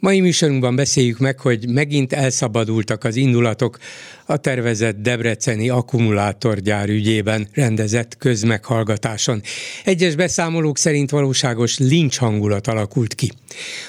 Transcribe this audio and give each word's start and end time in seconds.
Mai 0.00 0.20
műsorunkban 0.20 0.76
beszéljük 0.76 1.18
meg, 1.18 1.40
hogy 1.40 1.68
megint 1.68 2.12
elszabadultak 2.12 3.04
az 3.04 3.16
indulatok 3.16 3.78
a 4.26 4.36
tervezett 4.36 4.96
debreceni 4.96 5.68
akkumulátorgyár 5.68 6.88
ügyében 6.88 7.48
rendezett 7.52 8.16
közmeghallgatáson. 8.16 9.42
Egyes 9.84 10.14
beszámolók 10.14 10.78
szerint 10.78 11.10
valóságos 11.10 11.78
lincs 11.78 12.18
hangulat 12.18 12.66
alakult 12.66 13.14
ki. 13.14 13.32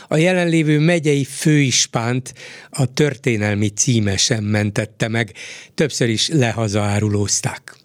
A 0.08 0.18
jelenlévő 0.18 0.80
megyei 0.80 1.24
főispánt 1.24 2.34
a 2.70 2.94
történelmi 2.94 3.68
címe 3.68 4.18
sem 4.18 4.44
mentette 4.44 5.08
meg, 5.08 5.34
többször 5.76 6.10
is 6.10 6.28
lehazaárulózták. 6.28 7.79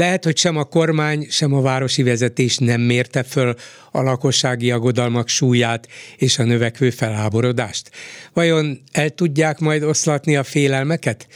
Lehet, 0.00 0.24
hogy 0.24 0.36
sem 0.36 0.56
a 0.56 0.64
kormány, 0.64 1.26
sem 1.30 1.54
a 1.54 1.60
városi 1.60 2.02
vezetés 2.02 2.58
nem 2.58 2.80
mérte 2.80 3.22
föl 3.22 3.54
a 3.90 4.02
lakossági 4.02 4.70
aggodalmak 4.70 5.28
súlyát 5.28 5.88
és 6.16 6.38
a 6.38 6.44
növekvő 6.44 6.90
felháborodást. 6.90 7.90
Vajon 8.32 8.82
el 8.92 9.10
tudják 9.10 9.58
majd 9.58 9.82
oszlatni 9.82 10.36
a 10.36 10.42
félelmeket? 10.42 11.26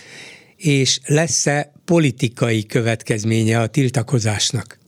És 0.56 1.00
lesz-e 1.06 1.72
politikai 1.84 2.66
következménye 2.66 3.60
a 3.60 3.66
tiltakozásnak? 3.66 4.78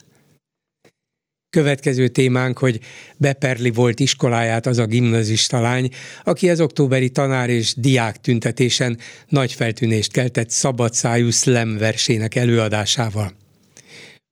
Következő 1.50 2.08
témánk, 2.08 2.58
hogy 2.58 2.80
beperli 3.16 3.70
volt 3.70 4.00
iskoláját 4.00 4.66
az 4.66 4.78
a 4.78 4.86
gimnazista 4.86 5.60
lány, 5.60 5.90
aki 6.24 6.50
az 6.50 6.60
októberi 6.60 7.10
tanár 7.10 7.50
és 7.50 7.74
diák 7.74 8.20
tüntetésen 8.20 8.98
nagy 9.28 9.52
feltűnést 9.52 10.12
keltett 10.12 10.50
szabadszájú 10.50 11.30
slam 11.30 11.76
versének 11.78 12.34
előadásával. 12.34 13.44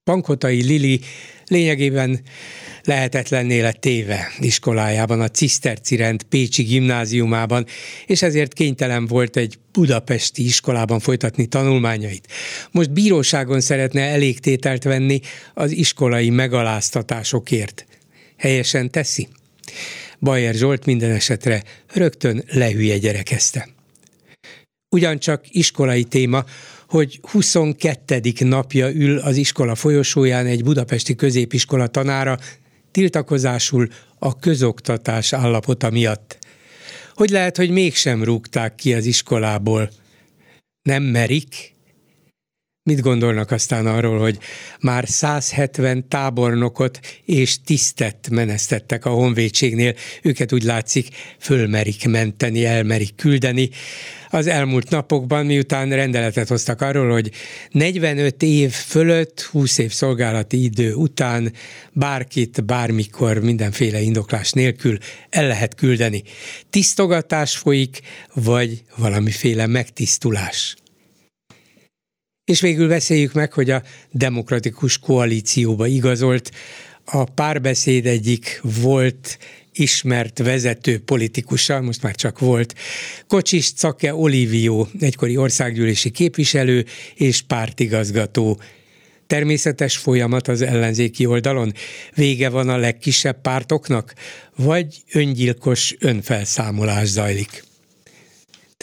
Pankotai 0.04 0.62
Lili 0.62 1.00
lényegében 1.46 2.20
lehetetlenné 2.82 3.60
lett 3.60 3.80
téve 3.80 4.32
iskolájában, 4.38 5.20
a 5.20 5.28
Ciszterci 5.28 5.96
rend 5.96 6.22
Pécsi 6.22 6.62
gimnáziumában, 6.62 7.66
és 8.06 8.22
ezért 8.22 8.52
kénytelen 8.52 9.06
volt 9.06 9.36
egy 9.36 9.58
budapesti 9.72 10.44
iskolában 10.44 11.00
folytatni 11.00 11.46
tanulmányait. 11.46 12.28
Most 12.70 12.92
bíróságon 12.92 13.60
szeretne 13.60 14.00
elégtételt 14.00 14.82
venni 14.82 15.20
az 15.54 15.70
iskolai 15.70 16.30
megaláztatásokért. 16.30 17.86
Helyesen 18.36 18.90
teszi? 18.90 19.28
Bajer 20.20 20.54
Zsolt 20.54 20.84
minden 20.84 21.10
esetre 21.10 21.62
rögtön 21.92 22.44
lehülye 22.46 22.98
gyerekezte. 22.98 23.68
Ugyancsak 24.88 25.44
iskolai 25.48 26.04
téma, 26.04 26.44
hogy 26.94 27.20
22. 27.30 28.20
napja 28.38 28.90
ül 28.90 29.18
az 29.18 29.36
iskola 29.36 29.74
folyosóján 29.74 30.46
egy 30.46 30.64
budapesti 30.64 31.14
középiskola 31.14 31.86
tanára, 31.86 32.38
tiltakozásul 32.90 33.88
a 34.18 34.38
közoktatás 34.38 35.32
állapota 35.32 35.90
miatt. 35.90 36.38
Hogy 37.14 37.30
lehet, 37.30 37.56
hogy 37.56 37.70
mégsem 37.70 38.24
rúgták 38.24 38.74
ki 38.74 38.94
az 38.94 39.06
iskolából? 39.06 39.90
Nem 40.82 41.02
merik? 41.02 41.73
Mit 42.86 43.00
gondolnak 43.00 43.50
aztán 43.50 43.86
arról, 43.86 44.18
hogy 44.18 44.38
már 44.80 45.08
170 45.08 46.08
tábornokot 46.08 47.00
és 47.24 47.62
tisztet 47.62 48.28
menesztettek 48.30 49.04
a 49.04 49.10
honvédségnél, 49.10 49.94
őket 50.22 50.52
úgy 50.52 50.62
látszik 50.62 51.08
fölmerik 51.38 52.08
menteni, 52.08 52.64
elmerik 52.64 53.14
küldeni. 53.14 53.70
Az 54.30 54.46
elmúlt 54.46 54.90
napokban, 54.90 55.46
miután 55.46 55.88
rendeletet 55.88 56.48
hoztak 56.48 56.80
arról, 56.80 57.12
hogy 57.12 57.30
45 57.70 58.42
év 58.42 58.70
fölött, 58.70 59.40
20 59.40 59.78
év 59.78 59.92
szolgálati 59.92 60.62
idő 60.62 60.94
után 60.94 61.52
bárkit, 61.92 62.64
bármikor, 62.64 63.38
mindenféle 63.38 64.00
indoklás 64.00 64.52
nélkül 64.52 64.98
el 65.30 65.46
lehet 65.46 65.74
küldeni. 65.74 66.22
Tisztogatás 66.70 67.56
folyik, 67.56 68.00
vagy 68.34 68.82
valamiféle 68.96 69.66
megtisztulás. 69.66 70.76
És 72.44 72.60
végül 72.60 72.88
beszéljük 72.88 73.32
meg, 73.32 73.52
hogy 73.52 73.70
a 73.70 73.82
demokratikus 74.10 74.98
koalícióba 74.98 75.86
igazolt 75.86 76.50
a 77.04 77.24
párbeszéd 77.24 78.06
egyik 78.06 78.60
volt 78.82 79.38
ismert 79.72 80.38
vezető 80.38 80.98
politikusa, 80.98 81.80
most 81.80 82.02
már 82.02 82.14
csak 82.14 82.38
volt, 82.38 82.74
Kocsis 83.26 83.72
Cake 83.72 84.14
Olivio, 84.14 84.86
egykori 85.00 85.36
országgyűlési 85.36 86.10
képviselő 86.10 86.84
és 87.14 87.42
pártigazgató. 87.42 88.60
Természetes 89.26 89.96
folyamat 89.96 90.48
az 90.48 90.62
ellenzéki 90.62 91.26
oldalon? 91.26 91.72
Vége 92.14 92.48
van 92.48 92.68
a 92.68 92.76
legkisebb 92.76 93.40
pártoknak? 93.40 94.14
Vagy 94.56 95.02
öngyilkos 95.12 95.94
önfelszámolás 95.98 97.08
zajlik? 97.08 97.64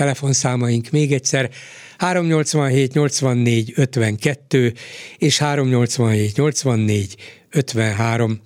Telefonszámaink 0.01 0.89
még 0.89 1.12
egyszer 1.12 1.50
387 1.97 2.94
84 2.94 3.73
52 3.75 4.73
és 5.17 5.38
387 5.38 6.35
84 6.35 7.16
53. 7.51 8.39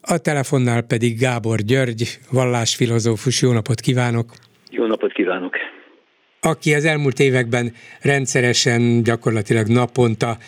A 0.00 0.18
telefonnál 0.18 0.82
pedig 0.82 1.18
Gábor 1.18 1.60
György, 1.60 2.18
vallásfilozófus. 2.30 3.42
Jó 3.42 3.52
napot 3.52 3.80
kívánok! 3.80 4.32
Jó 4.70 4.86
napot 4.86 5.12
kívánok! 5.12 5.56
Aki 6.40 6.74
az 6.74 6.84
elmúlt 6.84 7.20
években 7.20 7.72
rendszeresen, 8.00 9.02
gyakorlatilag 9.02 9.66
naponta 9.66 10.38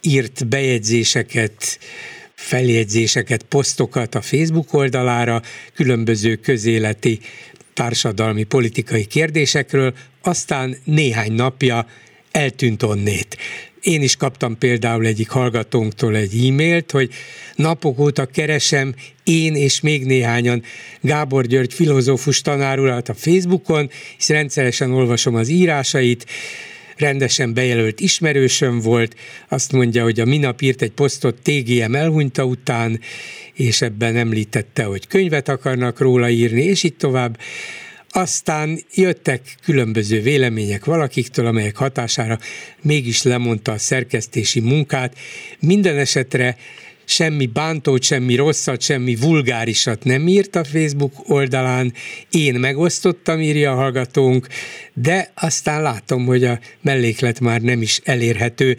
írt 0.00 0.48
bejegyzéseket, 0.48 1.78
feljegyzéseket, 2.34 3.42
posztokat 3.42 4.14
a 4.14 4.20
Facebook 4.20 4.72
oldalára, 4.72 5.40
különböző 5.74 6.34
közéleti 6.34 7.18
társadalmi, 7.74 8.42
politikai 8.42 9.04
kérdésekről, 9.04 9.94
aztán 10.22 10.76
néhány 10.84 11.32
napja 11.32 11.86
eltűnt 12.30 12.82
onnét. 12.82 13.36
Én 13.80 14.02
is 14.02 14.16
kaptam 14.16 14.58
például 14.58 15.06
egyik 15.06 15.28
hallgatónktól 15.28 16.16
egy 16.16 16.46
e-mailt, 16.46 16.90
hogy 16.90 17.10
napok 17.54 17.98
óta 17.98 18.26
keresem 18.26 18.94
én 19.24 19.54
és 19.54 19.80
még 19.80 20.04
néhányan 20.04 20.62
Gábor 21.00 21.46
György 21.46 21.74
filozófus 21.74 22.40
tanárulat 22.40 23.08
a 23.08 23.14
Facebookon, 23.14 23.90
és 24.18 24.28
rendszeresen 24.28 24.92
olvasom 24.92 25.34
az 25.34 25.48
írásait, 25.48 26.26
rendesen 26.96 27.54
bejelölt 27.54 28.00
ismerősöm 28.00 28.80
volt, 28.80 29.16
azt 29.48 29.72
mondja, 29.72 30.02
hogy 30.02 30.20
a 30.20 30.24
minap 30.24 30.60
írt 30.60 30.82
egy 30.82 30.90
posztot 30.90 31.42
TGM 31.42 31.94
elhunyta 31.94 32.44
után, 32.44 33.00
és 33.54 33.82
ebben 33.82 34.16
említette, 34.16 34.84
hogy 34.84 35.06
könyvet 35.06 35.48
akarnak 35.48 36.00
róla 36.00 36.28
írni, 36.28 36.62
és 36.62 36.82
így 36.82 36.96
tovább. 36.96 37.38
Aztán 38.10 38.78
jöttek 38.94 39.56
különböző 39.62 40.20
vélemények 40.20 40.84
valakiktől, 40.84 41.46
amelyek 41.46 41.76
hatására 41.76 42.38
mégis 42.82 43.22
lemondta 43.22 43.72
a 43.72 43.78
szerkesztési 43.78 44.60
munkát. 44.60 45.16
Minden 45.60 45.98
esetre 45.98 46.56
semmi 47.12 47.46
bántót, 47.46 48.02
semmi 48.02 48.34
rosszat, 48.34 48.82
semmi 48.82 49.16
vulgárisat 49.16 50.04
nem 50.04 50.28
írt 50.28 50.56
a 50.56 50.64
Facebook 50.64 51.12
oldalán. 51.28 51.92
Én 52.30 52.54
megosztottam, 52.54 53.40
írja 53.40 53.72
a 53.72 53.74
hallgatónk, 53.74 54.46
de 54.94 55.32
aztán 55.34 55.82
látom, 55.82 56.24
hogy 56.24 56.44
a 56.44 56.58
melléklet 56.80 57.40
már 57.40 57.60
nem 57.60 57.82
is 57.82 58.00
elérhető. 58.04 58.76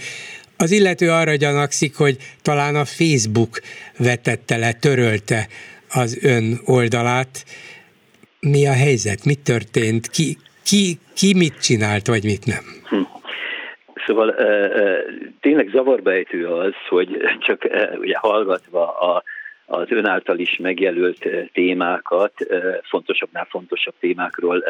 Az 0.57 0.71
illető 0.71 1.11
arra 1.11 1.35
gyanakszik, 1.35 1.95
hogy 1.95 2.17
talán 2.41 2.75
a 2.75 2.85
Facebook 2.85 3.61
vetette 3.97 4.57
le, 4.57 4.73
törölte 4.73 5.47
az 5.89 6.17
ön 6.21 6.61
oldalát. 6.65 7.45
Mi 8.39 8.65
a 8.65 8.73
helyzet? 8.73 9.25
Mi 9.25 9.33
történt? 9.33 10.07
Ki, 10.07 10.37
ki, 10.63 10.99
ki 11.15 11.33
mit 11.33 11.59
csinált, 11.61 12.07
vagy 12.07 12.23
mit 12.23 12.45
nem? 12.45 12.82
Szóval 14.05 14.35
tényleg 15.41 15.69
zavarbejtő 15.73 16.47
az, 16.47 16.73
hogy 16.89 17.21
csak 17.39 17.67
ugye 17.99 18.17
hallgatva 18.17 18.97
a, 18.97 19.23
az 19.65 19.91
ön 19.91 20.05
által 20.05 20.39
is 20.39 20.57
megjelölt 20.57 21.27
témákat, 21.53 22.33
fontosabbnál 22.83 23.47
fontosabb 23.49 23.93
témákról 23.99 24.63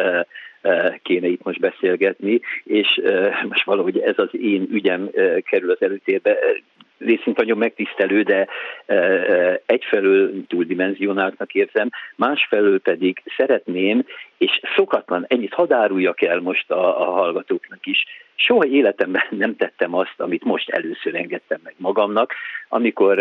kéne 1.02 1.28
itt 1.28 1.44
most 1.44 1.60
beszélgetni, 1.60 2.40
és 2.64 3.02
most 3.50 3.64
valahogy 3.64 4.00
ez 4.00 4.18
az 4.18 4.30
én 4.32 4.68
ügyem 4.72 5.10
kerül 5.50 5.72
az 5.72 5.82
előtérbe. 5.82 6.38
Részint 6.98 7.38
nagyon 7.38 7.58
megtisztelő, 7.58 8.22
de 8.22 8.48
egyfelől 9.66 10.48
túldimenzionáltnak 10.48 11.54
érzem, 11.54 11.90
másfelől 12.16 12.80
pedig 12.80 13.22
szeretném, 13.38 14.06
és 14.38 14.60
szokatlan, 14.76 15.26
ennyit 15.28 15.54
hadáruljak 15.54 16.22
el 16.22 16.40
most 16.40 16.72
a, 16.72 17.02
a 17.02 17.12
hallgatóknak 17.12 17.86
is, 17.86 18.06
Soha 18.36 18.66
életemben 18.66 19.24
nem 19.44 19.56
tettem 19.56 19.96
azt, 19.96 20.16
amit 20.18 20.44
most 20.44 20.70
először 20.70 21.16
engedtem 21.16 21.60
meg 21.64 21.74
magamnak, 21.78 22.34
amikor 22.70 23.20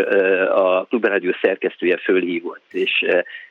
a 0.49 0.85
Klubrádió 0.85 1.33
szerkesztője 1.41 1.97
fölhívott, 1.97 2.65
és 2.71 3.05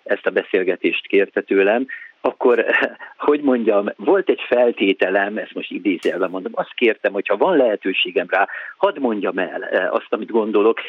ezt 0.03 0.25
a 0.25 0.31
beszélgetést 0.31 1.07
kérte 1.07 1.41
tőlem, 1.41 1.87
akkor, 2.21 2.65
hogy 3.17 3.41
mondjam, 3.41 3.89
volt 3.95 4.29
egy 4.29 4.41
feltételem, 4.47 5.37
ezt 5.37 5.53
most 5.53 5.71
idézelve 5.71 6.27
mondom, 6.27 6.51
azt 6.55 6.73
kértem, 6.73 7.13
hogy 7.13 7.27
ha 7.27 7.37
van 7.37 7.57
lehetőségem 7.57 8.27
rá, 8.29 8.47
hadd 8.77 8.99
mondjam 8.99 9.37
el 9.37 9.89
azt, 9.91 10.07
amit 10.13 10.31
gondolok. 10.31 10.79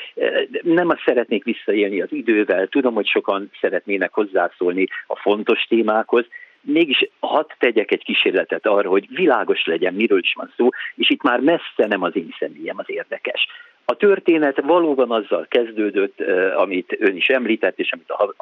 Nem 0.62 0.88
azt 0.88 1.02
szeretnék 1.04 1.44
visszaélni 1.44 2.00
az 2.00 2.12
idővel, 2.12 2.66
tudom, 2.66 2.94
hogy 2.94 3.06
sokan 3.06 3.50
szeretnének 3.60 4.12
hozzászólni 4.12 4.86
a 5.06 5.16
fontos 5.16 5.62
témákhoz, 5.69 6.26
mégis 6.62 7.09
hadd 7.20 7.50
tegyek 7.59 7.91
egy 7.91 8.05
kísérletet 8.05 8.67
arra, 8.67 8.88
hogy 8.88 9.06
világos 9.09 9.64
legyen, 9.64 9.94
miről 9.94 10.19
is 10.19 10.32
van 10.37 10.53
szó, 10.56 10.69
és 10.94 11.11
itt 11.11 11.23
már 11.23 11.41
messze 11.41 11.87
nem 11.87 12.03
az 12.03 12.17
én 12.17 12.35
személyem 12.38 12.79
az 12.79 12.85
érdekes. 12.87 13.47
A 13.85 13.94
történet 13.97 14.61
valóban 14.61 15.11
azzal 15.11 15.47
kezdődött, 15.49 16.20
amit 16.56 16.97
ön 16.99 17.17
is 17.17 17.29
említett, 17.29 17.79
és 17.79 17.93
amit 17.93 18.11
a 18.11 18.35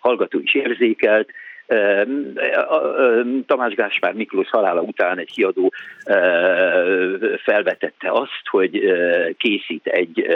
hallgató 0.00 0.38
is 0.38 0.54
érzékelt, 0.54 1.30
Tamás 3.46 3.74
Gáspár 3.74 4.12
Miklós 4.14 4.48
halála 4.48 4.80
után 4.80 5.18
egy 5.18 5.30
kiadó 5.32 5.72
felvetette 7.44 8.10
azt, 8.10 8.46
hogy 8.50 8.80
készít 9.36 9.86
egy, 9.86 10.26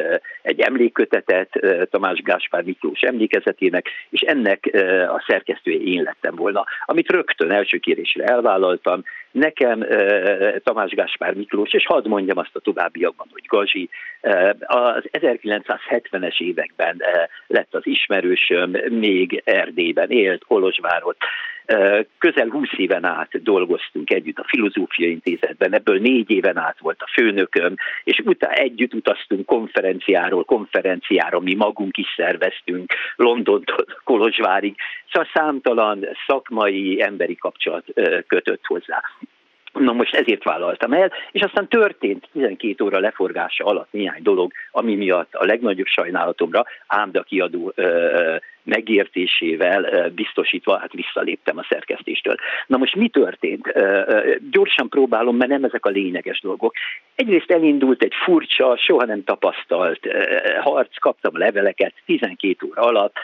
egy 0.43 0.61
emlékkötetet 0.61 1.61
Tamás 1.91 2.21
Gáspár 2.23 2.63
Miklós 2.63 3.01
emlékezetének, 3.01 3.87
és 4.11 4.21
ennek 4.21 4.71
a 5.09 5.25
szerkesztője 5.27 5.79
én 5.79 6.03
lettem 6.03 6.35
volna, 6.35 6.65
amit 6.85 7.11
rögtön 7.11 7.51
első 7.51 7.79
kérésre 7.79 8.25
elvállaltam, 8.25 9.05
Nekem 9.31 9.87
Tamás 10.63 10.91
Gáspár 10.91 11.35
Miklós, 11.35 11.73
és 11.73 11.87
hadd 11.87 12.09
mondjam 12.09 12.39
azt 12.39 12.57
a 12.57 12.61
továbbiakban, 12.61 13.27
hogy 13.33 13.45
Gazsi 13.47 13.89
az 14.61 15.05
1970-es 15.13 16.41
években 16.41 17.03
lett 17.47 17.75
az 17.75 17.87
ismerősöm, 17.87 18.71
még 18.89 19.43
Erdélyben 19.45 20.11
élt, 20.11 20.45
Kolozsvárot, 20.45 21.17
Közel 22.19 22.49
20 22.49 22.69
éven 22.77 23.05
át 23.05 23.43
dolgoztunk 23.43 24.13
együtt 24.13 24.39
a 24.39 24.45
Filozófia 24.47 25.09
Intézetben, 25.09 25.75
ebből 25.75 25.99
négy 25.99 26.31
éven 26.31 26.57
át 26.57 26.79
volt 26.79 27.01
a 27.03 27.11
főnököm, 27.13 27.75
és 28.05 28.19
utána 28.25 28.53
együtt 28.53 28.95
utaztunk 28.95 29.47
konferenciáról 29.47 30.45
konferenciára, 30.45 31.41
mi 31.41 31.55
magunk 31.55 31.97
is 31.97 32.07
szerveztünk 32.17 32.93
Londontól 33.17 33.85
Kolozsvárig, 34.05 34.75
szóval 35.13 35.29
számtalan 35.35 36.07
szakmai, 36.27 37.03
emberi 37.03 37.37
kapcsolat 37.37 37.85
kötött 38.27 38.65
hozzá. 38.67 39.03
Na 39.81 39.93
most 39.93 40.15
ezért 40.15 40.45
vállaltam 40.45 40.93
el, 40.93 41.13
és 41.33 41.41
aztán 41.41 41.69
történt 41.69 42.29
12 42.33 42.85
óra 42.85 42.99
leforgása 42.99 43.65
alatt 43.65 43.93
néhány 43.93 44.23
dolog, 44.23 44.53
ami 44.71 44.95
miatt 44.95 45.35
a 45.35 45.45
legnagyobb 45.45 45.87
sajnálatomra 45.87 46.65
Ámda 46.87 47.23
kiadó 47.23 47.73
ö, 47.75 48.37
megértésével 48.63 50.11
biztosítva, 50.15 50.79
hát 50.79 50.93
visszaléptem 50.93 51.59
a 51.59 51.67
szerkesztéstől. 51.69 52.35
Na 52.67 52.77
most 52.77 52.97
mi 52.97 53.09
történt? 53.09 53.73
Gyorsan 54.51 54.89
próbálom, 54.89 55.37
mert 55.37 55.51
nem 55.51 55.65
ezek 55.65 55.87
a 55.87 55.91
lényeges 55.91 56.41
dolgok. 56.41 56.75
Egyrészt 57.15 57.51
elindult 57.51 58.03
egy 58.03 58.15
furcsa, 58.25 58.77
soha 58.77 59.05
nem 59.05 59.25
tapasztalt 59.25 60.01
harc, 60.61 60.99
kaptam 60.99 61.39
leveleket 61.39 61.93
12 62.07 62.67
óra 62.67 62.83
alatt, 62.83 63.17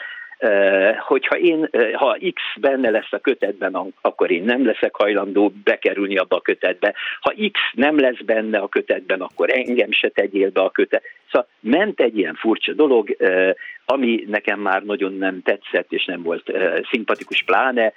hogyha 0.99 1.37
én, 1.37 1.69
ha 1.93 2.17
X 2.33 2.41
benne 2.59 2.89
lesz 2.89 3.11
a 3.11 3.19
kötetben, 3.19 3.93
akkor 4.01 4.31
én 4.31 4.43
nem 4.43 4.65
leszek 4.65 4.95
hajlandó 4.95 5.53
bekerülni 5.63 6.17
abba 6.17 6.35
a 6.35 6.41
kötetbe. 6.41 6.93
Ha 7.19 7.33
X 7.51 7.59
nem 7.73 7.99
lesz 7.99 8.21
benne 8.25 8.57
a 8.57 8.67
kötetben, 8.67 9.21
akkor 9.21 9.49
engem 9.49 9.91
se 9.91 10.09
tegyél 10.09 10.49
be 10.51 10.61
a 10.61 10.69
kötet. 10.69 11.03
Szóval 11.31 11.47
ment 11.59 11.99
egy 11.99 12.17
ilyen 12.17 12.35
furcsa 12.35 12.73
dolog, 12.73 13.15
ami 13.85 14.23
nekem 14.27 14.59
már 14.59 14.83
nagyon 14.83 15.13
nem 15.13 15.41
tetszett, 15.41 15.91
és 15.91 16.05
nem 16.05 16.23
volt 16.23 16.51
szimpatikus, 16.91 17.43
pláne 17.43 17.93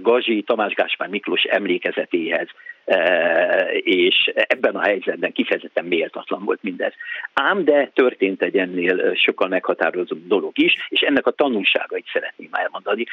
Gazsi 0.00 0.42
Tamás 0.42 0.74
Gáspár 0.74 1.08
Miklós 1.08 1.42
emlékezetéhez, 1.42 2.48
és 3.72 4.30
ebben 4.34 4.76
a 4.76 4.80
helyzetben 4.80 5.32
kifejezetten 5.32 5.84
méltatlan 5.84 6.44
volt 6.44 6.62
mindez. 6.62 6.92
Ám 7.32 7.64
de 7.64 7.90
történt 7.94 8.42
egy 8.42 8.56
ennél 8.56 9.14
sokkal 9.14 9.48
meghatározóbb 9.48 10.26
dolog 10.26 10.58
is, 10.58 10.74
és 10.88 11.00
ennek 11.00 11.26
a 11.26 11.30
tanulságait 11.30 12.06
szeretném 12.12 12.48
elmondani. 12.52 13.04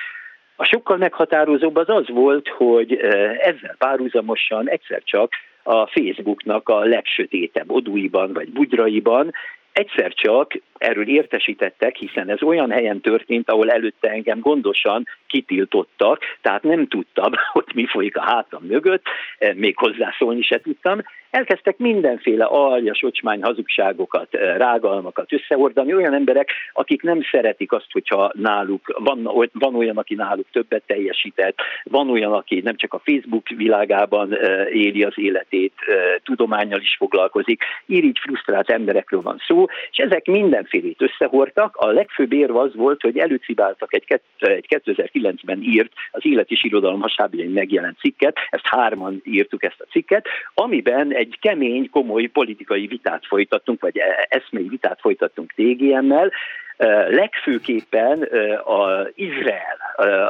A 0.56 0.66
sokkal 0.66 0.98
meghatározóbb 0.98 1.76
az 1.76 1.90
az 1.90 2.08
volt, 2.08 2.48
hogy 2.48 2.94
ezzel 3.40 3.76
párhuzamosan 3.78 4.70
egyszer 4.70 5.02
csak 5.04 5.32
a 5.64 5.88
Facebooknak 5.88 6.70
a 6.70 6.80
legsötétebb 6.80 7.72
odúiban 7.72 8.34
vagy 8.34 8.50
bugyraiban 8.50 9.34
egyszer 9.78 10.14
csak 10.14 10.52
erről 10.78 11.08
értesítettek, 11.08 11.96
hiszen 11.96 12.30
ez 12.30 12.42
olyan 12.42 12.72
helyen 12.72 13.02
történt, 13.02 13.50
ahol 13.50 13.72
előtte 13.72 14.10
engem 14.10 14.40
gondosan 14.40 15.08
kitiltottak, 15.28 16.22
tehát 16.42 16.64
nem 16.64 16.88
tudtam, 16.88 17.32
hogy 17.54 17.66
mi 17.74 17.86
folyik 17.86 18.18
a 18.18 18.22
hátam 18.22 18.64
mögött, 18.64 19.04
eh, 19.38 19.54
még 19.54 19.78
hozzászólni 19.78 20.42
se 20.42 20.60
tudtam. 20.62 21.02
Elkezdtek 21.30 21.78
mindenféle 21.78 22.46
aljas, 22.46 23.04
ocsmány 23.04 23.44
hazugságokat, 23.44 24.34
eh, 24.34 24.58
rágalmakat 24.58 25.34
összehordani, 25.34 25.94
olyan 25.94 26.14
emberek, 26.14 26.52
akik 26.74 27.02
nem 27.02 27.20
szeretik 27.32 27.72
azt, 27.72 27.92
hogyha 27.92 28.32
náluk, 28.34 29.00
van, 29.00 29.50
van 29.54 29.76
olyan, 29.76 29.98
aki 29.98 30.16
náluk 30.16 30.48
többet 30.52 30.84
teljesített, 30.86 31.58
van 31.84 32.10
olyan, 32.10 32.34
aki 32.34 32.60
nem 32.60 32.76
csak 32.76 32.94
a 32.94 33.02
Facebook 33.04 33.50
világában 33.50 34.34
eh, 34.34 34.66
éli 34.76 35.04
az 35.04 35.14
életét, 35.16 35.74
tudományjal 36.24 36.80
is 36.80 36.96
foglalkozik, 36.98 37.64
így 37.86 38.20
frusztrált 38.20 38.70
emberekről 38.70 39.22
van 39.22 39.42
szó, 39.48 39.66
és 39.92 39.98
ezek 39.98 40.26
minden 40.26 40.58
mindenfélét 40.58 41.02
összehordtak. 41.02 41.76
A 41.76 41.88
legfőbb 41.88 42.34
érv 42.34 42.56
az 42.56 42.76
volt, 42.76 43.02
hogy 43.02 43.18
előcibáltak 43.18 43.94
egy, 43.94 44.22
egy 44.38 44.66
2009-ben 45.22 45.62
írt, 45.62 45.92
az 46.12 46.26
Élet 46.26 46.50
és 46.50 46.64
Irodalom 46.64 47.02
hasábjain 47.02 47.50
megjelent 47.50 48.00
cikket, 48.00 48.38
ezt 48.50 48.68
hárman 48.68 49.22
írtuk 49.24 49.64
ezt 49.64 49.82
a 49.82 49.86
cikket, 49.92 50.26
amiben 50.54 51.14
egy 51.14 51.38
kemény, 51.42 51.90
komoly 51.90 52.26
politikai 52.26 52.88
vitát 52.88 53.26
folytattunk, 53.26 53.82
vagy 53.82 53.98
eszmei 54.28 54.68
vitát 54.68 55.00
folytattunk 55.00 55.54
TGM-mel, 55.56 56.32
legfőképpen 57.10 58.22
a 58.66 59.08
Izrael, 59.16 59.78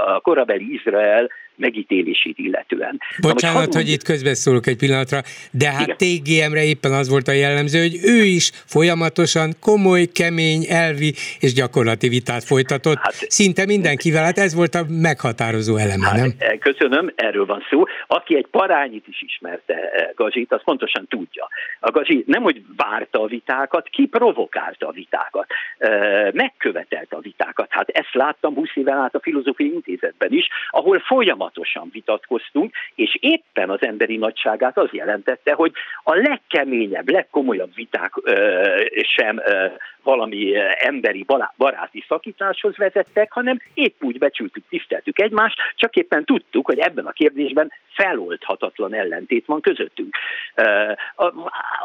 a 0.05 0.19
korabeli 0.19 0.73
Izrael 0.73 1.29
megítélését 1.57 2.37
illetően. 2.37 2.99
Bocsánat, 3.21 3.73
hogy, 3.73 3.75
hogy 3.75 3.89
itt 3.89 4.03
közbeszólok 4.03 4.67
egy 4.67 4.77
pillanatra, 4.77 5.19
de 5.51 5.71
hát 5.71 5.95
TGM-re 5.97 6.63
éppen 6.63 6.91
az 6.91 7.09
volt 7.09 7.27
a 7.27 7.31
jellemző, 7.31 7.79
hogy 7.79 7.97
ő 8.03 8.23
is 8.23 8.51
folyamatosan 8.65 9.53
komoly, 9.59 10.05
kemény, 10.05 10.65
elvi 10.69 11.13
és 11.39 11.53
gyakorlati 11.53 12.07
vitát 12.07 12.43
folytatott, 12.43 12.97
hát, 12.97 13.13
szinte 13.13 13.65
mindenkivel, 13.65 14.23
hát 14.23 14.37
ez 14.37 14.55
volt 14.55 14.75
a 14.75 14.81
meghatározó 14.89 15.75
eleme, 15.75 16.05
hát, 16.05 16.15
nem? 16.15 16.31
Eh, 16.37 16.57
köszönöm, 16.57 17.11
erről 17.15 17.45
van 17.45 17.63
szó. 17.69 17.83
Aki 18.07 18.35
egy 18.35 18.47
parányit 18.47 19.07
is 19.07 19.21
ismerte 19.21 19.73
eh, 19.73 20.09
Gazsit, 20.15 20.51
az 20.51 20.63
pontosan 20.63 21.07
tudja. 21.07 21.47
A 21.79 21.91
Gazsi 21.91 22.23
nem, 22.27 22.41
hogy 22.41 22.61
várta 22.75 23.21
a 23.21 23.27
vitákat, 23.27 23.87
ki 23.89 24.05
provokálta 24.05 24.87
a 24.87 24.91
vitákat, 24.91 25.47
eh, 25.77 26.31
megkövetelte 26.33 27.15
a 27.15 27.19
vitákat. 27.19 27.67
Hát 27.69 27.89
ezt 27.89 28.13
láttam 28.13 28.53
20 28.53 28.69
éven 28.73 28.97
át 28.97 29.15
a 29.15 29.19
Filozófiai 29.19 29.73
Intézetben 29.73 30.33
is, 30.33 30.47
ahol 30.69 30.99
folyamat 30.99 31.46
folyamatosan 31.47 31.89
vitatkoztunk, 31.91 32.73
és 32.95 33.17
éppen 33.19 33.69
az 33.69 33.81
emberi 33.81 34.17
nagyságát 34.17 34.77
az 34.77 34.89
jelentette, 34.91 35.53
hogy 35.53 35.71
a 36.03 36.15
legkeményebb, 36.15 37.09
legkomolyabb 37.09 37.73
viták 37.75 38.11
ö, 38.23 38.85
sem 39.17 39.37
ö, 39.45 39.65
valami 40.07 40.55
emberi 40.77 41.25
baráti 41.57 42.03
szakításhoz 42.07 42.77
vezettek, 42.77 43.31
hanem 43.31 43.59
épp 43.73 44.03
úgy 44.03 44.17
becsültük, 44.17 44.63
tiszteltük 44.69 45.21
egymást, 45.21 45.57
csak 45.75 45.95
éppen 45.95 46.25
tudtuk, 46.25 46.65
hogy 46.65 46.79
ebben 46.79 47.05
a 47.05 47.11
kérdésben 47.11 47.71
feloldhatatlan 47.93 48.93
ellentét 48.93 49.45
van 49.45 49.61
közöttünk. 49.61 50.15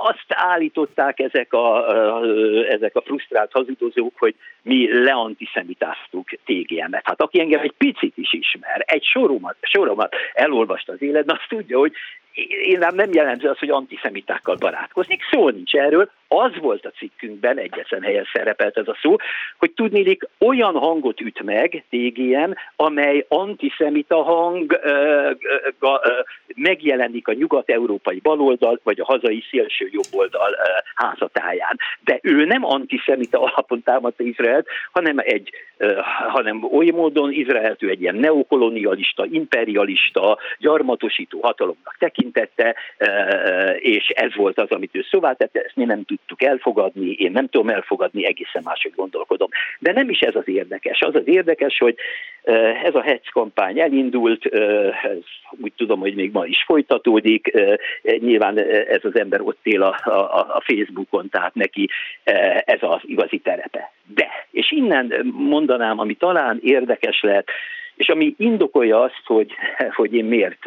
Azt 0.03 0.27
állították 0.29 1.19
ezek 1.19 1.53
a, 1.53 1.87
ezek 2.69 2.97
a 2.97 3.03
frusztrált 3.03 3.53
hazudozók, 3.53 4.13
hogy 4.19 4.35
mi 4.63 5.05
leantiszemitáztuk 5.05 6.29
TGM-et. 6.45 7.07
Hát 7.07 7.21
aki 7.21 7.41
engem 7.41 7.61
egy 7.61 7.75
picit 7.79 8.17
is 8.17 8.33
ismer, 8.33 8.83
egy 8.87 9.05
soromat, 9.05 9.57
soromat 9.61 10.15
elolvast 10.33 10.89
az 10.89 11.03
életben, 11.03 11.37
azt 11.37 11.49
tudja, 11.49 11.79
hogy 11.79 11.93
én 12.63 12.79
nem, 12.79 13.13
jellemző 13.13 13.49
az, 13.49 13.59
hogy 13.59 13.71
antiszemitákkal 13.71 14.57
barátkozni, 14.57 15.19
szó 15.31 15.49
nincs 15.49 15.75
erről, 15.75 16.11
az 16.33 16.53
volt 16.61 16.87
a 16.87 16.91
cikkünkben, 16.91 17.59
egyetlen 17.59 18.03
helyen 18.03 18.27
szerepelt 18.33 18.77
ez 18.77 18.89
a 18.89 18.99
szó, 19.03 19.17
hogy 19.59 19.71
tudnélik 19.71 20.29
olyan 20.39 20.75
hangot 20.75 21.21
üt 21.21 21.43
meg 21.43 21.85
TGM, 21.91 22.51
amely 22.77 23.25
antiszemita 23.29 24.23
hang 24.23 24.79
ö, 24.83 24.91
ö, 24.91 25.31
ö, 25.81 25.97
megjelenik 26.55 27.29
a 27.29 27.33
nyugat-európai 27.33 28.19
baloldal, 28.19 28.81
vagy 28.83 29.01
a 29.01 29.05
hazai 29.05 29.45
szélső 29.51 29.89
jobboldal 29.91 30.53
ö, 30.53 30.71
házatáján. 30.95 31.77
De 32.05 32.19
ő 32.23 32.45
nem 32.45 32.65
antiszemita 32.65 33.41
alapon 33.41 33.83
támadta 33.83 34.23
Izraelt, 34.23 34.67
hanem, 34.93 35.17
egy, 35.19 35.51
hanem 36.29 36.65
oly 36.73 36.91
módon 36.91 37.33
Izraelt 37.33 37.83
ő 37.83 37.89
egy 37.89 38.01
ilyen 38.01 38.15
neokolonialista, 38.15 39.27
imperialista, 39.31 40.39
gyarmatosító 40.59 41.41
hatalomnak 41.41 41.97
tekintette, 41.99 42.75
és 43.77 44.09
ez 44.09 44.35
volt 44.35 44.59
az, 44.59 44.71
amit 44.71 44.97
ő 44.97 45.05
szóvá 45.11 45.33
tette, 45.33 45.61
ezt 45.61 45.77
mi 45.77 45.85
nem 45.85 46.05
tudtuk 46.27 46.49
elfogadni, 46.49 47.11
én 47.11 47.33
nem 47.33 47.49
tudom 47.49 47.69
elfogadni, 47.69 48.27
egészen 48.27 48.63
máshogy 48.65 48.93
gondolkodom. 48.97 49.49
De 49.79 49.93
nem 49.93 50.09
is 50.09 50.21
ez 50.21 50.35
az 50.35 50.49
érdekes. 50.49 51.01
Az 51.01 51.15
az 51.15 51.29
érdekes, 51.29 51.79
hogy 51.79 51.95
ez 52.85 52.95
a 52.95 53.03
hetz 53.03 53.29
kampány 53.33 53.81
elindult, 53.81 54.47
ez 55.03 55.19
úgy 55.61 55.73
tudom, 55.77 56.01
hogy 56.01 56.15
még 56.15 56.33
ma 56.33 56.45
is 56.47 56.63
folytatódik, 56.67 57.53
nyilván 58.03 58.59
ez 58.89 59.01
az 59.03 59.19
ember 59.19 59.41
ott 59.41 59.61
él 59.63 59.83
a, 59.83 59.97
a, 60.05 60.39
a 60.57 60.63
Facebookon, 60.65 61.29
tehát 61.29 61.55
neki 61.55 61.89
ez 62.65 62.79
az 62.81 63.01
igazi 63.03 63.39
terepe. 63.39 63.93
De, 64.15 64.29
és 64.51 64.73
innen 64.73 65.33
mondanám, 65.33 65.99
ami 65.99 66.15
talán 66.15 66.61
érdekes 66.63 67.21
lehet, 67.23 67.49
és 67.97 68.09
ami 68.09 68.35
indokolja 68.39 69.01
azt, 69.01 69.23
hogy, 69.25 69.53
hogy 69.95 70.15
én 70.15 70.25
miért 70.25 70.59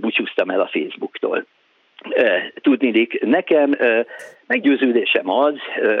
búcsúztam 0.00 0.50
el 0.50 0.60
a 0.60 0.70
Facebooktól. 0.72 1.46
Tudnék, 2.60 3.20
nekem 3.20 3.76
meggyőződésem 4.46 5.30
az, 5.30 5.54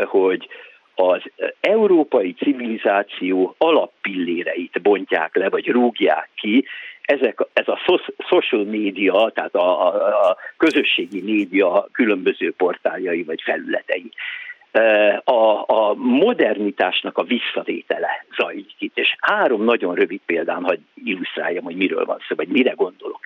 hogy 0.04 0.48
az 0.94 1.22
európai 1.60 2.32
civilizáció 2.32 3.54
alappilléreit 3.58 4.82
bontják 4.82 5.36
le, 5.36 5.48
vagy 5.48 5.68
rúgják 5.68 6.28
ki, 6.34 6.64
ezek, 7.04 7.38
ez 7.52 7.68
a 7.68 7.80
social 8.28 8.64
media, 8.64 9.30
tehát 9.34 9.54
a, 9.54 9.86
a, 9.86 10.28
a 10.28 10.36
közösségi 10.56 11.20
média 11.20 11.88
különböző 11.92 12.52
portáljai 12.52 13.22
vagy 13.22 13.42
felületei. 13.42 14.10
A, 15.24 15.64
a 15.66 15.94
modernitásnak 15.94 17.18
a 17.18 17.22
visszavétele 17.22 18.24
zajlik 18.36 18.74
itt, 18.78 18.98
és 18.98 19.16
három 19.20 19.64
nagyon 19.64 19.94
rövid 19.94 20.20
példán, 20.26 20.64
hogy 20.64 20.78
illusztráljam, 21.04 21.64
hogy 21.64 21.76
miről 21.76 22.04
van 22.04 22.18
szó, 22.28 22.34
vagy 22.34 22.48
mire 22.48 22.72
gondolok. 22.72 23.20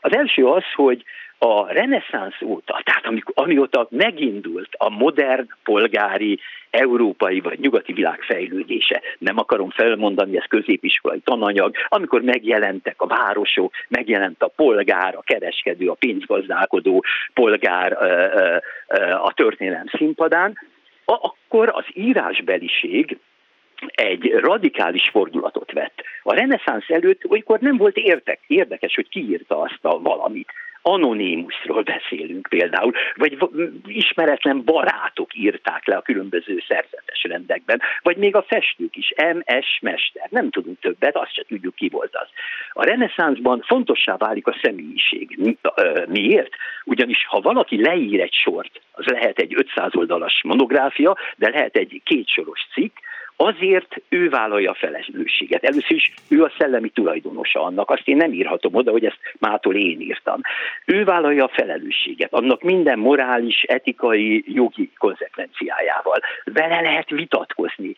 Az 0.00 0.16
első 0.16 0.44
az, 0.44 0.64
hogy 0.74 1.04
a 1.38 1.72
reneszánsz 1.72 2.42
óta, 2.42 2.80
tehát 2.84 3.06
amikor, 3.06 3.34
amióta 3.36 3.86
megindult 3.90 4.68
a 4.78 4.90
modern 4.90 5.46
polgári 5.64 6.40
európai 6.70 7.40
vagy 7.40 7.58
nyugati 7.58 7.92
világ 7.92 8.20
fejlődése. 8.20 9.02
Nem 9.18 9.38
akarom 9.38 9.70
felmondani, 9.70 10.36
ez 10.36 10.44
középiskolai 10.48 11.18
tananyag, 11.18 11.74
amikor 11.88 12.22
megjelentek 12.22 13.00
a 13.00 13.06
városok, 13.06 13.72
megjelent 13.88 14.42
a 14.42 14.52
polgár, 14.56 15.14
a 15.14 15.22
kereskedő, 15.22 15.88
a 15.88 15.94
pénzgazdálkodó 15.94 17.04
polgár 17.34 17.92
a 19.22 19.32
történelem 19.34 19.86
színpadán, 19.96 20.58
akkor 21.04 21.70
az 21.72 21.84
írásbeliség 21.92 23.18
egy 23.86 24.32
radikális 24.32 25.08
fordulatot 25.08 25.72
vett. 25.72 26.02
A 26.22 26.34
reneszánsz 26.34 26.90
előtt 26.90 27.24
olykor 27.28 27.58
nem 27.58 27.76
volt 27.76 27.96
értek, 27.96 28.40
érdekes, 28.46 28.94
hogy 28.94 29.08
kiírta 29.08 29.60
azt 29.60 29.78
a 29.82 29.98
valamit 29.98 30.52
anonimusról 30.88 31.82
beszélünk 31.82 32.46
például, 32.48 32.92
vagy 33.14 33.38
ismeretlen 33.86 34.64
barátok 34.64 35.34
írták 35.34 35.86
le 35.86 35.96
a 35.96 36.02
különböző 36.02 36.62
szerzetes 36.68 37.22
rendekben, 37.22 37.80
vagy 38.02 38.16
még 38.16 38.36
a 38.36 38.42
festők 38.42 38.96
is, 38.96 39.12
M.S. 39.16 39.78
Mester, 39.80 40.28
nem 40.30 40.50
tudunk 40.50 40.80
többet, 40.80 41.16
azt 41.16 41.34
se 41.34 41.44
tudjuk 41.48 41.74
ki 41.74 41.88
volt 41.88 42.16
az. 42.16 42.28
A 42.70 42.84
reneszánszban 42.84 43.60
fontossá 43.66 44.16
válik 44.16 44.46
a 44.46 44.56
személyiség. 44.62 45.38
Miért? 46.08 46.54
Ugyanis 46.84 47.26
ha 47.26 47.40
valaki 47.40 47.82
leír 47.82 48.20
egy 48.20 48.34
sort, 48.34 48.80
az 48.92 49.04
lehet 49.06 49.38
egy 49.38 49.54
500 49.56 49.96
oldalas 49.96 50.40
monográfia, 50.44 51.16
de 51.36 51.48
lehet 51.48 51.76
egy 51.76 52.00
kétsoros 52.04 52.66
cikk, 52.72 52.96
azért 53.36 54.02
ő 54.08 54.28
vállalja 54.28 54.70
a 54.70 54.74
felelősséget. 54.74 55.64
Először 55.64 55.96
is 55.96 56.14
ő 56.28 56.42
a 56.42 56.52
szellemi 56.58 56.88
tulajdonosa 56.88 57.62
annak, 57.62 57.90
azt 57.90 58.08
én 58.08 58.16
nem 58.16 58.32
írhatom 58.32 58.74
oda, 58.74 58.90
hogy 58.90 59.04
ezt 59.04 59.18
mától 59.38 59.74
én 59.74 60.00
írtam. 60.00 60.40
Ő 60.84 61.04
vállalja 61.04 61.44
a 61.44 61.52
felelősséget, 61.52 62.32
annak 62.32 62.62
minden 62.62 62.98
morális, 62.98 63.62
etikai, 63.62 64.44
jogi 64.46 64.90
konzekvenciájával. 64.98 66.20
Vele 66.44 66.80
lehet 66.80 67.10
vitatkozni, 67.10 67.94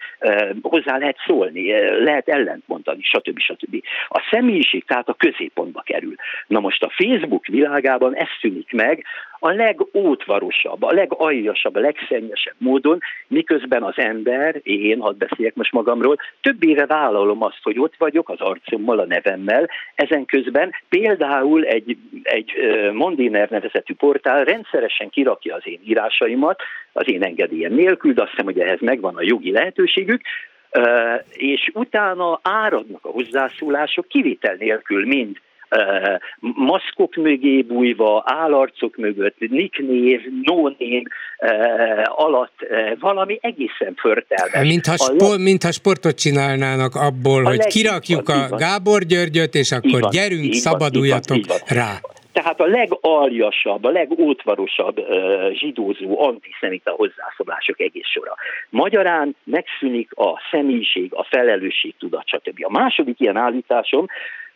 hozzá 0.62 0.98
lehet 0.98 1.16
szólni, 1.26 1.72
lehet 2.04 2.28
ellentmondani, 2.28 3.02
stb. 3.02 3.38
stb. 3.38 3.82
A 4.08 4.26
személyiség 4.30 4.84
tehát 4.84 5.08
a 5.08 5.14
középpontba 5.14 5.80
kerül. 5.80 6.14
Na 6.46 6.60
most 6.60 6.82
a 6.82 6.92
Facebook 6.96 7.46
világában 7.46 8.14
ez 8.14 8.28
szűnik 8.40 8.72
meg, 8.72 9.04
a 9.38 9.50
legótvarosabb, 9.50 10.82
a 10.82 10.92
legaljasabb, 10.92 11.74
a 11.74 11.80
legszennyesebb 11.80 12.54
módon, 12.58 12.98
miközben 13.26 13.82
az 13.82 13.94
ember, 13.96 14.60
én 14.62 15.00
hadd 15.00 15.18
beszéljek 15.18 15.54
most 15.54 15.72
magamról, 15.72 16.16
több 16.40 16.64
éve 16.64 16.86
vállalom 16.86 17.42
azt, 17.42 17.60
hogy 17.62 17.78
ott 17.78 17.94
vagyok 17.98 18.28
az 18.28 18.40
arcommal, 18.40 18.98
a 18.98 19.06
nevemmel, 19.06 19.70
ezen 19.94 20.24
közben 20.24 20.72
például 20.88 21.64
egy, 21.64 21.96
egy 22.22 22.52
Mondiner 22.92 23.50
nevezetű 23.50 23.94
portál 23.94 24.44
rendszeresen 24.44 25.10
kirakja 25.10 25.54
az 25.54 25.62
én 25.64 25.80
írásaimat, 25.84 26.62
az 26.92 27.10
én 27.10 27.22
engedélyem 27.22 27.72
nélkül, 27.72 28.12
de 28.12 28.22
azt 28.22 28.30
hiszem, 28.30 28.44
hogy 28.44 28.60
ehhez 28.60 28.80
megvan 28.80 29.16
a 29.16 29.22
jogi 29.22 29.50
lehetőségük, 29.50 30.20
és 31.30 31.70
utána 31.74 32.40
áradnak 32.42 33.04
a 33.04 33.10
hozzászólások 33.10 34.08
kivétel 34.08 34.54
nélkül 34.58 35.06
mind 35.06 35.36
maszkok 36.40 37.14
mögé 37.14 37.62
bújva, 37.62 38.22
állarcok 38.26 38.96
mögött, 38.96 39.38
nicknév, 39.38 40.20
no-név 40.42 41.02
alatt 42.04 42.54
valami 43.00 43.38
egészen 43.40 43.94
förtelmes. 43.96 44.68
Mintha, 44.68 44.96
spo- 44.96 45.30
leg... 45.30 45.40
mintha 45.40 45.72
sportot 45.72 46.18
csinálnának 46.18 46.94
abból, 46.94 47.44
a 47.44 47.48
hogy 47.48 47.64
kirakjuk 47.64 48.28
a 48.28 48.56
Gábor 48.56 49.02
Györgyöt, 49.02 49.54
és 49.54 49.72
akkor 49.72 50.00
van, 50.00 50.10
gyerünk, 50.10 50.52
szabaduljatok 50.52 51.46
van, 51.46 51.58
rá. 51.66 51.92
Tehát 52.32 52.60
a 52.60 52.66
legaljasabb, 52.66 53.84
a 53.84 53.90
legótvarosabb 53.90 54.96
zsidózó 55.52 56.20
antiszemita 56.20 56.90
hozzászólások 56.90 57.80
egész 57.80 58.06
sora. 58.06 58.34
Magyarán 58.70 59.36
megszűnik 59.44 60.10
a 60.14 60.40
személyiség, 60.50 61.14
a 61.14 61.26
felelősség 61.30 61.94
tudat, 61.98 62.28
stb. 62.28 62.64
A 62.64 62.70
második 62.70 63.20
ilyen 63.20 63.36
állításom, 63.36 64.06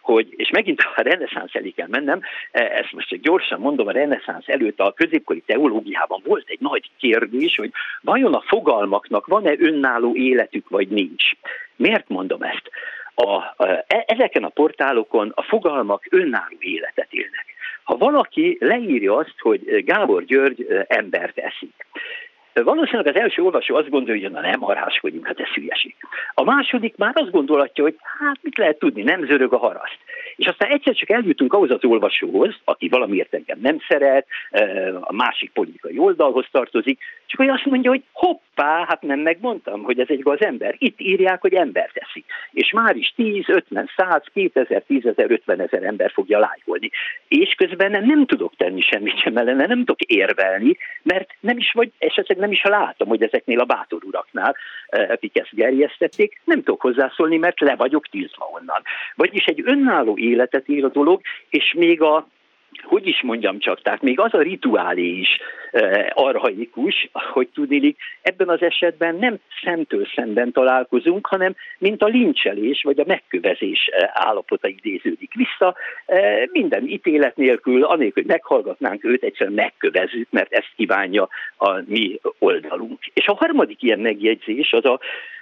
hogy, 0.03 0.35
és 0.37 0.51
megint 0.51 0.81
a 0.95 1.03
reneszánsz 1.03 1.55
elé 1.55 1.71
kell 1.71 1.87
mennem, 1.91 2.21
e, 2.51 2.63
ezt 2.63 2.93
most 2.93 3.09
csak 3.09 3.19
gyorsan 3.19 3.61
mondom, 3.61 3.87
a 3.87 3.93
reneszánsz 3.93 4.49
előtt 4.49 4.81
a 4.81 4.93
középkori 4.93 5.43
teológiában 5.47 6.23
volt 6.25 6.49
egy 6.49 6.61
nagy 6.61 6.91
kérdés, 6.99 7.57
hogy 7.57 7.71
vajon 8.01 8.35
a 8.35 8.45
fogalmaknak 8.47 9.27
van-e 9.27 9.55
önálló 9.59 10.15
életük, 10.15 10.69
vagy 10.69 10.89
nincs. 10.89 11.25
Miért 11.77 12.09
mondom 12.09 12.43
ezt? 12.43 12.71
A, 13.15 13.33
a, 13.33 13.85
e, 13.87 14.05
ezeken 14.07 14.45
a 14.45 14.49
portálokon 14.49 15.33
a 15.35 15.43
fogalmak 15.43 16.07
önálló 16.11 16.57
életet 16.59 17.09
élnek. 17.11 17.47
Ha 17.83 17.97
valaki 17.97 18.57
leírja 18.61 19.17
azt, 19.17 19.35
hogy 19.39 19.85
Gábor 19.85 20.25
György 20.25 20.67
e, 20.71 20.85
embert 20.89 21.39
eszik, 21.39 21.87
Valószínűleg 22.55 23.07
az 23.07 23.21
első 23.21 23.43
olvasó 23.43 23.77
azt 23.77 23.89
gondolja, 23.89 24.23
hogy 24.23 24.31
na 24.31 24.41
nem 24.41 24.61
haráskodjunk, 24.61 25.27
hát 25.27 25.41
ez 25.41 25.49
hülyeség. 25.49 25.95
A 26.35 26.45
második 26.45 26.97
már 26.97 27.13
azt 27.15 27.31
gondolhatja, 27.31 27.85
hogy 27.85 27.97
hát 28.19 28.39
mit 28.43 28.59
lehet 28.59 28.79
tudni, 28.79 29.03
nem 29.03 29.27
zörög 29.27 29.53
a 29.53 29.59
haraszt. 29.59 29.99
És 30.37 30.47
aztán 30.47 30.71
egyszer 30.71 30.95
csak 30.95 31.11
eljutunk 31.11 31.53
ahhoz 31.53 31.71
az 31.71 31.85
olvasóhoz, 31.85 32.55
aki 32.65 32.89
valamiért 32.89 33.35
engem 33.35 33.59
nem 33.61 33.79
szeret, 33.89 34.27
a 35.01 35.13
másik 35.13 35.53
politikai 35.53 35.99
oldalhoz 35.99 36.47
tartozik, 36.51 37.01
csak 37.33 37.47
hogy 37.47 37.57
azt 37.57 37.65
mondja, 37.65 37.91
hogy 37.91 38.03
hoppá, 38.13 38.85
hát 38.89 39.03
nem 39.03 39.21
megmondtam, 39.21 39.83
hogy 39.83 39.99
ez 40.01 40.07
egy 40.09 40.21
az 40.25 40.45
ember. 40.45 40.75
Itt 40.79 41.01
írják, 41.01 41.41
hogy 41.41 41.55
ember 41.55 41.91
teszi. 41.93 42.25
És 42.51 42.71
már 42.73 42.97
is 42.97 43.13
10, 43.17 43.45
50, 43.49 43.91
100, 43.97 44.23
2000, 44.33 44.83
10 44.83 45.07
ezer, 45.07 45.31
50 45.31 45.61
ezer 45.61 45.83
ember 45.83 46.11
fogja 46.11 46.39
lájkolni. 46.39 46.91
És 47.29 47.55
közben 47.55 47.91
nem 47.91 48.27
tudok 48.27 48.53
tenni 48.57 48.81
semmit 48.81 49.21
sem 49.21 49.37
ellene, 49.37 49.67
nem 49.67 49.79
tudok 49.79 50.01
érvelni, 50.01 50.77
mert 51.03 51.31
nem 51.41 51.57
is 51.59 51.73
vagy, 51.73 51.93
esetleg 51.99 52.39
nem 52.39 52.53
is 52.53 52.63
látom, 52.63 53.09
hogy 53.09 53.23
ezeknél 53.23 53.61
a 53.61 53.65
bátor 53.65 54.05
uraknál, 54.05 54.57
akik 55.09 55.39
ezt 55.39 55.55
gerjesztették, 55.55 56.41
nem 56.45 56.63
tudok 56.63 56.81
hozzászólni, 56.81 57.37
mert 57.37 57.61
le 57.61 57.77
vagyok 57.77 58.07
tiltva 58.07 58.51
onnan. 58.53 58.83
Vagyis 59.15 59.45
egy 59.45 59.63
önálló 59.65 60.17
életet 60.19 60.69
él 60.69 60.85
a 60.85 60.89
dolog, 60.89 61.21
és 61.49 61.75
még 61.77 62.03
a 62.03 62.29
hogy 62.83 63.07
is 63.07 63.23
mondjam 63.23 63.59
csak, 63.59 63.83
tehát 63.83 64.03
még 64.03 64.21
az 64.21 64.35
a 64.35 64.43
rituálé 64.43 65.07
is 65.07 65.39
e, 65.73 66.13
arhaikus, 66.15 67.09
hogy 67.13 67.49
tudnélik, 67.55 67.99
ebben 68.23 68.49
az 68.49 68.63
esetben 68.63 69.17
nem 69.17 69.39
szemtől 69.65 70.07
szemben 70.15 70.53
találkozunk, 70.53 71.27
hanem 71.27 71.55
mint 71.79 72.03
a 72.03 72.07
lincselés 72.07 72.83
vagy 72.83 73.01
a 73.01 73.05
megkövezés 73.07 73.87
eh, 73.87 74.11
állapota 74.13 74.69
idéződik 74.69 75.35
vissza, 75.35 75.75
e, 76.07 76.49
minden 76.53 76.87
ítélet 76.87 77.37
nélkül, 77.37 77.85
anélkül, 77.85 78.23
hogy 78.23 78.33
meghallgatnánk 78.33 79.05
őt, 79.05 79.23
egyszerűen 79.23 79.55
megkövezzük, 79.55 80.31
mert 80.31 80.53
ezt 80.53 80.71
kívánja 80.77 81.29
a 81.57 81.81
mi 81.87 82.21
oldalunk. 82.39 82.99
És 83.15 83.27
a 83.27 83.35
harmadik 83.35 83.83
ilyen 83.83 84.01
megjegyzés 84.01 84.73
az 84.73 84.85
a 84.85 85.01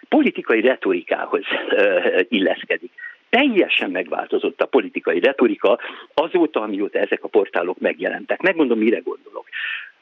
politikai 0.08 0.60
retorikához 0.60 1.44
e, 1.70 2.24
illeszkedik 2.28 2.92
teljesen 3.30 3.90
megváltozott 3.90 4.60
a 4.60 4.66
politikai 4.66 5.20
retorika 5.20 5.78
azóta, 6.14 6.60
amióta 6.60 6.98
ezek 6.98 7.24
a 7.24 7.28
portálok 7.28 7.78
megjelentek. 7.78 8.40
Megmondom, 8.40 8.78
mire 8.78 8.98
gondolok. 8.98 9.48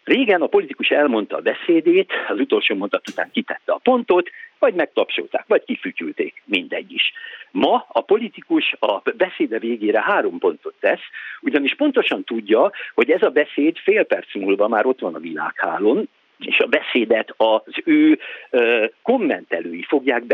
Régen 0.04 0.42
a 0.42 0.46
politikus 0.46 0.88
elmondta 0.88 1.36
a 1.36 1.40
beszédét, 1.40 2.12
az 2.28 2.40
utolsó 2.40 2.74
mondat 2.74 3.08
után 3.08 3.30
kitette 3.32 3.72
a 3.72 3.80
pontot, 3.82 4.30
vagy 4.58 4.74
megtapsolták, 4.74 5.44
vagy 5.46 5.64
kifütyülték, 5.64 6.42
mindegy 6.44 6.92
is. 6.92 7.12
Ma 7.50 7.86
a 7.88 8.00
politikus 8.00 8.74
a 8.78 9.02
beszéde 9.16 9.58
végére 9.58 10.02
három 10.02 10.38
pontot 10.38 10.74
tesz, 10.80 11.00
ugyanis 11.40 11.74
pontosan 11.74 12.24
tudja, 12.24 12.72
hogy 12.94 13.10
ez 13.10 13.22
a 13.22 13.30
beszéd 13.30 13.76
fél 13.76 14.04
perc 14.04 14.34
múlva 14.34 14.68
már 14.68 14.86
ott 14.86 15.00
van 15.00 15.14
a 15.14 15.18
világhálón, 15.18 16.08
és 16.38 16.58
a 16.58 16.66
beszédet 16.66 17.34
az 17.36 17.74
ő 17.84 18.18
kommentelői 19.02 19.82
fogják 19.82 20.24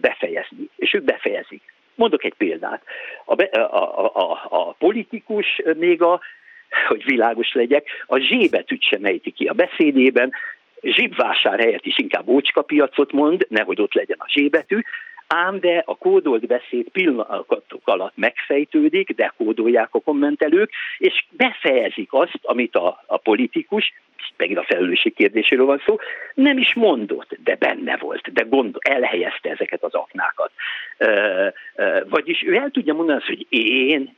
befejezni, 0.00 0.68
és 0.76 0.94
ők 0.94 1.02
befejezik. 1.02 1.62
Mondok 1.96 2.24
egy 2.24 2.34
példát. 2.34 2.82
A, 3.24 3.56
a, 3.56 4.04
a, 4.14 4.46
a, 4.48 4.72
politikus 4.78 5.62
még 5.76 6.02
a 6.02 6.20
hogy 6.88 7.04
világos 7.04 7.52
legyek, 7.52 7.86
a 8.06 8.18
zsébetűt 8.18 8.82
sem 8.82 9.04
ejti 9.04 9.30
ki 9.30 9.46
a 9.46 9.52
beszédében, 9.52 10.32
zsibvásár 10.82 11.58
helyett 11.58 11.86
is 11.86 11.98
inkább 11.98 12.28
ócskapiacot 12.28 13.12
mond, 13.12 13.46
nehogy 13.48 13.80
ott 13.80 13.94
legyen 13.94 14.16
a 14.20 14.28
zsébetű, 14.28 14.80
ám 15.26 15.60
de 15.60 15.82
a 15.86 15.96
kódolt 15.96 16.46
beszéd 16.46 16.88
pillanatok 16.88 17.80
alatt 17.84 18.16
megfejtődik, 18.16 19.14
dekódolják 19.14 19.88
a 19.94 20.00
kommentelők, 20.00 20.70
és 20.98 21.24
befejezik 21.30 22.12
azt, 22.12 22.38
amit 22.42 22.74
a, 22.74 23.02
a 23.06 23.16
politikus, 23.16 23.92
megint 24.36 24.58
a 24.58 24.64
felelősség 24.64 25.14
kérdéséről 25.14 25.66
van 25.66 25.82
szó, 25.86 25.96
nem 26.34 26.58
is 26.58 26.74
mondott, 26.74 27.36
de 27.44 27.54
benne 27.54 27.96
volt, 27.96 28.32
de 28.32 28.42
gondol, 28.42 28.80
elhelyezte 28.84 29.50
ezeket 29.50 29.82
az 29.82 29.94
aknákat. 29.94 30.50
Uh, 30.98 31.46
uh, 31.76 32.08
vagyis 32.08 32.42
ő 32.42 32.54
el 32.54 32.70
tudja 32.70 32.94
mondani 32.94 33.18
azt, 33.18 33.26
hogy 33.26 33.46
én 33.48 34.14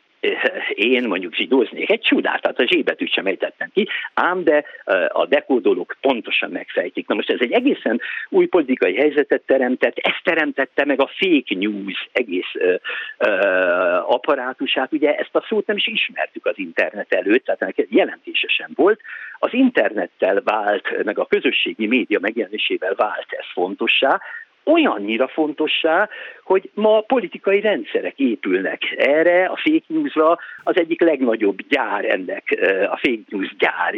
én 0.74 1.04
mondjuk 1.04 1.34
zsidóznék 1.34 1.90
egy 1.90 2.00
csodát, 2.00 2.42
tehát 2.42 2.58
a 2.58 2.66
zsébetűt 2.66 3.12
sem 3.12 3.26
ejtettem 3.26 3.70
ki, 3.74 3.88
ám 4.14 4.44
de 4.44 4.64
a 5.08 5.26
dekódolók 5.26 5.96
pontosan 6.00 6.50
megfejtik. 6.50 7.06
Na 7.06 7.14
most 7.14 7.30
ez 7.30 7.40
egy 7.40 7.52
egészen 7.52 8.00
új 8.28 8.46
politikai 8.46 8.96
helyzetet 8.96 9.42
teremtett, 9.46 9.98
ezt 9.98 10.22
teremtette 10.24 10.84
meg 10.84 11.00
a 11.00 11.10
fake 11.16 11.54
news 11.54 12.08
egész 12.12 12.52
uh, 12.54 12.74
uh, 13.18 14.12
apparátusát, 14.12 14.92
ugye 14.92 15.14
ezt 15.14 15.36
a 15.36 15.44
szót 15.48 15.66
nem 15.66 15.76
is 15.76 15.86
ismertük 15.86 16.46
az 16.46 16.58
internet 16.58 17.12
előtt, 17.12 17.44
tehát 17.44 17.62
ennek 17.62 17.86
jelentése 17.88 18.48
sem 18.48 18.70
volt. 18.74 19.00
Az 19.38 19.52
internettel 19.52 20.42
vált, 20.44 21.04
meg 21.04 21.18
a 21.18 21.26
közösségi 21.26 21.86
média 21.86 22.18
megjelenésével 22.20 22.94
vált 22.94 23.26
ez 23.28 23.46
fontossá, 23.52 24.20
olyannyira 24.68 25.28
fontossá, 25.28 26.08
hogy 26.42 26.70
ma 26.74 27.00
politikai 27.00 27.60
rendszerek 27.60 28.18
épülnek. 28.18 28.82
Erre, 28.96 29.44
a 29.44 29.56
fake 29.56 29.84
newsra 29.86 30.38
az 30.62 30.78
egyik 30.78 31.00
legnagyobb 31.00 31.58
gyár 31.68 32.04
ennek, 32.04 32.58
a 32.90 32.96
fake 32.96 33.22
news 33.28 33.56
gyár, 33.58 33.94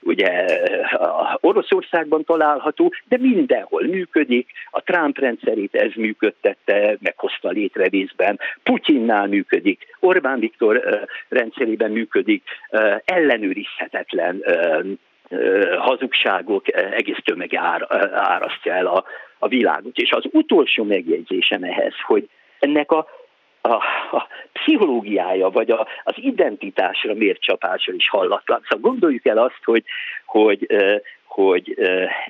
ugye 0.00 0.44
Oroszországban 1.40 2.24
található, 2.24 2.92
de 3.08 3.16
mindenhol 3.20 3.82
működik, 3.82 4.50
a 4.70 4.82
Trump 4.82 5.18
rendszerét 5.18 5.74
ez 5.74 5.90
működtette, 5.96 6.96
meghozta 7.00 7.48
létre 7.48 7.86
részben, 7.86 8.40
Putyinnál 8.62 9.26
működik, 9.26 9.86
Orbán 10.00 10.38
Viktor 10.38 11.06
rendszerében 11.28 11.90
működik, 11.90 12.42
ellenőrizhetetlen 13.04 14.42
hazugságok 15.78 16.74
egész 16.74 17.18
tömege 17.24 17.60
árasztja 18.12 18.72
el 18.72 18.86
a, 18.86 19.04
a 19.38 19.48
világot. 19.48 19.96
És 19.96 20.10
az 20.10 20.24
utolsó 20.30 20.84
megjegyzésem 20.84 21.62
ehhez, 21.62 21.94
hogy 22.06 22.28
ennek 22.58 22.90
a, 22.90 23.06
a, 23.60 23.72
a 24.16 24.26
pszichológiája, 24.52 25.48
vagy 25.50 25.70
a, 25.70 25.86
az 26.04 26.14
identitásra 26.16 27.14
miért 27.14 27.40
csapásra 27.40 27.92
is 27.92 28.08
hallatlan. 28.08 28.60
Szóval 28.68 28.90
gondoljuk 28.90 29.26
el 29.26 29.38
azt, 29.38 29.60
hogy, 29.64 29.84
hogy, 30.26 30.66
hogy 31.24 31.74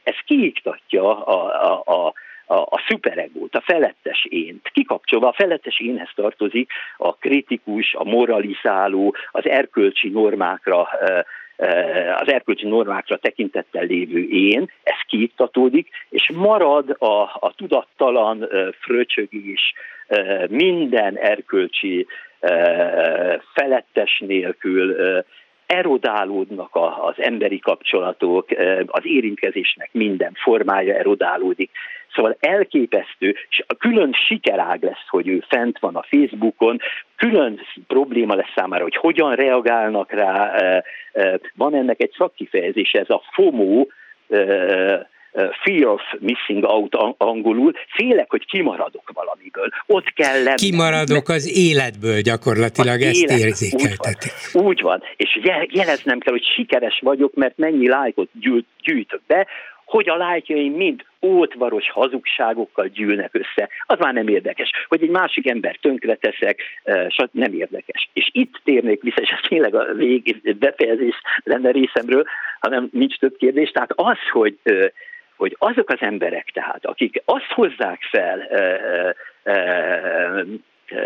ez 0.02 0.16
kiiktatja 0.26 1.24
a, 1.24 1.82
a, 1.86 1.92
a 1.92 2.12
a, 2.50 2.54
a 2.54 2.84
szuperegót, 2.88 3.54
a 3.54 3.60
felettes 3.60 4.26
ént. 4.28 4.68
Kikapcsolva 4.72 5.28
a 5.28 5.32
felettes 5.32 5.80
énhez 5.80 6.10
tartozik 6.14 6.70
a 6.96 7.14
kritikus, 7.14 7.94
a 7.94 8.04
moralizáló, 8.04 9.14
az 9.30 9.48
erkölcsi 9.48 10.08
normákra 10.08 10.88
az 12.16 12.32
erkölcsi 12.32 12.66
normákra 12.66 13.16
tekintettel 13.16 13.84
lévő 13.84 14.28
én, 14.28 14.70
ez 14.82 15.00
kiiktatódik, 15.06 15.88
és 16.08 16.30
marad 16.34 16.96
a, 16.98 17.22
a 17.22 17.52
tudattalan 17.56 18.48
fröcsögés 18.80 19.74
minden 20.48 21.16
erkölcsi 21.16 22.06
felettes 23.54 24.22
nélkül, 24.26 24.96
erodálódnak 25.66 26.70
az 27.00 27.14
emberi 27.16 27.58
kapcsolatok, 27.58 28.48
az 28.86 29.00
érintkezésnek 29.02 29.88
minden 29.92 30.32
formája 30.34 30.94
erodálódik. 30.94 31.70
Szóval 32.18 32.36
elképesztő, 32.40 33.36
és 33.48 33.64
külön 33.78 34.12
sikerág 34.12 34.82
lesz, 34.82 35.08
hogy 35.08 35.28
ő 35.28 35.44
fent 35.48 35.78
van 35.78 35.96
a 35.96 36.04
Facebookon, 36.08 36.78
külön 37.16 37.60
probléma 37.86 38.34
lesz 38.34 38.52
számára, 38.54 38.82
hogy 38.82 38.96
hogyan 38.96 39.34
reagálnak 39.34 40.12
rá. 40.12 40.54
Van 41.54 41.74
ennek 41.74 42.00
egy 42.00 42.14
szakkifejezés, 42.16 42.90
ez 42.92 43.10
a 43.10 43.22
FOMO, 43.32 43.86
fear 45.62 45.86
of 45.86 46.02
missing 46.18 46.64
out 46.64 46.94
angolul, 47.18 47.72
félek, 47.88 48.30
hogy 48.30 48.46
kimaradok 48.46 49.10
valamiből. 49.14 49.68
Ott 49.86 50.12
kell 50.12 50.42
lenni. 50.42 50.56
Kimaradok 50.56 51.28
az 51.28 51.56
életből 51.56 52.20
gyakorlatilag, 52.20 53.00
az 53.00 53.06
ezt 53.06 53.22
élet, 53.22 53.38
érzékeltetik. 53.38 54.32
Úgy 54.52 54.52
van, 54.52 54.64
úgy 54.64 54.80
van, 54.80 55.02
és 55.16 55.38
jeleznem 55.68 56.18
kell, 56.18 56.32
hogy 56.32 56.44
sikeres 56.56 57.00
vagyok, 57.02 57.34
mert 57.34 57.56
mennyi 57.56 57.88
lájkot 57.88 58.28
gyűjtök 58.82 59.20
be, 59.26 59.46
hogy 59.88 60.08
a 60.08 60.16
lájkjaim 60.16 60.72
mind 60.72 61.04
ótvaros 61.22 61.90
hazugságokkal 61.90 62.86
gyűlnek 62.86 63.30
össze, 63.34 63.68
az 63.86 63.98
már 63.98 64.12
nem 64.12 64.28
érdekes. 64.28 64.70
Hogy 64.88 65.02
egy 65.02 65.10
másik 65.10 65.48
ember 65.48 65.76
tönkreteszek, 65.76 66.60
nem 67.30 67.52
érdekes. 67.52 68.08
És 68.12 68.28
itt 68.32 68.60
térnék 68.64 69.02
vissza, 69.02 69.20
és 69.20 69.30
ez 69.30 69.48
tényleg 69.48 69.74
a 69.74 69.92
vég 69.94 70.56
befejezés 70.58 71.14
lenne 71.42 71.70
részemről, 71.70 72.24
hanem 72.60 72.88
nincs 72.92 73.18
több 73.18 73.36
kérdés. 73.36 73.70
Tehát 73.70 73.92
az, 73.94 74.18
hogy 74.32 74.58
hogy 75.36 75.56
azok 75.58 75.90
az 75.90 76.00
emberek 76.00 76.50
tehát, 76.52 76.86
akik 76.86 77.22
azt 77.24 77.52
hozzák 77.54 78.00
fel, 78.10 78.48
Eh, 79.48 80.44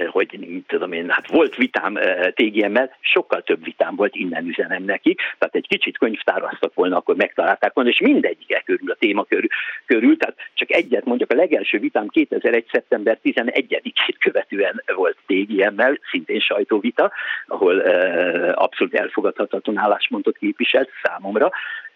hogy 0.06 0.36
mit 0.38 0.66
tudom 0.66 0.92
én, 0.92 1.10
hát 1.10 1.30
volt 1.30 1.56
vitám 1.56 1.96
eh, 1.96 2.30
TGM-mel, 2.34 2.96
sokkal 3.00 3.42
több 3.42 3.64
vitám 3.64 3.96
volt, 3.96 4.14
innen 4.14 4.46
üzenem 4.46 4.84
nekik, 4.84 5.20
tehát 5.38 5.54
egy 5.54 5.66
kicsit 5.68 5.98
könyvtárasztak 5.98 6.74
volna, 6.74 6.96
akkor 6.96 7.16
megtalálták 7.16 7.72
volna, 7.72 7.90
és 7.90 8.00
mindegyike 8.00 8.62
körül 8.64 8.90
a 8.90 8.96
téma 8.98 9.24
körül, 9.24 9.48
körül, 9.86 10.16
tehát 10.16 10.36
csak 10.54 10.72
egyet 10.72 11.04
mondjak, 11.04 11.30
a 11.30 11.34
legelső 11.34 11.78
vitám 11.78 12.08
2001. 12.08 12.66
szeptember 12.72 13.18
11-ét 13.24 14.16
követően 14.18 14.82
volt 14.94 15.16
TGM-mel, 15.26 15.98
szintén 16.10 16.40
sajtóvita, 16.40 17.12
ahol 17.46 17.82
eh, 17.82 18.62
abszolút 18.62 18.94
elfogadhatatlan 18.94 19.78
álláspontot 19.78 20.38
képviselt 20.38 20.90
számomra, 21.02 21.50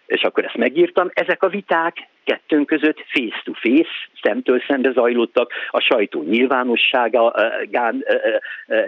és 0.05 0.21
akkor 0.21 0.45
ezt 0.45 0.57
megírtam. 0.57 1.09
Ezek 1.13 1.43
a 1.43 1.49
viták 1.49 2.07
kettőnk 2.27 2.67
között 2.67 3.03
face-to-face, 3.07 3.95
szemtől 4.21 4.61
szembe 4.67 4.91
zajlottak, 4.91 5.51
a 5.69 5.79
sajtó 5.79 6.23
nyilvánosságán 6.23 8.05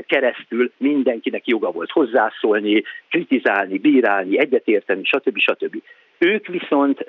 keresztül 0.08 0.72
mindenkinek 0.78 1.48
joga 1.48 1.72
volt 1.72 1.92
hozzászólni, 1.92 2.84
kritizálni, 3.10 3.78
bírálni, 3.78 4.40
egyetérteni, 4.40 5.04
stb. 5.04 5.38
stb. 5.38 5.82
Ők 6.18 6.48
viszont 6.48 7.06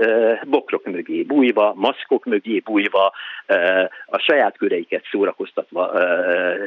bokrok 0.47 0.85
mögé 0.85 1.23
bújva, 1.23 1.75
maszkok 1.77 2.25
mögé 2.25 2.59
bújva, 2.59 3.13
a 4.07 4.19
saját 4.19 4.57
köreiket 4.57 5.05
szórakoztatva 5.11 5.93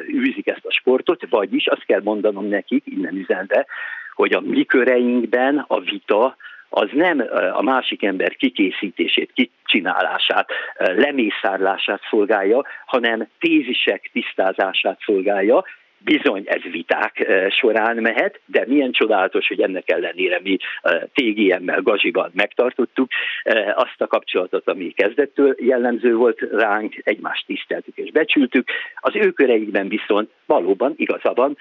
űzik 0.07 0.47
ezt 0.47 0.65
a 0.65 0.71
sportot, 0.71 1.21
vagyis 1.29 1.67
azt 1.67 1.85
kell 1.85 2.01
mondanom 2.03 2.47
nekik, 2.47 2.83
innen 2.85 3.15
üzenve, 3.15 3.65
hogy 4.13 4.33
a 4.33 4.41
mi 4.41 4.63
köreinkben 4.63 5.65
a 5.67 5.79
vita 5.79 6.35
az 6.75 6.89
nem 6.93 7.23
a 7.53 7.61
másik 7.61 8.03
ember 8.03 8.35
kikészítését, 8.35 9.31
kicsinálását, 9.33 10.49
lemészárlását 10.77 12.01
szolgálja, 12.09 12.61
hanem 12.85 13.27
tézisek 13.39 14.09
tisztázását 14.13 14.99
szolgálja, 15.05 15.63
Bizony 16.03 16.43
ez 16.45 16.61
viták 16.71 17.31
során 17.49 17.95
mehet, 17.95 18.39
de 18.45 18.63
milyen 18.67 18.91
csodálatos, 18.91 19.47
hogy 19.47 19.61
ennek 19.61 19.91
ellenére 19.91 20.39
mi 20.43 20.57
TGM-mel 21.13 21.81
Gaziban 21.81 22.31
megtartottuk 22.33 23.09
azt 23.75 24.01
a 24.01 24.07
kapcsolatot, 24.07 24.67
ami 24.67 24.91
kezdettől 24.91 25.55
jellemző 25.59 26.15
volt 26.15 26.39
ránk, 26.51 27.01
egymást 27.03 27.45
tiszteltük 27.45 27.97
és 27.97 28.11
becsültük. 28.11 28.67
Az 28.95 29.15
ő 29.15 29.31
köreikben 29.31 29.87
viszont 29.87 30.29
valóban 30.45 30.93
igazabban 30.95 31.57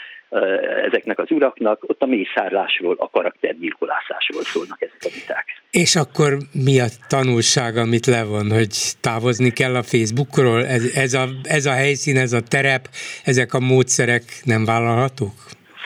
ezeknek 0.86 1.18
az 1.18 1.30
uraknak 1.30 1.82
ott 1.86 2.02
a 2.02 2.06
mészárlásról, 2.06 2.96
a 2.98 3.10
karaktergyilkolásásról 3.10 4.42
szólnak 4.42 4.82
ezek 4.82 5.00
a 5.00 5.08
viták. 5.14 5.46
És 5.70 5.96
akkor 5.96 6.36
mi 6.64 6.80
a 6.80 6.86
tanulság, 7.08 7.76
amit 7.76 8.06
levon, 8.06 8.50
hogy 8.50 8.74
távozni 9.00 9.50
kell 9.50 9.74
a 9.74 9.82
Facebookról? 9.82 10.66
Ez, 10.66 10.92
ez, 10.94 11.14
a, 11.14 11.28
ez 11.42 11.66
a 11.66 11.72
helyszín, 11.72 12.16
ez 12.16 12.32
a 12.32 12.40
terep, 12.48 12.88
ezek 13.24 13.54
a 13.54 13.60
módszerek 13.60 14.22
nem 14.44 14.64
vállalhatók? 14.64 15.32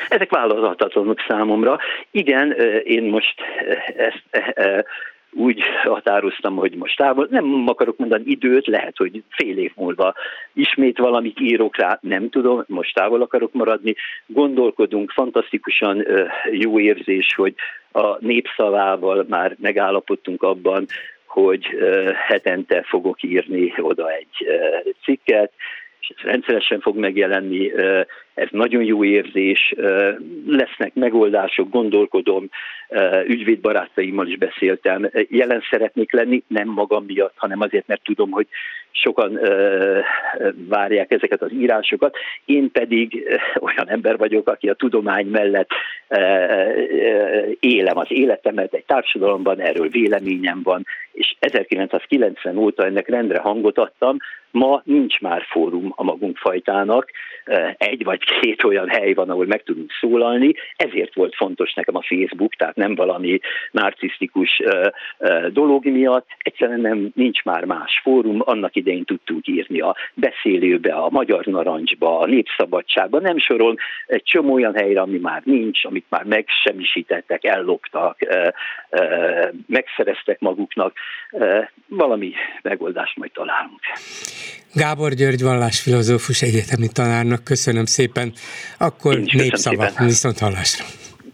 ezek 0.09 0.31
vállalhatatlanok 0.31 1.19
számomra. 1.29 1.79
Igen, 2.11 2.53
én 2.85 3.03
most 3.03 3.35
ezt 3.97 4.25
úgy 5.31 5.61
határoztam, 5.85 6.57
hogy 6.57 6.75
most 6.75 6.97
távol, 6.97 7.27
nem 7.31 7.65
akarok 7.67 7.97
mondani 7.97 8.23
időt, 8.27 8.67
lehet, 8.67 8.97
hogy 8.97 9.23
fél 9.29 9.59
év 9.59 9.73
múlva 9.75 10.15
ismét 10.53 10.99
valamit 10.99 11.41
írok 11.41 11.77
rá, 11.77 11.99
nem 12.03 12.29
tudom, 12.29 12.65
most 12.67 12.95
távol 12.95 13.23
akarok 13.23 13.53
maradni, 13.53 13.95
gondolkodunk, 14.27 15.11
fantasztikusan 15.11 16.07
jó 16.51 16.81
érzés, 16.81 17.35
hogy 17.35 17.55
a 17.93 18.17
népszavával 18.19 19.25
már 19.29 19.57
megállapodtunk 19.61 20.43
abban, 20.43 20.87
hogy 21.27 21.67
hetente 22.27 22.83
fogok 22.83 23.23
írni 23.23 23.75
oda 23.77 24.11
egy 24.11 24.49
cikket, 25.03 25.53
és 26.01 26.09
ez 26.17 26.31
rendszeresen 26.31 26.81
fog 26.81 26.97
megjelenni, 26.97 27.73
ez 28.37 28.49
nagyon 28.51 28.83
jó 28.83 29.05
érzés, 29.05 29.75
lesznek 30.47 30.95
megoldások, 30.95 31.71
gondolkodom, 31.71 32.49
ügyvédbarátaimmal 33.27 34.27
is 34.27 34.37
beszéltem, 34.37 35.11
jelen 35.29 35.63
szeretnék 35.71 36.13
lenni, 36.13 36.43
nem 36.47 36.69
magam 36.69 37.05
miatt, 37.05 37.35
hanem 37.37 37.61
azért, 37.61 37.87
mert 37.87 38.03
tudom, 38.05 38.31
hogy 38.31 38.47
sokan 38.91 39.39
várják 40.69 41.13
ezeket 41.13 41.43
az 41.43 41.53
írásokat, 41.53 42.17
én 42.45 42.71
pedig 42.71 43.25
olyan 43.61 43.89
ember 43.89 44.17
vagyok, 44.17 44.49
aki 44.49 44.69
a 44.69 44.75
tudomány 44.75 45.27
mellett 45.27 45.71
élem 47.61 47.97
az 47.97 48.07
életemet, 48.09 48.75
egy 48.75 48.85
társadalomban 48.85 49.61
erről 49.61 49.89
véleményem 49.89 50.61
van, 50.63 50.87
és 51.13 51.37
1990 51.39 52.57
óta 52.57 52.85
ennek 52.85 53.09
rendre 53.09 53.39
hangot 53.39 53.79
adtam, 53.79 54.17
ma 54.51 54.83
nincs 54.85 55.21
már 55.21 55.43
fórum 55.49 55.93
a 55.97 56.03
magunk 56.03 56.37
fajtának, 56.37 57.11
egy 57.77 58.05
vagy 58.05 58.25
két 58.41 58.65
olyan 58.65 58.89
hely 58.89 59.13
van, 59.13 59.31
ahol 59.31 59.47
meg 59.47 59.63
tudunk 59.63 59.91
szólalni, 60.01 60.53
ezért 60.77 61.15
volt 61.15 61.35
fontos 61.35 61.75
nekem 61.75 61.97
a 61.97 62.03
Facebook, 62.03 62.55
tehát 62.55 62.77
nem 62.77 62.95
valami 62.95 63.41
narcisztikus 63.71 64.63
dolog 65.53 65.85
miatt, 65.85 66.27
egyszerűen 66.39 66.81
nem, 66.81 67.11
nincs 67.15 67.43
már 67.43 67.65
más 67.65 68.01
fórum, 68.03 68.43
annak 68.45 68.77
idején 68.77 69.05
tudtunk 69.05 69.47
írni 69.47 69.81
a 69.81 69.97
beszélőbe, 70.15 70.93
a 70.93 71.11
Magyar 71.11 71.45
Narancsba, 71.45 72.19
a 72.19 72.27
Népszabadságba, 72.27 73.21
nem 73.21 73.39
sorol 73.39 73.77
egy 74.07 74.23
csomó 74.23 74.53
olyan 74.53 74.75
helyre, 74.75 75.01
ami 75.01 75.19
már 75.19 75.43
nincs, 75.45 75.85
amit 75.85 76.07
már 76.09 76.25
megsemmisítettek, 76.25 77.45
elloptak, 77.45 78.19
megszereztek 79.67 80.41
maguknak, 80.41 80.93
valami 81.89 82.33
megoldást 82.63 83.17
majd 83.17 83.33
találunk. 83.33 83.81
Gábor 84.75 85.13
György 85.13 85.43
vallásfilozófus 85.43 86.43
egyetemi 86.43 86.89
tanárnak 86.93 87.45
köszönöm 87.45 87.85
szépen. 87.85 88.16
Akkor 88.79 89.19
népszava, 89.19 89.89
viszont 89.99 90.39
hallásra. 90.39 90.85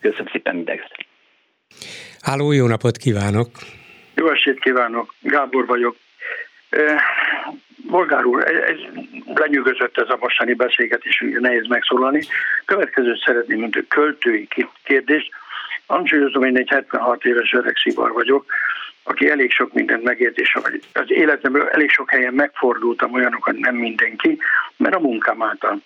Köszönöm 0.01 0.27
szépen 0.33 0.55
mindenkit. 0.55 1.07
Háló, 2.21 2.53
jó 2.53 2.67
napot 2.67 2.97
kívánok! 2.97 3.49
Jó 4.15 4.31
estét 4.31 4.61
kívánok, 4.61 5.15
Gábor 5.21 5.67
vagyok. 5.67 5.97
Bolgár 7.89 8.25
úr, 8.25 8.45
ez 8.45 8.77
lenyűgözött 9.35 9.99
ez 9.99 10.09
a 10.09 10.17
mostani 10.21 10.55
beszélgetés, 10.55 11.25
nehéz 11.41 11.67
megszólalni. 11.67 12.23
Következőt 12.65 13.23
szeretném, 13.25 13.59
mint 13.59 13.85
költői 13.89 14.49
kérdést. 14.85 15.31
Hangsúlyozom, 15.87 16.45
én 16.45 16.57
egy 16.57 16.69
76 16.69 17.25
éves 17.25 17.53
öreg 17.53 17.77
szivar 17.77 18.13
vagyok, 18.13 18.45
aki 19.03 19.31
elég 19.31 19.51
sok 19.51 19.73
mindent 19.73 20.03
megért, 20.03 20.39
és 20.39 20.59
az 20.93 21.05
életemről 21.07 21.69
elég 21.69 21.91
sok 21.91 22.11
helyen 22.11 22.35
megfordultam 22.35 23.13
olyanokat, 23.13 23.59
nem 23.59 23.75
mindenki, 23.75 24.39
mert 24.77 24.95
a 24.95 25.01
munkám 25.01 25.43
által. 25.43 25.83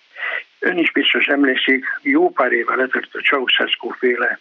Ön 0.59 0.77
is 0.77 0.91
biztos 0.91 1.25
emlékszik, 1.25 1.85
jó 2.01 2.29
pár 2.29 2.51
évvel 2.51 2.81
ezelőtt 2.81 3.13
a 3.13 3.19
Ceausescu 3.19 3.89
féle 3.89 4.39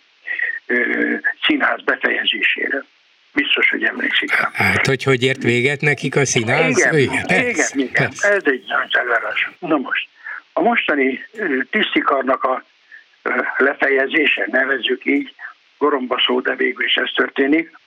ö, 0.67 1.15
színház 1.47 1.83
befejezésére. 1.85 2.85
Biztos, 3.33 3.71
hogy 3.71 3.85
emlékszik 3.85 4.37
rá. 4.37 4.51
Hát, 4.53 4.87
hogy 4.87 5.03
hogy 5.03 5.23
ért 5.23 5.43
véget 5.43 5.81
nekik 5.81 6.17
a 6.17 6.25
színház? 6.25 6.79
Igen, 6.79 6.99
igen, 6.99 7.25
igen, 7.29 7.67
igen. 7.75 8.11
ez 8.21 8.43
egy 8.45 8.65
nagy 8.67 8.95
elvárás. 8.99 9.51
Na 9.59 9.77
most, 9.77 10.09
a 10.53 10.61
mostani 10.61 11.25
tisztikarnak 11.71 12.43
a 12.43 12.65
lefejezése, 13.57 14.47
nevezzük 14.51 15.05
így, 15.05 15.35
goromba 15.79 16.23
szó, 16.27 16.41
de 16.41 16.55
végül 16.55 16.85
is 16.85 16.95
ez 16.95 17.11
történik, 17.15 17.79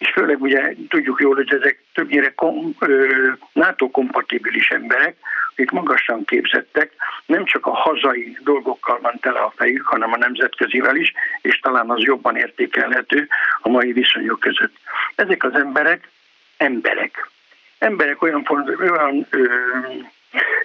és 0.00 0.10
főleg 0.10 0.42
ugye 0.42 0.74
tudjuk 0.88 1.20
jól, 1.20 1.34
hogy 1.34 1.52
ezek 1.52 1.82
többnyire 1.94 2.34
kom, 2.34 2.74
ö, 2.78 3.28
NATO-kompatibilis 3.52 4.70
emberek, 4.70 5.16
akik 5.52 5.70
magasan 5.70 6.24
képzettek, 6.24 6.92
nem 7.26 7.44
csak 7.44 7.66
a 7.66 7.74
hazai 7.74 8.38
dolgokkal 8.42 8.98
van 9.02 9.18
tele 9.20 9.38
a 9.38 9.52
fejük, 9.56 9.86
hanem 9.86 10.12
a 10.12 10.16
nemzetközivel 10.16 10.96
is, 10.96 11.12
és 11.42 11.58
talán 11.60 11.90
az 11.90 12.02
jobban 12.02 12.36
értékelhető 12.36 13.28
a 13.60 13.68
mai 13.68 13.92
viszonyok 13.92 14.40
között. 14.40 14.74
Ezek 15.14 15.44
az 15.44 15.54
emberek 15.54 16.08
emberek. 16.56 17.28
Emberek 17.78 18.22
olyan, 18.22 18.46
olyan 18.80 19.26
ö, 19.30 19.44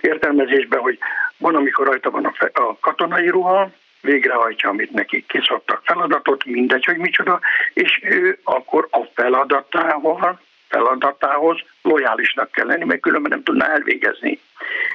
értelmezésben, 0.02 0.80
hogy 0.80 0.98
van, 1.38 1.56
amikor 1.56 1.86
rajta 1.86 2.10
van 2.10 2.26
a, 2.26 2.32
fe, 2.32 2.50
a 2.54 2.78
katonai 2.80 3.30
ruha, 3.30 3.71
végrehajtja, 4.06 4.70
amit 4.70 4.91
neki 4.91 5.26
kiszabtak 5.28 5.82
feladatot, 5.86 6.46
mindegy, 6.46 6.86
hogy 6.86 6.98
micsoda, 6.98 7.39
és 7.74 8.00
ő 8.04 8.39
akkor 8.44 8.88
a 8.91 9.04
feladatával, 9.13 10.39
feladatához 10.68 11.60
lojálisnak 11.82 12.52
kell 12.52 12.65
lenni, 12.65 12.86
mert 12.86 13.02
különben 13.02 13.32
nem 13.32 13.44
tudná 13.44 13.68
elvégezni. 13.68 14.39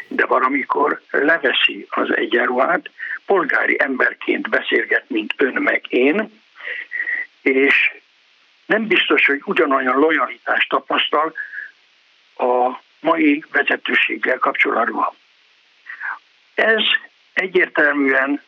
De 0.09 0.27
valamikor 0.27 1.01
leveszi 1.11 1.87
az 1.91 2.17
egyenruhát, 2.17 2.91
polgári 3.27 3.77
emberként 3.79 4.49
beszélget, 4.49 5.05
mint 5.09 5.35
ön 5.37 5.63
meg 5.63 5.85
én, 5.89 6.41
és 7.43 7.93
nem 8.67 8.87
biztos, 8.87 9.27
hogy 9.27 9.41
ugyanolyan 9.45 9.99
lojalitást 9.99 10.69
tapasztal 10.69 11.35
a 12.37 12.81
mai 13.01 13.45
vezetőséggel 13.53 14.39
kapcsolatban. 14.39 15.15
Ez 16.55 16.83
egyértelműen 17.33 18.43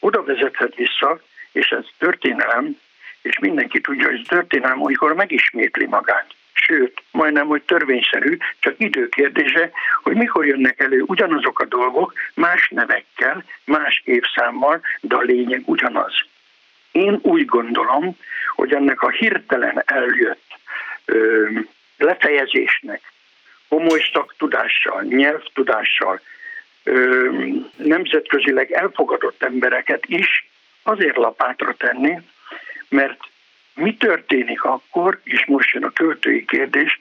oda 0.00 0.22
vezethet 0.22 0.74
vissza, 0.74 1.20
és 1.52 1.68
ez 1.68 1.84
történelem, 1.98 2.80
és 3.22 3.38
mindenki 3.38 3.80
tudja, 3.80 4.06
hogy 4.06 4.18
ez 4.20 4.26
történelem, 4.28 4.82
amikor 4.82 5.14
megismétli 5.14 5.86
magát. 5.86 6.26
Sőt, 6.52 7.02
majdnem, 7.10 7.46
hogy 7.46 7.62
törvényszerű, 7.62 8.36
csak 8.58 8.74
időkérdése, 8.78 9.70
hogy 10.02 10.16
mikor 10.16 10.46
jönnek 10.46 10.80
elő 10.80 11.02
ugyanazok 11.06 11.60
a 11.60 11.64
dolgok, 11.64 12.12
más 12.34 12.68
nevekkel, 12.68 13.44
más 13.64 14.02
évszámmal, 14.04 14.80
de 15.00 15.14
a 15.16 15.20
lényeg 15.20 15.62
ugyanaz. 15.64 16.12
Én 16.92 17.18
úgy 17.22 17.44
gondolom, 17.44 18.16
hogy 18.54 18.72
ennek 18.72 19.02
a 19.02 19.10
hirtelen 19.10 19.82
eljött 19.86 20.58
ö, 21.04 21.48
lefejezésnek, 21.96 23.00
komoly 23.68 24.00
szaktudással, 24.12 25.02
nyelvtudással, 25.02 26.20
nemzetközileg 27.76 28.72
elfogadott 28.72 29.42
embereket 29.42 30.06
is 30.06 30.48
azért 30.82 31.16
lapátra 31.16 31.74
tenni, 31.74 32.20
mert 32.88 33.20
mi 33.74 33.96
történik 33.96 34.64
akkor, 34.64 35.20
és 35.24 35.44
most 35.46 35.72
jön 35.72 35.84
a 35.84 35.92
költői 35.92 36.44
kérdés, 36.44 37.00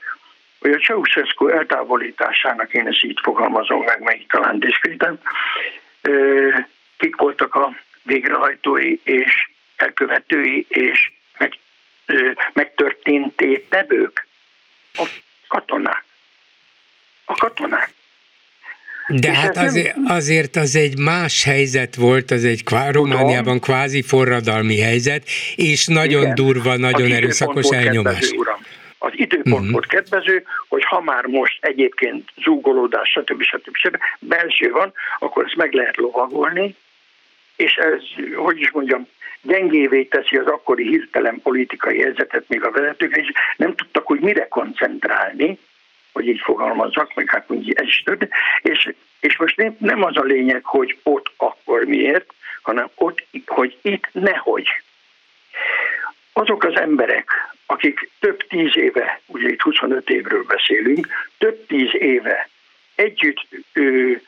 hogy 0.59 0.71
a 0.71 0.77
Ceausescu 0.77 1.47
eltávolításának, 1.47 2.73
én 2.73 2.87
ezt 2.87 3.03
így 3.03 3.19
fogalmazom 3.21 3.83
meg, 3.83 4.01
meg 4.01 4.25
talán 4.27 4.59
diszkréten, 4.59 5.19
kik 6.97 7.15
voltak 7.15 7.55
a 7.55 7.75
végrehajtói 8.03 8.99
és 9.03 9.49
elkövetői 9.75 10.65
és 10.69 11.11
meg, 11.37 11.53
megtörténté 12.53 13.65
tevők? 13.69 14.27
A 14.93 15.07
katonák. 15.47 16.03
A 17.25 17.33
katonák. 17.33 17.93
De 19.07 19.31
hát 19.31 19.57
azért, 19.67 19.95
azért 20.07 20.55
az 20.55 20.75
egy 20.75 20.97
más 20.97 21.43
helyzet 21.43 21.95
volt, 21.95 22.31
az 22.31 22.45
egy 22.45 22.63
kvá, 22.63 22.91
Romániában 22.91 23.59
kvázi 23.59 24.01
forradalmi 24.01 24.79
helyzet, 24.79 25.23
és 25.55 25.85
nagyon 25.85 26.21
Igen. 26.21 26.35
durva, 26.35 26.77
nagyon 26.77 27.11
erőszakos 27.11 27.69
elnyomás. 27.69 28.13
Kedvező, 28.13 28.37
uram. 28.37 28.59
Az 28.97 29.11
időpont 29.15 29.55
uh-huh. 29.55 29.71
volt 29.71 29.85
kedvező, 29.85 30.43
hogy 30.67 30.83
ha 30.83 31.01
már 31.01 31.25
most 31.25 31.65
egyébként 31.65 32.29
zúgolódás, 32.43 33.09
stb. 33.09 33.41
stb. 33.41 33.75
stb. 33.75 33.97
belső 34.19 34.71
van, 34.71 34.93
akkor 35.19 35.45
ezt 35.45 35.55
meg 35.55 35.73
lehet 35.73 35.97
lovagolni, 35.97 36.75
és 37.55 37.75
ez, 37.75 38.01
hogy 38.35 38.59
is 38.59 38.71
mondjam, 38.71 39.07
gyengévé 39.41 40.03
teszi 40.03 40.35
az 40.37 40.45
akkori 40.45 40.87
hirtelen 40.87 41.39
politikai 41.43 42.01
helyzetet 42.01 42.43
még 42.47 42.63
a 42.63 42.71
vezetők, 42.71 43.17
és 43.17 43.31
nem 43.57 43.75
tudtak, 43.75 44.05
hogy 44.05 44.19
mire 44.19 44.47
koncentrálni, 44.47 45.59
hogy 46.17 46.27
így 46.27 46.41
fogalmazzak, 46.43 47.13
meg 47.15 47.29
hát 47.29 47.45
úgy 47.47 47.71
ez 47.73 47.85
is 47.85 48.03
tört. 48.05 48.27
És, 48.61 48.93
és 49.19 49.37
most 49.37 49.73
nem, 49.77 50.03
az 50.03 50.17
a 50.17 50.21
lényeg, 50.21 50.63
hogy 50.63 50.97
ott 51.03 51.31
akkor 51.37 51.83
miért, 51.83 52.33
hanem 52.61 52.89
ott, 52.95 53.23
hogy 53.45 53.77
itt 53.81 54.07
nehogy. 54.11 54.67
Azok 56.33 56.63
az 56.63 56.75
emberek, 56.79 57.29
akik 57.65 58.09
több 58.19 58.47
tíz 58.47 58.77
éve, 58.77 59.21
ugye 59.25 59.49
itt 59.49 59.61
25 59.61 60.09
évről 60.09 60.43
beszélünk, 60.43 61.07
több 61.37 61.65
tíz 61.65 61.89
éve 61.93 62.49
együtt 62.95 63.47
ő, 63.73 64.21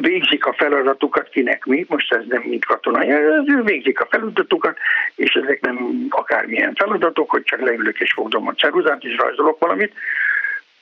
végzik 0.00 0.46
a 0.46 0.52
feladatukat, 0.52 1.28
kinek 1.28 1.64
mi, 1.64 1.84
most 1.88 2.12
ez 2.12 2.24
nem 2.28 2.42
mint 2.42 2.64
katonai, 2.64 3.10
ő 3.46 3.62
végzik 3.64 4.00
a 4.00 4.06
feladatukat, 4.10 4.78
és 5.14 5.34
ezek 5.34 5.60
nem 5.60 6.06
akármilyen 6.08 6.74
feladatok, 6.74 7.30
hogy 7.30 7.42
csak 7.42 7.60
leülök 7.60 8.00
és 8.00 8.12
fogdom 8.12 8.48
a 8.48 8.52
ceruzát 8.52 9.04
és 9.04 9.16
rajzolok 9.16 9.58
valamit, 9.58 9.92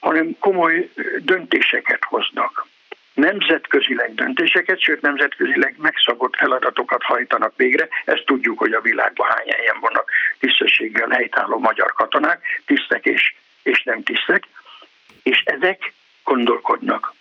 hanem 0.01 0.37
komoly 0.39 0.91
döntéseket 1.19 2.05
hoznak. 2.05 2.67
Nemzetközileg 3.15 4.15
döntéseket, 4.15 4.81
sőt 4.81 5.01
nemzetközileg 5.01 5.75
megszabott 5.79 6.37
feladatokat 6.37 7.03
hajtanak 7.03 7.53
végre. 7.57 7.89
Ezt 8.05 8.25
tudjuk, 8.27 8.59
hogy 8.59 8.73
a 8.73 8.81
világban 8.81 9.29
hány 9.29 9.53
helyen 9.57 9.77
vannak 9.81 10.11
tisztességgel 10.39 11.09
helytálló 11.09 11.59
magyar 11.59 11.93
katonák, 11.93 12.43
tisztek 12.67 13.05
és, 13.05 13.35
és 13.63 13.83
nem 13.83 14.03
tisztek, 14.03 14.45
és 15.23 15.43
ezek 15.45 15.93
gondolkodnak. 16.25 17.15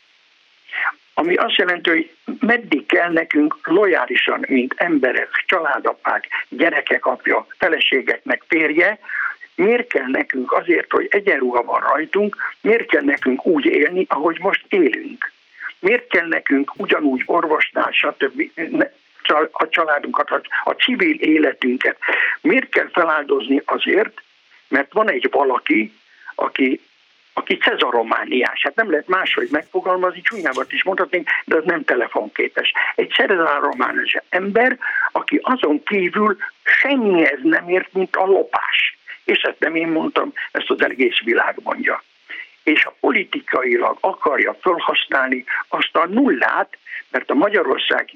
Ami 1.14 1.36
azt 1.36 1.56
jelenti, 1.56 1.90
hogy 1.90 2.12
meddig 2.40 2.86
kell 2.86 3.12
nekünk 3.12 3.58
lojálisan, 3.64 4.46
mint 4.48 4.74
emberek, 4.78 5.44
családapák, 5.46 6.28
gyerekek 6.50 7.06
apja, 7.06 7.48
feleségeknek 7.58 8.44
férje, 8.48 9.00
miért 9.60 9.88
kell 9.88 10.08
nekünk 10.08 10.52
azért, 10.52 10.92
hogy 10.92 11.08
egyenruha 11.10 11.64
van 11.64 11.80
rajtunk, 11.80 12.36
miért 12.62 12.90
kell 12.90 13.04
nekünk 13.04 13.46
úgy 13.46 13.66
élni, 13.66 14.06
ahogy 14.10 14.40
most 14.40 14.66
élünk? 14.70 15.32
Miért 15.80 16.08
kell 16.08 16.28
nekünk 16.28 16.72
ugyanúgy 16.76 17.22
orvosnál, 17.26 17.92
stb. 17.92 18.52
a 19.52 19.70
családunkat, 19.70 20.30
a 20.64 20.72
civil 20.72 21.16
életünket, 21.16 21.98
miért 22.42 22.70
kell 22.70 22.90
feláldozni 22.94 23.62
azért, 23.66 24.22
mert 24.68 24.94
van 24.94 25.10
egy 25.10 25.28
valaki, 25.32 25.94
aki 26.36 26.82
aki 27.34 27.58
cezaromániás. 27.58 28.62
Hát 28.64 28.76
nem 28.76 28.90
lehet 28.90 29.08
máshogy 29.08 29.48
megfogalmazni, 29.52 30.22
csúnyábat 30.22 30.72
is 30.72 30.84
mondhatnénk, 30.84 31.28
de 31.46 31.56
az 31.56 31.64
nem 31.66 31.84
telefonképes. 31.84 32.74
Egy 32.96 33.10
cezaromániás 33.10 34.18
ember, 34.30 34.78
aki 35.12 35.40
azon 35.42 35.84
kívül 35.84 36.38
semmihez 36.64 37.40
nem 37.44 37.70
ért, 37.70 37.94
mint 37.94 38.16
a 38.16 38.26
lopás. 38.26 38.99
És 39.30 39.42
ezt 39.42 39.60
nem 39.60 39.76
én 39.76 39.88
mondtam, 39.88 40.34
ezt 40.52 40.70
az 40.70 40.84
egész 40.84 41.20
világ 41.24 41.56
mondja. 41.64 42.04
És 42.64 42.86
a 42.86 42.96
politikailag 43.00 43.98
akarja 44.00 44.58
felhasználni 44.62 45.44
azt 45.68 45.96
a 45.96 46.08
nullát, 46.08 46.78
mert 47.10 47.30
a 47.30 47.34
Magyarország 47.34 48.10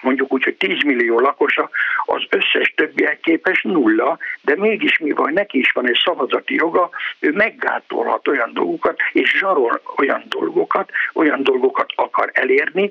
mondjuk 0.00 0.32
úgy, 0.32 0.44
hogy 0.44 0.54
10 0.54 0.82
millió 0.82 1.20
lakosa, 1.20 1.70
az 2.04 2.22
összes 2.28 2.72
többiek 2.76 3.20
képes 3.20 3.62
nulla, 3.62 4.18
de 4.40 4.56
mégis 4.56 4.98
mi 4.98 5.10
van, 5.10 5.32
neki 5.32 5.58
is 5.58 5.72
van 5.72 5.88
egy 5.88 6.00
szavazati 6.04 6.54
joga, 6.54 6.90
ő 7.18 7.30
meggátolhat 7.32 8.28
olyan 8.28 8.50
dolgokat, 8.52 8.98
és 9.12 9.38
zsarol 9.38 9.82
olyan 9.96 10.22
dolgokat, 10.28 10.90
olyan 11.12 11.42
dolgokat 11.42 11.92
akar 11.94 12.30
elérni, 12.32 12.90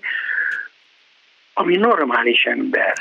ami 1.54 1.76
normális 1.76 2.46
ember 2.46 2.94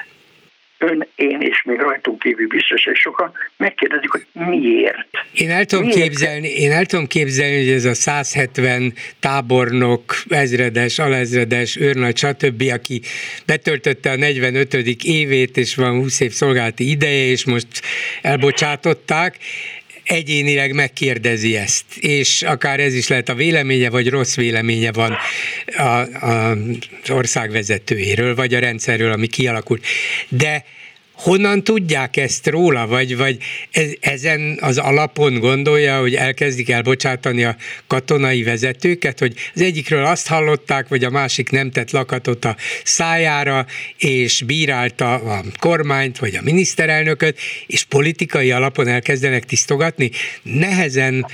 ön, 0.80 1.06
én 1.14 1.40
és 1.40 1.62
még 1.62 1.78
rajtunk 1.78 2.18
kívül 2.18 2.46
biztos, 2.46 2.84
hogy 2.84 2.96
sokan 2.96 3.32
megkérdezik, 3.56 4.10
hogy 4.10 4.26
miért. 4.32 5.08
Én 5.32 5.50
el 5.50 5.64
tudom, 5.64 5.84
miért? 5.84 6.00
képzelni, 6.00 6.48
én 6.48 6.72
el 6.72 6.86
tudom 6.86 7.06
képzelni, 7.06 7.56
hogy 7.56 7.68
ez 7.68 7.84
a 7.84 7.94
170 7.94 8.92
tábornok, 9.20 10.14
ezredes, 10.28 10.98
alezredes, 10.98 11.76
őrnagy, 11.76 12.16
stb., 12.16 12.62
aki 12.72 13.00
betöltötte 13.46 14.10
a 14.10 14.16
45. 14.16 14.74
évét, 15.04 15.56
és 15.56 15.74
van 15.74 16.00
20 16.00 16.20
év 16.20 16.30
szolgálati 16.30 16.90
ideje, 16.90 17.24
és 17.24 17.44
most 17.44 17.68
elbocsátották, 18.22 19.38
egyénileg 20.10 20.72
megkérdezi 20.72 21.56
ezt, 21.56 21.84
és 21.96 22.42
akár 22.42 22.80
ez 22.80 22.94
is 22.94 23.08
lehet 23.08 23.28
a 23.28 23.34
véleménye, 23.34 23.90
vagy 23.90 24.08
rossz 24.08 24.34
véleménye 24.34 24.92
van 24.92 25.16
a, 25.76 25.82
a, 25.82 26.50
az 26.50 27.10
ország 27.10 27.50
vagy 28.34 28.54
a 28.54 28.58
rendszerről, 28.58 29.12
ami 29.12 29.26
kialakult. 29.26 29.86
De 30.28 30.64
honnan 31.22 31.64
tudják 31.64 32.16
ezt 32.16 32.46
róla, 32.46 32.86
vagy, 32.86 33.16
vagy 33.16 33.36
ezen 34.00 34.58
az 34.60 34.78
alapon 34.78 35.38
gondolja, 35.38 36.00
hogy 36.00 36.14
elkezdik 36.14 36.70
elbocsátani 36.70 37.44
a 37.44 37.56
katonai 37.86 38.42
vezetőket, 38.42 39.18
hogy 39.18 39.34
az 39.54 39.60
egyikről 39.60 40.04
azt 40.04 40.26
hallották, 40.26 40.88
vagy 40.88 41.04
a 41.04 41.10
másik 41.10 41.50
nem 41.50 41.70
tett 41.70 41.90
lakatot 41.90 42.44
a 42.44 42.56
szájára, 42.84 43.66
és 43.98 44.42
bírálta 44.42 45.14
a 45.14 45.44
kormányt, 45.58 46.18
vagy 46.18 46.34
a 46.34 46.42
miniszterelnököt, 46.42 47.38
és 47.66 47.84
politikai 47.84 48.50
alapon 48.50 48.88
elkezdenek 48.88 49.44
tisztogatni? 49.44 50.10
Nehezen, 50.42 51.26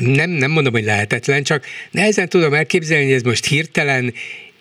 nem, 0.00 0.30
nem 0.30 0.50
mondom, 0.50 0.72
hogy 0.72 0.84
lehetetlen, 0.84 1.42
csak 1.42 1.66
nehezen 1.90 2.28
tudom 2.28 2.54
elképzelni, 2.54 3.04
hogy 3.04 3.14
ez 3.14 3.22
most 3.22 3.46
hirtelen 3.46 4.14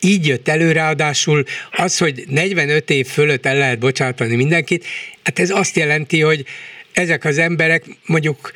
így 0.08 0.28
jött 0.28 0.48
elő, 0.48 0.72
ráadásul 0.72 1.44
az, 1.72 1.98
hogy 1.98 2.24
45 2.28 2.90
év 2.90 3.08
fölött 3.08 3.46
el 3.46 3.58
lehet 3.58 3.80
bocsátani 3.80 4.36
mindenkit, 4.36 4.86
hát 5.24 5.40
ez 5.40 5.50
azt 5.50 5.76
jelenti, 5.76 6.22
hogy 6.22 6.46
ezek 6.94 7.26
az 7.26 7.38
emberek 7.38 7.84
mondjuk 8.06 8.52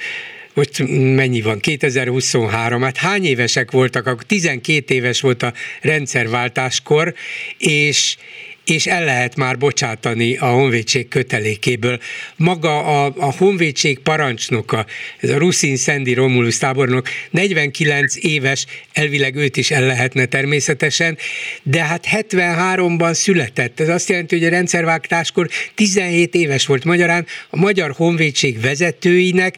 most 0.53 0.83
mennyi 1.15 1.41
van, 1.41 1.59
2023, 1.59 2.81
hát 2.81 2.97
hány 2.97 3.25
évesek 3.25 3.71
voltak, 3.71 4.07
akkor 4.07 4.23
12 4.23 4.93
éves 4.93 5.21
volt 5.21 5.43
a 5.43 5.53
rendszerváltáskor, 5.81 7.13
és, 7.57 8.17
és 8.65 8.87
el 8.87 9.03
lehet 9.03 9.35
már 9.35 9.57
bocsátani 9.57 10.37
a 10.37 10.45
honvédség 10.45 11.07
kötelékéből. 11.07 11.99
Maga 12.35 13.03
a, 13.05 13.13
a 13.17 13.33
honvédség 13.37 13.99
parancsnoka, 13.99 14.85
ez 15.19 15.29
a 15.29 15.37
Ruszin 15.37 15.75
Szendi 15.77 16.13
Romulus 16.13 16.57
tábornok, 16.57 17.07
49 17.29 18.15
éves, 18.19 18.65
elvileg 18.93 19.35
őt 19.35 19.57
is 19.57 19.71
el 19.71 19.85
lehetne 19.85 20.25
természetesen, 20.25 21.17
de 21.63 21.83
hát 21.83 22.07
73-ban 22.11 23.13
született. 23.13 23.79
Ez 23.79 23.89
azt 23.89 24.09
jelenti, 24.09 24.37
hogy 24.37 24.47
a 24.47 24.49
rendszervágtáskor 24.49 25.49
17 25.75 26.35
éves 26.35 26.65
volt 26.65 26.83
magyarán, 26.83 27.25
a 27.49 27.57
magyar 27.57 27.91
honvédség 27.91 28.61
vezetőinek 28.61 29.57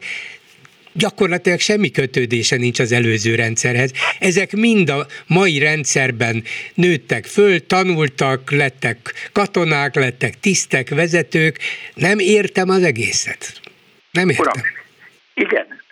gyakorlatilag 0.94 1.58
semmi 1.58 1.90
kötődése 1.90 2.56
nincs 2.56 2.78
az 2.78 2.92
előző 2.92 3.34
rendszerhez. 3.34 3.92
Ezek 4.18 4.52
mind 4.52 4.88
a 4.88 5.06
mai 5.26 5.58
rendszerben 5.58 6.42
nőttek 6.74 7.24
föl, 7.24 7.66
tanultak, 7.66 8.50
lettek 8.50 9.30
katonák, 9.32 9.94
lettek 9.94 10.40
tisztek, 10.40 10.88
vezetők. 10.88 11.58
Nem 11.94 12.18
értem 12.18 12.68
az 12.68 12.82
egészet. 12.82 13.60
Nem 14.10 14.28
értem. 14.28 14.44
Uram, 14.46 14.62
igen, 15.34 15.82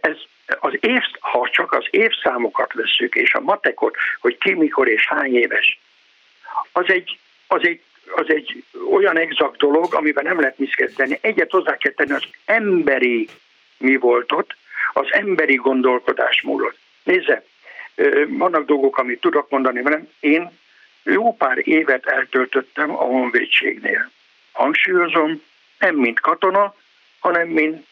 ez 0.00 0.16
az 0.60 0.72
év, 0.80 1.00
ha 1.20 1.48
csak 1.52 1.72
az 1.72 1.86
évszámokat 1.90 2.72
veszük, 2.72 3.14
és 3.14 3.34
a 3.34 3.40
matekot, 3.40 3.96
hogy 4.20 4.38
ki, 4.38 4.52
mikor 4.52 4.88
és 4.88 5.06
hány 5.08 5.36
éves, 5.36 5.78
az 6.72 6.84
egy, 6.88 7.18
az 7.46 7.60
egy 7.62 7.80
az 8.14 8.26
egy 8.28 8.64
olyan 8.90 9.18
exakt 9.18 9.56
dolog, 9.56 9.94
amiben 9.94 10.24
nem 10.24 10.40
lehet 10.40 10.58
mit 10.58 10.74
kezdeni. 10.74 11.18
Egyet 11.20 11.50
hozzá 11.50 11.76
kell 11.76 11.92
tenni, 11.92 12.12
az 12.12 12.24
emberi 12.44 13.28
mi 13.78 13.96
volt 13.96 14.32
ott, 14.32 14.56
az 14.92 15.06
emberi 15.10 15.54
gondolkodás 15.54 16.42
múlott. 16.42 16.78
Nézze, 17.02 17.44
vannak 18.28 18.66
dolgok, 18.66 18.98
amit 18.98 19.20
tudok 19.20 19.50
mondani 19.50 19.82
velem. 19.82 20.08
Én 20.20 20.50
jó 21.02 21.36
pár 21.36 21.68
évet 21.68 22.06
eltöltöttem 22.06 22.90
a 22.90 23.04
honvédségnél. 23.04 24.10
Hangsúlyozom, 24.52 25.42
nem 25.78 25.94
mint 25.94 26.20
katona, 26.20 26.74
hanem 27.20 27.48
mint 27.48 27.86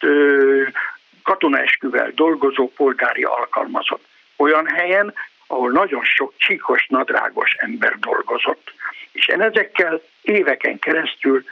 katonaesküvel 1.22 2.10
dolgozó 2.14 2.72
polgári 2.76 3.22
alkalmazott. 3.22 4.04
Olyan 4.36 4.66
helyen, 4.66 5.14
ahol 5.46 5.70
nagyon 5.70 6.04
sok 6.04 6.32
csíkos, 6.36 6.86
nadrágos 6.86 7.54
ember 7.58 7.98
dolgozott. 7.98 8.72
És 9.12 9.28
én 9.28 9.40
ezekkel 9.40 10.02
éveken 10.22 10.78
keresztül 10.78 11.44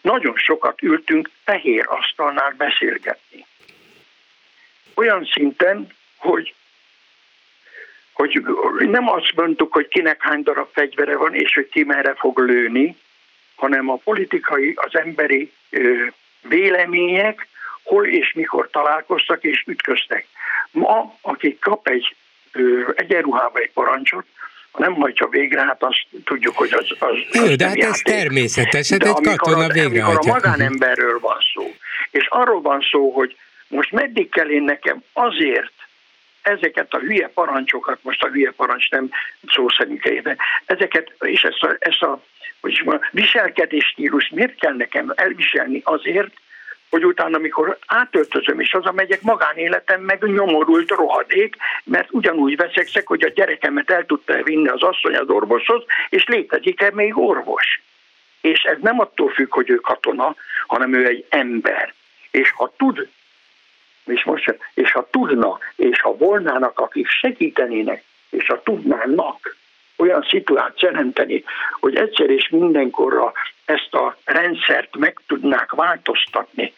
nagyon 0.00 0.36
sokat 0.36 0.82
ültünk 0.82 1.30
fehér 1.44 1.84
asztalnál 1.88 2.54
beszélgetni 2.56 3.46
olyan 4.98 5.28
szinten, 5.32 5.86
hogy 6.16 6.54
hogy 8.12 8.42
nem 8.88 9.08
azt 9.08 9.32
mondtuk, 9.34 9.72
hogy 9.72 9.88
kinek 9.88 10.22
hány 10.22 10.42
darab 10.42 10.68
fegyvere 10.72 11.16
van, 11.16 11.34
és 11.34 11.54
hogy 11.54 11.68
ki 11.68 11.84
merre 11.84 12.14
fog 12.14 12.38
lőni, 12.38 12.96
hanem 13.54 13.90
a 13.90 13.96
politikai, 13.96 14.72
az 14.76 14.96
emberi 14.96 15.52
ö, 15.70 16.06
vélemények 16.48 17.48
hol 17.82 18.06
és 18.06 18.32
mikor 18.32 18.68
találkoztak 18.70 19.44
és 19.44 19.64
ütköztek. 19.66 20.26
Ma, 20.70 21.18
aki 21.20 21.58
kap 21.58 21.88
egy 21.88 22.16
ö, 22.52 22.90
egyenruhába 22.94 23.58
egy 23.58 23.70
parancsot, 23.72 24.24
nem 24.76 24.94
hajtja 24.94 25.26
végre, 25.26 25.64
hát 25.64 25.82
azt 25.82 26.06
tudjuk, 26.24 26.56
hogy 26.56 26.72
az, 26.72 26.86
az, 26.98 27.16
Jó, 27.32 27.54
de 27.54 27.66
hát 27.66 27.76
játék. 27.76 27.84
ez 27.84 28.00
természetes, 28.00 28.90
hát 28.90 29.02
egy 29.02 29.36
katona 29.36 29.68
végre 29.68 30.04
Amikor 30.04 30.30
a 30.30 30.32
magánemberről 30.32 31.18
van 31.18 31.38
szó, 31.54 31.74
és 32.10 32.26
arról 32.28 32.60
van 32.60 32.80
szó, 32.90 33.10
hogy 33.10 33.36
most 33.68 33.92
meddig 33.92 34.28
kell 34.30 34.48
én 34.50 34.62
nekem 34.62 35.02
azért 35.12 35.72
ezeket 36.42 36.94
a 36.94 36.98
hülye 36.98 37.28
parancsokat, 37.28 37.98
most 38.02 38.22
a 38.22 38.28
hülye 38.28 38.50
parancs 38.50 38.90
nem 38.90 39.10
szó 39.46 39.68
szerint 39.68 40.04
éve, 40.04 40.36
ezeket, 40.64 41.12
és 41.20 41.42
ezt 41.42 41.62
a, 41.62 41.76
ezt 41.78 42.02
a 42.02 42.22
hogy 42.60 42.80
mondjam, 42.84 43.08
viselkedés 43.12 43.84
stílus 43.84 44.28
miért 44.28 44.58
kell 44.58 44.74
nekem 44.74 45.12
elviselni 45.14 45.80
azért, 45.84 46.32
hogy 46.90 47.04
utána, 47.04 47.36
amikor 47.36 47.78
átöltözöm 47.86 48.60
és 48.60 48.70
hazamegyek, 48.70 49.22
magánéletem 49.22 50.00
meg 50.00 50.22
nyomorult 50.22 50.90
rohadék, 50.90 51.56
mert 51.84 52.08
ugyanúgy 52.10 52.56
veszekszek, 52.56 53.06
hogy 53.06 53.22
a 53.22 53.28
gyerekemet 53.28 53.90
el 53.90 54.06
tudta 54.06 54.42
vinni 54.42 54.68
az 54.68 54.82
asszony 54.82 55.16
az 55.16 55.28
orvoshoz, 55.28 55.84
és 56.08 56.24
létezik-e 56.24 56.90
még 56.92 57.18
orvos. 57.18 57.82
És 58.40 58.62
ez 58.62 58.76
nem 58.80 59.00
attól 59.00 59.30
függ, 59.30 59.52
hogy 59.52 59.70
ő 59.70 59.74
katona, 59.74 60.36
hanem 60.66 60.94
ő 60.94 61.06
egy 61.06 61.26
ember. 61.28 61.94
És 62.30 62.50
ha 62.50 62.72
tud, 62.76 63.08
és 64.10 64.24
most, 64.24 64.58
és 64.74 64.92
ha 64.92 65.08
tudna, 65.10 65.58
és 65.76 66.00
ha 66.00 66.16
volnának, 66.16 66.78
akik 66.78 67.08
segítenének, 67.08 68.04
és 68.30 68.46
ha 68.46 68.62
tudnának 68.62 69.56
olyan 69.96 70.26
szituációt 70.28 70.76
teremteni, 70.92 71.44
hogy 71.80 71.96
egyszer 71.96 72.30
és 72.30 72.48
mindenkorra 72.48 73.32
ezt 73.64 73.94
a 73.94 74.16
rendszert 74.24 74.96
meg 74.96 75.20
tudnák 75.26 75.70
változtatni. 75.70 76.72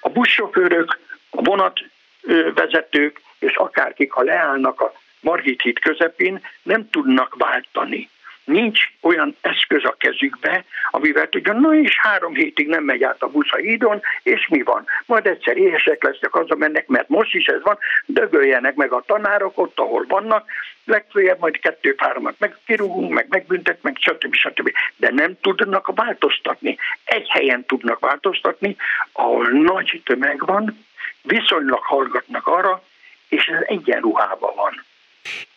A 0.00 0.08
buszsofőrök, 0.08 0.98
a 1.30 1.42
vonatvezetők 1.42 3.20
és 3.38 3.56
akárkik, 3.56 4.12
ha 4.12 4.22
leállnak 4.22 4.80
a 4.80 4.92
Margit 5.20 5.62
híd 5.62 5.78
közepén, 5.78 6.40
nem 6.62 6.90
tudnak 6.90 7.34
váltani 7.38 8.10
nincs 8.48 8.80
olyan 9.00 9.36
eszköz 9.40 9.84
a 9.84 9.94
kezükbe, 9.98 10.64
amivel 10.90 11.28
tudja, 11.28 11.52
na 11.52 11.74
és 11.74 11.98
három 12.00 12.34
hétig 12.34 12.68
nem 12.68 12.84
megy 12.84 13.02
át 13.02 13.22
a 13.22 13.28
busz 13.28 13.52
a 13.52 13.56
hídon, 13.56 14.00
és 14.22 14.48
mi 14.48 14.62
van? 14.62 14.86
Majd 15.06 15.26
egyszer 15.26 15.56
éhesek 15.56 16.02
lesznek, 16.02 16.56
mennek, 16.56 16.86
mert 16.86 17.08
most 17.08 17.34
is 17.34 17.46
ez 17.46 17.62
van, 17.62 17.78
dögöljenek 18.06 18.74
meg 18.74 18.92
a 18.92 19.02
tanárok 19.06 19.58
ott, 19.58 19.78
ahol 19.78 20.04
vannak, 20.08 20.50
legfőjebb 20.84 21.40
majd 21.40 21.58
kettő-háromat 21.58 22.34
meg 22.38 22.56
kirúgunk, 22.66 23.12
meg 23.12 23.26
megbüntet, 23.28 23.82
meg 23.82 23.96
stb. 24.00 24.34
stb. 24.34 24.72
De 24.96 25.10
nem 25.10 25.36
tudnak 25.40 25.90
változtatni. 25.94 26.78
Egy 27.04 27.28
helyen 27.28 27.64
tudnak 27.64 27.98
változtatni, 27.98 28.76
ahol 29.12 29.48
nagy 29.48 30.02
tömeg 30.04 30.46
van, 30.46 30.86
viszonylag 31.22 31.82
hallgatnak 31.82 32.46
arra, 32.46 32.82
és 33.28 33.46
ez 33.46 33.62
egyenruhában 33.66 34.54
van. 34.54 34.86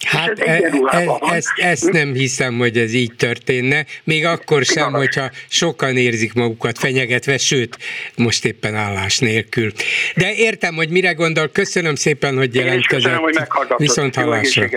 Hát 0.06 0.40
e, 0.40 0.72
e, 0.86 1.20
ezt, 1.20 1.52
ezt 1.56 1.92
nem 1.92 2.14
hiszem, 2.14 2.58
hogy 2.58 2.78
ez 2.78 2.94
így 2.94 3.16
történne, 3.18 3.86
még 4.04 4.26
akkor 4.26 4.64
sem, 4.64 4.92
hogyha 4.92 5.30
sokan 5.50 5.98
érzik 5.98 6.34
magukat 6.34 6.78
fenyegetve, 6.78 7.38
sőt, 7.38 7.78
most 8.18 8.46
éppen 8.46 8.76
állás 8.76 9.20
nélkül. 9.20 9.72
De 10.16 10.34
értem, 10.36 10.76
hogy 10.76 10.90
mire 10.90 11.12
gondol, 11.14 11.48
köszönöm 11.48 11.96
szépen, 11.96 12.38
hogy 12.38 12.56
jelentkezett. 12.56 13.20
Köszönöm, 13.20 13.22
hogy 13.22 13.78
Viszont 13.78 14.16
hallásra. 14.16 14.70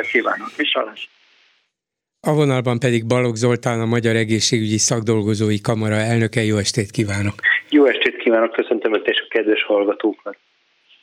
A 2.20 2.34
vonalban 2.34 2.78
pedig 2.78 3.06
Balogh 3.06 3.36
Zoltán, 3.36 3.80
a 3.80 3.86
Magyar 3.86 4.16
Egészségügyi 4.16 4.78
Szakdolgozói 4.78 5.60
Kamara 5.60 5.94
elnöke. 5.94 6.42
Jó 6.42 6.56
estét 6.56 6.90
kívánok! 6.90 7.34
Jó 7.70 7.86
estét 7.86 8.16
kívánok, 8.16 8.52
köszöntöm 8.52 8.94
Öt 8.94 9.06
és 9.06 9.20
a 9.20 9.26
kedves 9.28 9.64
hallgatókat! 9.64 10.36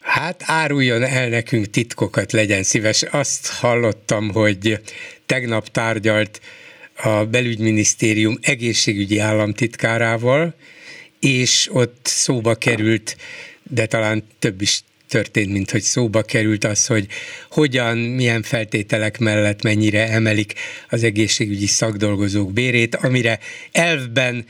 Hát 0.01 0.43
áruljon 0.45 1.03
el 1.03 1.29
nekünk 1.29 1.69
titkokat, 1.69 2.31
legyen 2.31 2.63
szíves. 2.63 3.03
Azt 3.03 3.47
hallottam, 3.47 4.29
hogy 4.29 4.79
tegnap 5.25 5.67
tárgyalt 5.67 6.41
a 6.95 7.25
belügyminisztérium 7.25 8.37
egészségügyi 8.41 9.19
államtitkárával, 9.19 10.55
és 11.19 11.69
ott 11.71 11.99
szóba 12.03 12.55
került, 12.55 13.17
de 13.63 13.85
talán 13.85 14.23
több 14.39 14.61
is 14.61 14.83
történt, 15.07 15.51
mint 15.51 15.71
hogy 15.71 15.81
szóba 15.81 16.21
került 16.21 16.63
az, 16.63 16.85
hogy 16.85 17.07
hogyan, 17.49 17.97
milyen 17.97 18.41
feltételek 18.41 19.17
mellett 19.17 19.61
mennyire 19.61 20.09
emelik 20.09 20.53
az 20.89 21.03
egészségügyi 21.03 21.65
szakdolgozók 21.65 22.53
bérét, 22.53 22.95
amire 22.95 23.39
elvben 23.71 24.45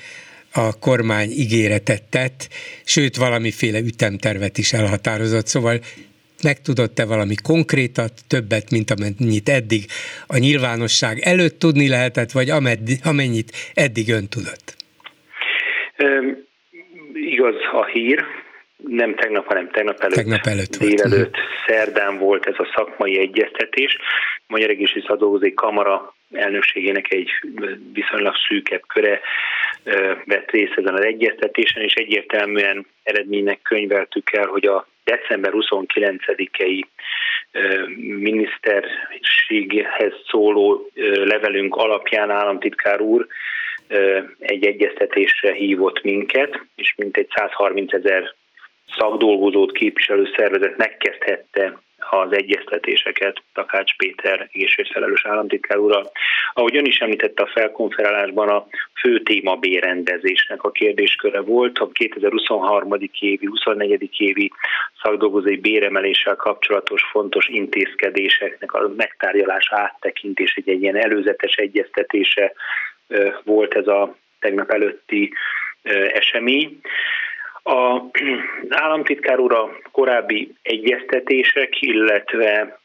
a 0.53 0.79
kormány 0.79 1.29
ígéretet 1.29 2.03
tett, 2.09 2.47
sőt 2.85 3.15
valamiféle 3.15 3.79
ütemtervet 3.79 4.57
is 4.57 4.73
elhatározott, 4.73 5.47
szóval 5.47 5.79
megtudott-e 6.43 7.05
valami 7.05 7.35
konkrétat, 7.43 8.13
többet, 8.27 8.71
mint 8.71 8.91
amennyit 8.91 9.49
eddig 9.49 9.85
a 10.27 10.37
nyilvánosság 10.37 11.19
előtt 11.19 11.59
tudni 11.59 11.87
lehetett, 11.89 12.31
vagy 12.31 12.49
amennyit 13.03 13.51
eddig 13.73 14.09
ön 14.09 14.27
tudott? 14.27 14.75
Um, 15.97 16.49
igaz 17.13 17.55
a 17.71 17.85
hír, 17.85 18.25
nem 18.87 19.15
tegnap, 19.15 19.45
hanem 19.45 19.69
tegnap 19.71 19.99
előtt, 19.99 20.15
tegnap 20.15 20.45
előtt 20.45 20.77
délelőtt, 20.77 21.35
volt. 21.35 21.37
szerdán 21.67 22.17
volt 22.17 22.45
ez 22.45 22.55
a 22.57 22.71
szakmai 22.75 23.19
egyeztetés. 23.19 23.97
Magyar 24.47 24.69
Egészségügyi 24.69 25.05
Szadolgozói 25.07 25.53
Kamara 25.53 26.15
elnökségének 26.31 27.13
egy 27.13 27.29
viszonylag 27.93 28.33
szűkebb 28.47 28.83
köre 28.87 29.19
vett 30.25 30.51
részt 30.51 30.77
ezen 30.77 30.93
az 30.93 31.05
egyeztetésen, 31.05 31.83
és 31.83 31.93
egyértelműen 31.93 32.85
eredménynek 33.03 33.61
könyveltük 33.61 34.33
el, 34.33 34.47
hogy 34.47 34.65
a 34.65 34.87
december 35.03 35.51
29-i 35.55 36.83
miniszterséghez 37.97 40.13
szóló 40.27 40.89
levelünk 41.13 41.75
alapján 41.75 42.29
államtitkár 42.29 43.01
úr 43.01 43.27
egy 44.39 44.65
egyeztetésre 44.65 45.53
hívott 45.53 46.01
minket, 46.01 46.61
és 46.75 46.93
mintegy 46.97 47.27
130 47.35 47.93
ezer 47.93 48.33
szakdolgozót 48.97 49.71
képviselő 49.71 50.29
szervezet 50.35 50.77
megkezdhette 50.77 51.81
az 52.09 52.33
egyeztetéseket 52.33 53.41
Takács 53.53 53.95
Péter 53.95 54.49
egészségfelelős 54.53 55.25
államtitkár 55.25 55.77
úrral. 55.77 56.11
Ahogy 56.53 56.75
ön 56.75 56.85
is 56.85 56.97
említette 56.97 57.43
a 57.43 57.51
felkonferálásban, 57.53 58.49
a 58.49 58.67
fő 58.99 59.21
téma 59.21 59.55
bérendezésnek 59.55 60.63
a 60.63 60.71
kérdésköre 60.71 61.41
volt. 61.41 61.79
A 61.79 61.89
2023. 61.91 62.93
évi, 63.19 63.45
24. 63.45 64.09
évi 64.17 64.51
szakdolgozói 65.01 65.57
béremeléssel 65.57 66.35
kapcsolatos 66.35 67.03
fontos 67.11 67.47
intézkedéseknek 67.47 68.73
a 68.73 68.91
megtárgyalás 68.95 69.71
áttekintés, 69.71 70.53
egy, 70.55 70.69
egy 70.69 70.81
ilyen 70.81 70.97
előzetes 70.97 71.55
egyeztetése 71.55 72.53
volt 73.43 73.73
ez 73.73 73.87
a 73.87 74.15
tegnap 74.39 74.71
előtti 74.71 75.33
esemény. 76.13 76.79
A 77.63 78.01
államtitkár 78.69 79.39
úr 79.39 79.53
a 79.53 79.69
korábbi 79.91 80.53
egyeztetések, 80.61 81.81
illetve 81.81 82.79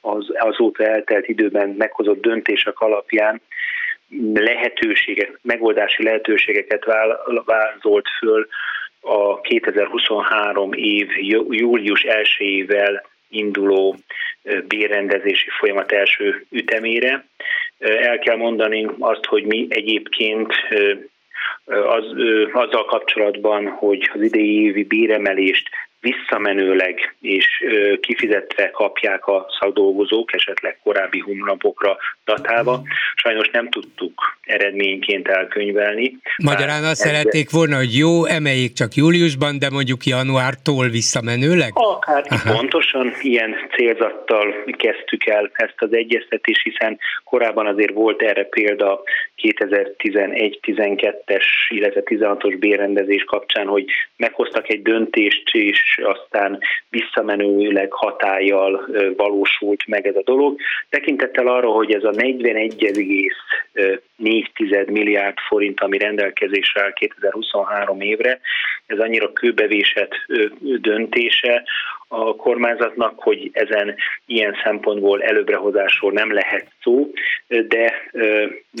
az, 0.00 0.26
azóta 0.38 0.84
eltelt 0.84 1.28
időben 1.28 1.68
meghozott 1.68 2.20
döntések 2.20 2.80
alapján 2.80 3.40
lehetőségek, 4.34 5.38
megoldási 5.42 6.02
lehetőségeket 6.02 6.84
vázolt 7.44 8.08
föl 8.18 8.48
a 9.00 9.40
2023 9.40 10.72
év 10.72 11.08
július 11.48 12.04
1-ével 12.08 13.02
induló 13.28 13.96
bérrendezési 14.68 15.48
folyamat 15.58 15.92
első 15.92 16.44
ütemére. 16.50 17.24
El 17.78 18.18
kell 18.18 18.36
mondani 18.36 18.86
azt, 18.98 19.24
hogy 19.24 19.44
mi 19.44 19.66
egyébként 19.68 20.52
az, 21.64 22.04
azzal 22.52 22.84
kapcsolatban, 22.84 23.68
hogy 23.68 24.10
az 24.14 24.20
idei 24.20 24.62
évi 24.62 24.84
béremelést 24.84 25.68
visszamenőleg 26.00 27.16
és 27.20 27.46
kifizetve 28.00 28.70
kapják 28.70 29.26
a 29.26 29.46
szakdolgozók, 29.60 30.34
esetleg 30.34 30.78
korábbi 30.82 31.18
hónapokra 31.18 31.96
datálva. 32.24 32.82
Sajnos 33.14 33.50
nem 33.50 33.68
tudtuk 33.68 34.38
eredményként 34.42 35.28
elkönyvelni. 35.28 36.18
Magyarán 36.42 36.84
azt 36.84 37.00
ezzel... 37.00 37.14
szerették 37.14 37.50
volna, 37.50 37.76
hogy 37.76 37.96
jó, 37.96 38.24
emeljék 38.24 38.72
csak 38.72 38.94
júliusban, 38.94 39.58
de 39.58 39.70
mondjuk 39.70 40.04
januártól 40.04 40.88
visszamenőleg? 40.88 41.70
Akár 41.74 42.24
Aha. 42.28 42.56
pontosan 42.56 43.12
ilyen 43.20 43.54
célzattal 43.76 44.54
kezdtük 44.76 45.26
el 45.26 45.50
ezt 45.52 45.76
az 45.76 45.92
egyeztetést, 45.92 46.62
hiszen 46.62 46.98
korábban 47.24 47.66
azért 47.66 47.92
volt 47.92 48.22
erre 48.22 48.44
példa 48.44 49.02
2011-12-es, 49.42 51.44
illetve 51.68 52.02
16-os 52.04 52.56
bérrendezés 52.58 53.24
kapcsán, 53.24 53.66
hogy 53.66 53.84
meghoztak 54.16 54.68
egy 54.68 54.82
döntést, 54.82 55.54
és 55.54 56.00
aztán 56.02 56.58
visszamenőleg 57.56 57.92
hatállyal 57.92 58.88
valósult 59.16 59.86
meg 59.86 60.06
ez 60.06 60.16
a 60.16 60.22
dolog. 60.24 60.60
Tekintettel 60.88 61.46
arra, 61.46 61.68
hogy 61.68 61.92
ez 61.92 62.04
a 62.04 62.10
41,4 62.10 64.90
milliárd 64.90 65.36
forint, 65.48 65.80
ami 65.80 65.98
rendelkezésre 65.98 66.82
áll 66.82 66.92
2023 66.92 68.00
évre, 68.00 68.40
ez 68.86 68.98
annyira 68.98 69.32
kőbevésett 69.32 70.12
döntése 70.80 71.62
a 72.08 72.36
kormányzatnak, 72.36 73.12
hogy 73.16 73.50
ezen 73.52 73.94
ilyen 74.26 74.56
szempontból 74.64 75.22
előbrehozásról 75.22 76.12
nem 76.12 76.32
lehet 76.32 76.66
szó, 76.82 77.10
de 77.48 77.92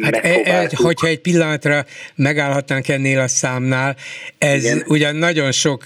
hát 0.02 0.14
e, 0.14 0.40
e, 0.44 0.68
hogyha 0.74 1.06
egy 1.06 1.20
pillanatra 1.20 1.84
megállhatnánk 2.16 2.88
ennél 2.88 3.18
a 3.18 3.28
számnál, 3.28 3.96
ez 4.38 4.64
Igen. 4.64 4.82
ugyan 4.86 5.16
nagyon 5.16 5.52
sok 5.52 5.82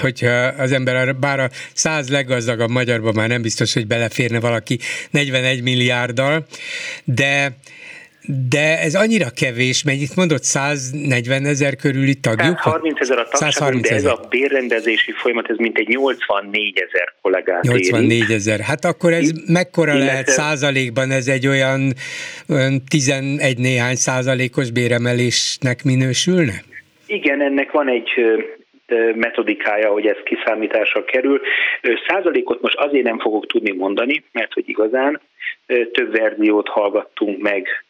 hogyha 0.00 0.30
az 0.58 0.72
ember, 0.72 1.16
bár 1.16 1.40
a 1.40 1.48
száz 1.74 2.10
leggazdagabb 2.10 2.70
magyarban 2.70 3.12
már 3.14 3.28
nem 3.28 3.42
biztos, 3.42 3.74
hogy 3.74 3.86
beleférne 3.86 4.40
valaki 4.40 4.78
41 5.10 5.62
milliárddal, 5.62 6.46
de 7.04 7.56
de 8.50 8.80
ez 8.80 8.94
annyira 8.94 9.26
kevés, 9.30 9.84
itt 9.86 10.14
mondott 10.14 10.42
140 10.42 11.44
ezer 11.44 11.76
körüli 11.76 12.14
tagjuk? 12.14 12.58
30 12.58 13.00
ezer 13.00 13.18
a 13.18 13.28
tagságunk, 13.28 13.84
de 13.84 13.94
ez 13.94 14.04
a 14.04 14.26
bérrendezési 14.28 15.12
folyamat, 15.12 15.50
ez 15.50 15.56
mintegy 15.56 15.88
84 15.88 16.78
ezer 16.78 17.14
kollégát 17.22 17.62
84 17.62 18.30
ezer. 18.30 18.60
Hát 18.60 18.84
akkor 18.84 19.12
ez 19.12 19.30
mekkora 19.46 19.92
Illetve... 19.92 20.10
lehet 20.12 20.28
százalékban? 20.28 21.10
Ez 21.10 21.28
egy 21.28 21.46
olyan, 21.46 21.92
olyan 22.48 22.82
11 22.88 23.58
néhány 23.58 23.94
százalékos 23.94 24.70
béremelésnek 24.70 25.84
minősülne? 25.84 26.62
Igen, 27.06 27.42
ennek 27.42 27.70
van 27.70 27.88
egy 27.88 28.10
metodikája, 29.14 29.90
hogy 29.90 30.06
ez 30.06 30.16
kiszámításra 30.24 31.04
kerül. 31.04 31.40
Százalékot 32.06 32.60
most 32.60 32.76
azért 32.76 33.04
nem 33.04 33.18
fogok 33.18 33.46
tudni 33.46 33.72
mondani, 33.72 34.24
mert 34.32 34.52
hogy 34.52 34.68
igazán 34.68 35.20
több 35.92 36.16
verziót 36.16 36.68
hallgattunk 36.68 37.42
meg 37.42 37.84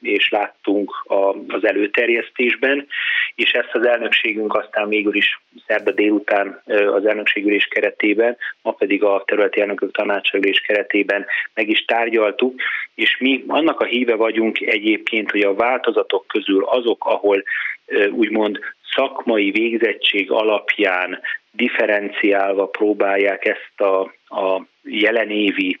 és 0.00 0.30
láttunk 0.30 1.04
az 1.48 1.64
előterjesztésben, 1.64 2.86
és 3.34 3.52
ezt 3.52 3.70
az 3.72 3.86
elnökségünk 3.86 4.54
aztán 4.54 4.88
végül 4.88 5.14
is 5.14 5.40
szerda 5.66 5.90
délután 5.90 6.62
az 6.66 7.06
elnökségülés 7.06 7.66
keretében, 7.66 8.36
ma 8.62 8.72
pedig 8.72 9.04
a 9.04 9.22
területi 9.26 9.60
elnökök 9.60 9.90
tanácsülés 9.92 10.60
keretében 10.60 11.26
meg 11.54 11.68
is 11.68 11.84
tárgyaltuk, 11.84 12.60
és 12.94 13.16
mi 13.18 13.44
annak 13.46 13.80
a 13.80 13.84
híve 13.84 14.14
vagyunk 14.14 14.60
egyébként, 14.60 15.30
hogy 15.30 15.42
a 15.42 15.54
változatok 15.54 16.26
közül 16.26 16.64
azok, 16.64 17.04
ahol 17.04 17.42
úgymond 18.10 18.58
szakmai 18.94 19.50
végzettség 19.50 20.30
alapján 20.30 21.20
differenciálva 21.50 22.66
próbálják 22.66 23.44
ezt 23.44 23.80
a, 23.80 24.00
a 24.36 24.66
jelenévi 24.82 25.80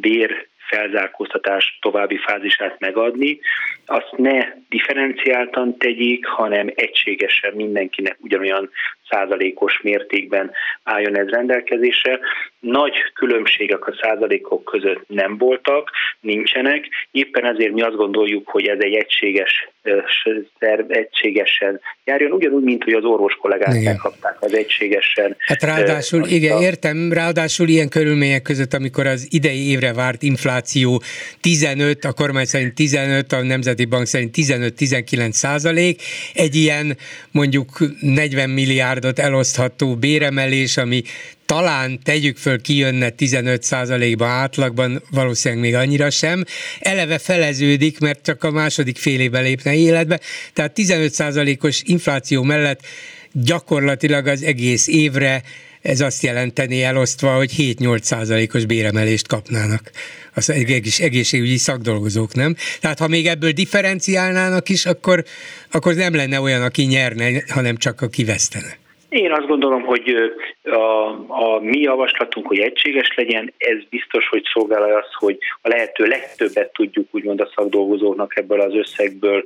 bér 0.00 0.48
felzárkóztatás 0.68 1.78
további 1.80 2.16
fázisát 2.16 2.80
megadni, 2.80 3.40
azt 3.86 4.12
ne 4.16 4.46
differenciáltan 4.68 5.76
tegyék, 5.76 6.26
hanem 6.26 6.72
egységesen 6.74 7.52
mindenkinek 7.54 8.16
ugyanolyan 8.20 8.70
százalékos 9.10 9.80
mértékben 9.82 10.50
álljon 10.82 11.18
ez 11.18 11.28
rendelkezésre. 11.28 12.18
Nagy 12.60 12.94
különbségek 13.14 13.86
a 13.86 13.94
százalékok 14.00 14.64
között 14.64 15.04
nem 15.06 15.38
voltak, 15.38 15.90
nincsenek, 16.20 16.88
éppen 17.10 17.44
ezért 17.44 17.72
mi 17.72 17.82
azt 17.82 17.96
gondoljuk, 17.96 18.48
hogy 18.48 18.66
ez 18.66 18.78
egy 18.80 18.94
egységes 18.94 19.68
szerv, 20.58 20.90
egységesen 20.90 21.80
járjon, 22.04 22.32
ugyanúgy, 22.32 22.62
mint 22.62 22.84
hogy 22.84 22.92
az 22.92 23.04
orvos 23.04 23.34
kollégák 23.34 23.74
igen. 23.74 23.82
megkapták 23.82 24.36
az 24.40 24.54
egységesen. 24.54 25.36
Hát 25.38 25.62
ráadásul, 25.62 26.26
igen, 26.26 26.56
a... 26.56 26.60
értem, 26.60 27.12
ráadásul 27.12 27.68
ilyen 27.68 27.88
körülmények 27.88 28.42
között, 28.42 28.74
amikor 28.74 29.06
az 29.06 29.26
idei 29.30 29.70
évre 29.70 29.92
várt 29.92 30.22
infláció 30.22 31.02
15, 31.40 32.04
a 32.04 32.12
kormány 32.12 32.44
szerint 32.44 32.74
15, 32.74 33.32
a 33.32 33.42
Nemzeti 33.42 33.84
Bank 33.84 34.06
szerint 34.06 34.34
15-19 34.36 35.30
százalék, 35.30 36.02
egy 36.34 36.54
ilyen 36.54 36.96
mondjuk 37.30 37.68
40 38.00 38.50
milliárd 38.50 38.97
milliárdot 38.98 39.18
elosztható 39.18 39.96
béremelés, 39.96 40.76
ami 40.76 41.02
talán 41.46 42.00
tegyük 42.02 42.36
föl 42.36 42.60
kijönne 42.60 43.12
15%-ba 43.18 44.26
átlagban, 44.26 45.02
valószínűleg 45.10 45.64
még 45.64 45.74
annyira 45.74 46.10
sem, 46.10 46.44
eleve 46.80 47.18
feleződik, 47.18 47.98
mert 47.98 48.22
csak 48.22 48.44
a 48.44 48.50
második 48.50 48.96
fél 48.96 49.20
évben 49.20 49.42
lépne 49.42 49.74
életbe, 49.74 50.20
tehát 50.52 50.72
15%-os 50.76 51.82
infláció 51.84 52.42
mellett 52.42 52.80
gyakorlatilag 53.32 54.26
az 54.26 54.42
egész 54.42 54.86
évre 54.86 55.42
ez 55.82 56.00
azt 56.00 56.22
jelenteni 56.22 56.82
elosztva, 56.82 57.36
hogy 57.36 57.52
7-8 57.56 58.02
százalékos 58.02 58.64
béremelést 58.64 59.26
kapnának 59.26 59.90
az 60.34 60.50
egész, 60.50 61.00
egészségügyi 61.00 61.56
szakdolgozók, 61.56 62.34
nem? 62.34 62.56
Tehát 62.80 62.98
ha 62.98 63.08
még 63.08 63.26
ebből 63.26 63.50
differenciálnának 63.52 64.68
is, 64.68 64.86
akkor, 64.86 65.24
akkor 65.70 65.94
nem 65.94 66.14
lenne 66.14 66.40
olyan, 66.40 66.62
aki 66.62 66.82
nyerne, 66.82 67.42
hanem 67.48 67.76
csak 67.76 68.00
aki 68.00 68.24
vesztene. 68.24 68.78
Én 69.08 69.32
azt 69.32 69.46
gondolom, 69.46 69.82
hogy 69.82 70.32
a, 70.62 71.08
a 71.28 71.60
mi 71.60 71.80
javaslatunk, 71.80 72.46
hogy 72.46 72.58
egységes 72.58 73.14
legyen, 73.16 73.52
ez 73.58 73.76
biztos, 73.90 74.28
hogy 74.28 74.42
szolgálja 74.52 74.96
azt, 74.96 75.12
hogy 75.12 75.38
a 75.62 75.68
lehető 75.68 76.04
legtöbbet 76.04 76.72
tudjuk 76.72 77.06
úgymond 77.10 77.40
a 77.40 77.50
szakdolgozóknak 77.54 78.36
ebből 78.36 78.60
az 78.60 78.74
összegből 78.74 79.42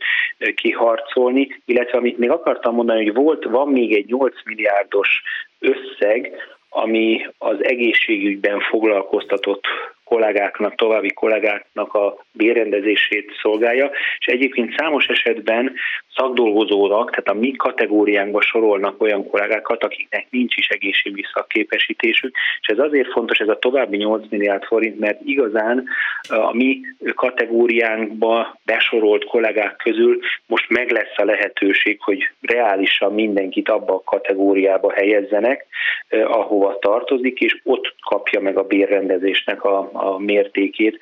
kiharcolni, 0.55 1.61
illetve 1.65 1.99
amit 1.99 2.19
még 2.19 2.31
akartam 2.31 2.75
mondani, 2.75 3.05
hogy 3.05 3.15
volt, 3.15 3.45
van 3.45 3.69
még 3.69 3.95
egy 3.95 4.07
8 4.07 4.35
milliárdos 4.45 5.23
összeg, 5.59 6.33
ami 6.69 7.27
az 7.39 7.65
egészségügyben 7.65 8.61
foglalkoztatott 8.61 9.65
kollégáknak, 10.05 10.75
további 10.75 11.13
kollégáknak 11.13 11.95
a 11.95 12.25
bérrendezését 12.33 13.33
szolgálja, 13.43 13.91
és 14.19 14.27
egyébként 14.27 14.75
számos 14.77 15.07
esetben 15.07 15.75
szakdolgozónak, 16.17 17.11
tehát 17.11 17.29
a 17.29 17.41
mi 17.41 17.51
kategóriánkba 17.51 18.41
sorolnak 18.41 19.03
olyan 19.03 19.29
kollégákat, 19.29 19.85
akiknek 19.85 20.27
nincs 20.31 20.57
is 20.57 20.69
egészségügyi 20.69 21.25
szakképesítésük, 21.35 22.35
és 22.61 22.67
ez 22.69 22.79
azért 22.79 23.13
fontos, 23.13 23.39
ez 23.39 23.49
a 23.49 23.59
további 23.59 23.97
8 23.97 24.25
milliárd 24.31 24.65
forint, 24.65 24.99
mert 24.99 25.21
igazán 25.25 25.85
a 26.29 26.55
mi 26.55 26.81
kategóriánkba 27.15 28.59
besorolt 28.65 29.25
kollégák 29.25 29.77
közül 29.77 30.19
most 30.47 30.71
meg 30.71 30.91
lesz 30.91 31.17
a 31.17 31.25
lehetőség, 31.25 32.01
hogy 32.01 32.31
reálisan 32.41 33.15
mindenkit 33.15 33.69
abba 33.69 33.95
a 33.95 34.03
kategóriába 34.05 34.93
helyezzenek, 34.93 35.67
ahova 36.11 36.79
tartozik, 36.79 37.41
és 37.41 37.61
ott 37.65 37.95
kapja 38.09 38.41
meg 38.41 38.57
a 38.59 38.63
bérrendezésnek 38.63 39.65
a, 39.65 39.91
a 39.93 40.19
mértékét, 40.19 40.99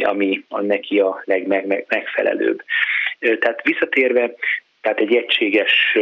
ami 0.00 0.44
a 0.48 0.60
neki 0.60 0.98
a 0.98 1.22
legmegfelelőbb. 1.24 2.62
Tehát 3.20 3.62
visszatérve, 3.62 4.34
tehát 4.80 5.00
egy 5.00 5.14
egységes 5.14 5.98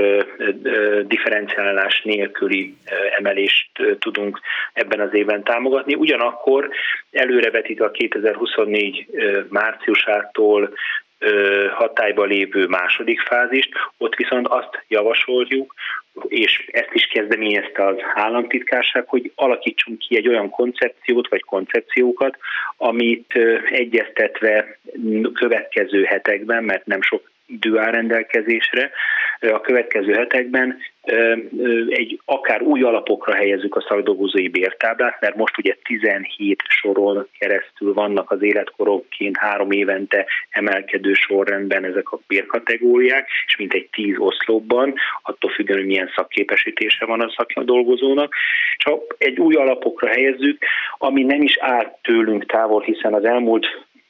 differenciálás 1.02 2.02
nélküli 2.02 2.74
emelést 3.18 3.70
tudunk 3.98 4.40
ebben 4.72 5.00
az 5.00 5.14
évben 5.14 5.42
támogatni. 5.42 5.94
Ugyanakkor 5.94 6.70
előrevetítve 7.10 7.84
a 7.84 7.90
2024 7.90 9.06
márciusától 9.48 10.74
hatályba 11.70 12.24
lévő 12.24 12.66
második 12.66 13.20
fázist, 13.20 13.68
ott 13.96 14.14
viszont 14.14 14.48
azt 14.48 14.84
javasoljuk, 14.88 15.74
és 16.28 16.68
ezt 16.72 16.92
is 16.92 17.06
kezdeményezte 17.06 17.86
az 17.86 17.96
államtitkárság, 18.14 19.08
hogy 19.08 19.32
alakítsunk 19.34 19.98
ki 19.98 20.16
egy 20.16 20.28
olyan 20.28 20.50
koncepciót 20.50 21.28
vagy 21.28 21.42
koncepciókat, 21.42 22.38
amit 22.76 23.38
egyeztetve 23.70 24.78
következő 25.32 26.02
hetekben, 26.02 26.64
mert 26.64 26.86
nem 26.86 27.02
sok 27.02 27.30
idő 27.48 27.78
áll 27.78 27.90
rendelkezésre, 27.90 28.90
a 29.40 29.60
következő 29.60 30.12
hetekben 30.12 30.78
egy 31.88 32.20
akár 32.24 32.62
új 32.62 32.82
alapokra 32.82 33.34
helyezzük 33.34 33.76
a 33.76 33.84
szakdolgozói 33.88 34.48
bértáblát, 34.48 35.20
mert 35.20 35.36
most 35.36 35.58
ugye 35.58 35.76
17 35.82 36.62
soron 36.68 37.28
keresztül 37.38 37.92
vannak 37.94 38.30
az 38.30 38.42
életkorokként 38.42 39.36
három 39.36 39.70
évente 39.70 40.26
emelkedő 40.50 41.12
sorrendben 41.12 41.84
ezek 41.84 42.12
a 42.12 42.20
bérkategóriák, 42.26 43.28
és 43.46 43.56
mint 43.56 43.74
egy 43.74 43.88
10 43.92 44.14
oszlopban, 44.18 44.94
attól 45.22 45.50
függően, 45.50 45.78
hogy 45.78 45.88
milyen 45.88 46.10
szakképesítése 46.14 47.04
van 47.04 47.20
a 47.20 47.34
szakdolgozónak. 47.36 48.34
Csak 48.76 49.14
egy 49.18 49.38
új 49.38 49.54
alapokra 49.54 50.08
helyezzük, 50.08 50.64
ami 50.98 51.22
nem 51.22 51.42
is 51.42 51.56
áll 51.60 51.98
tőlünk 52.02 52.46
távol, 52.46 52.82
hiszen 52.82 53.14
az 53.14 53.24
elmúlt 53.24 53.66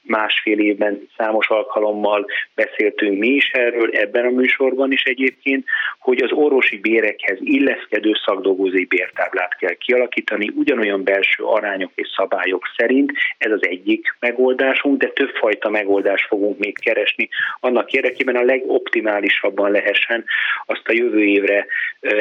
másfél 0.09 0.59
évben 0.59 1.09
számos 1.17 1.47
alkalommal 1.47 2.25
beszéltünk 2.55 3.19
mi 3.19 3.27
is 3.27 3.49
erről, 3.51 3.89
ebben 3.91 4.25
a 4.25 4.29
műsorban 4.29 4.91
is 4.91 5.03
egyébként, 5.03 5.65
hogy 5.99 6.23
az 6.23 6.31
orvosi 6.31 6.77
bérekhez 6.77 7.37
illeszkedő 7.41 8.11
szakdolgozói 8.25 8.85
bértáblát 8.85 9.57
kell 9.57 9.73
kialakítani, 9.73 10.51
ugyanolyan 10.55 11.03
belső 11.03 11.43
arányok 11.43 11.91
és 11.95 12.07
szabályok 12.15 12.63
szerint, 12.77 13.11
ez 13.37 13.51
az 13.51 13.65
egyik 13.67 14.15
megoldásunk, 14.19 14.97
de 14.97 15.07
többfajta 15.07 15.69
megoldást 15.69 16.27
fogunk 16.27 16.57
még 16.57 16.79
keresni 16.79 17.29
annak 17.59 17.91
érdekében 17.91 18.35
a 18.35 18.43
legoptimálisabban 18.43 19.71
lehessen 19.71 20.25
azt 20.65 20.87
a 20.87 20.93
jövő 20.93 21.23
évre 21.23 21.65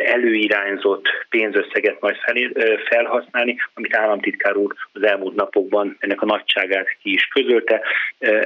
előirányzott 0.05 1.07
pénzösszeget 1.28 2.01
majd 2.01 2.16
felhasználni, 2.89 3.57
amit 3.74 3.97
államtitkár 3.97 4.57
úr 4.57 4.74
az 4.93 5.03
elmúlt 5.03 5.34
napokban 5.34 5.97
ennek 5.99 6.22
a 6.22 6.26
nagyságát 6.26 6.86
ki 7.03 7.12
is 7.12 7.26
közölte, 7.26 7.78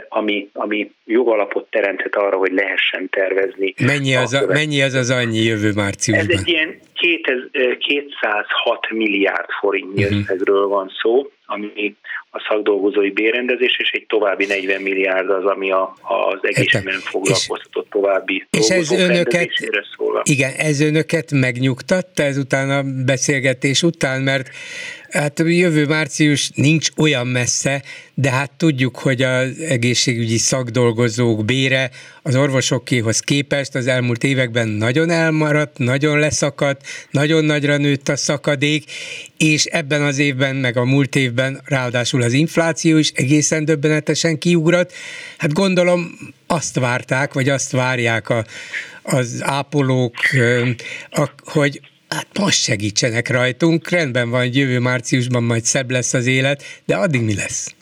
ami, 0.09 0.51
ami 0.53 0.93
jogalapot 1.05 1.71
teremthet 1.71 2.17
arra, 2.17 2.37
hogy 2.37 2.53
lehessen 2.53 3.09
tervezni. 3.11 3.75
Mennyi 3.85 4.15
az, 4.15 4.35
a, 4.35 4.47
mennyi 4.47 4.83
az 4.83 4.95
az 4.95 5.11
annyi 5.11 5.39
jövő 5.39 5.73
márciusban? 5.75 6.31
Ez 6.31 6.41
egy 6.41 6.49
ilyen 6.49 6.81
206 7.79 8.91
milliárd 8.91 9.51
forintnyi 9.61 10.05
uh-huh. 10.05 10.19
összegről 10.19 10.67
van 10.67 10.91
szó, 11.03 11.31
ami 11.55 11.95
a 12.31 12.47
szakdolgozói 12.49 13.11
bérrendezés, 13.11 13.77
és 13.79 13.91
egy 13.91 14.07
további 14.07 14.47
40 14.47 14.83
milliárd 14.83 15.31
az, 15.31 15.45
ami 15.45 15.71
a, 15.71 15.95
az 16.01 16.39
egészségben 16.43 16.99
foglalkoztatott 16.99 17.91
további 17.91 18.47
és 18.51 18.69
ez 18.69 18.91
önöket, 18.91 19.49
szól. 19.97 20.23
Igen, 20.25 20.53
ez 20.59 20.81
önöket 20.81 21.31
megnyugtatta 21.31 22.23
ezután 22.23 22.71
a 22.71 23.05
beszélgetés 23.05 23.83
után, 23.83 24.21
mert 24.21 24.51
Hát 25.13 25.39
jövő 25.39 25.87
március 25.87 26.51
nincs 26.55 26.89
olyan 26.97 27.27
messze, 27.27 27.83
de 28.15 28.31
hát 28.31 28.51
tudjuk, 28.51 28.99
hogy 28.99 29.23
az 29.23 29.59
egészségügyi 29.59 30.37
szakdolgozók 30.37 31.45
bére 31.45 31.91
az 32.23 32.37
orvosokéhoz 32.37 33.21
képest 33.21 33.75
az 33.75 33.87
elmúlt 33.87 34.25
években 34.25 34.69
nagyon 34.69 35.11
elmaradt, 35.11 35.79
nagyon 35.79 36.19
leszakadt, 36.19 36.81
nagyon 37.11 37.45
nagyra 37.45 37.77
nőtt 37.77 38.09
a 38.09 38.17
szakadék, 38.17 38.85
és 39.43 39.65
ebben 39.65 40.03
az 40.03 40.19
évben, 40.19 40.57
meg 40.57 40.77
a 40.77 40.85
múlt 40.85 41.15
évben 41.15 41.61
ráadásul 41.69 42.23
az 42.23 42.33
infláció 42.33 42.97
is 42.97 43.11
egészen 43.15 43.65
döbbenetesen 43.65 44.39
kiugrott. 44.39 44.93
Hát 45.39 45.53
gondolom 45.53 45.99
azt 46.47 46.79
várták, 46.79 47.33
vagy 47.33 47.49
azt 47.49 47.73
várják 47.73 48.29
a, 48.29 48.43
az 49.03 49.43
ápolók, 49.47 50.15
hogy 51.55 51.81
hát 52.09 52.27
most 52.39 52.63
segítsenek 52.63 53.29
rajtunk, 53.29 53.91
rendben 53.91 54.31
van, 54.31 54.41
hogy 54.41 54.57
jövő 54.57 54.79
márciusban 54.79 55.43
majd 55.43 55.63
szebb 55.63 55.91
lesz 55.91 56.15
az 56.15 56.27
élet, 56.27 56.63
de 56.87 56.95
addig 56.97 57.23
mi 57.23 57.35
lesz? 57.35 57.75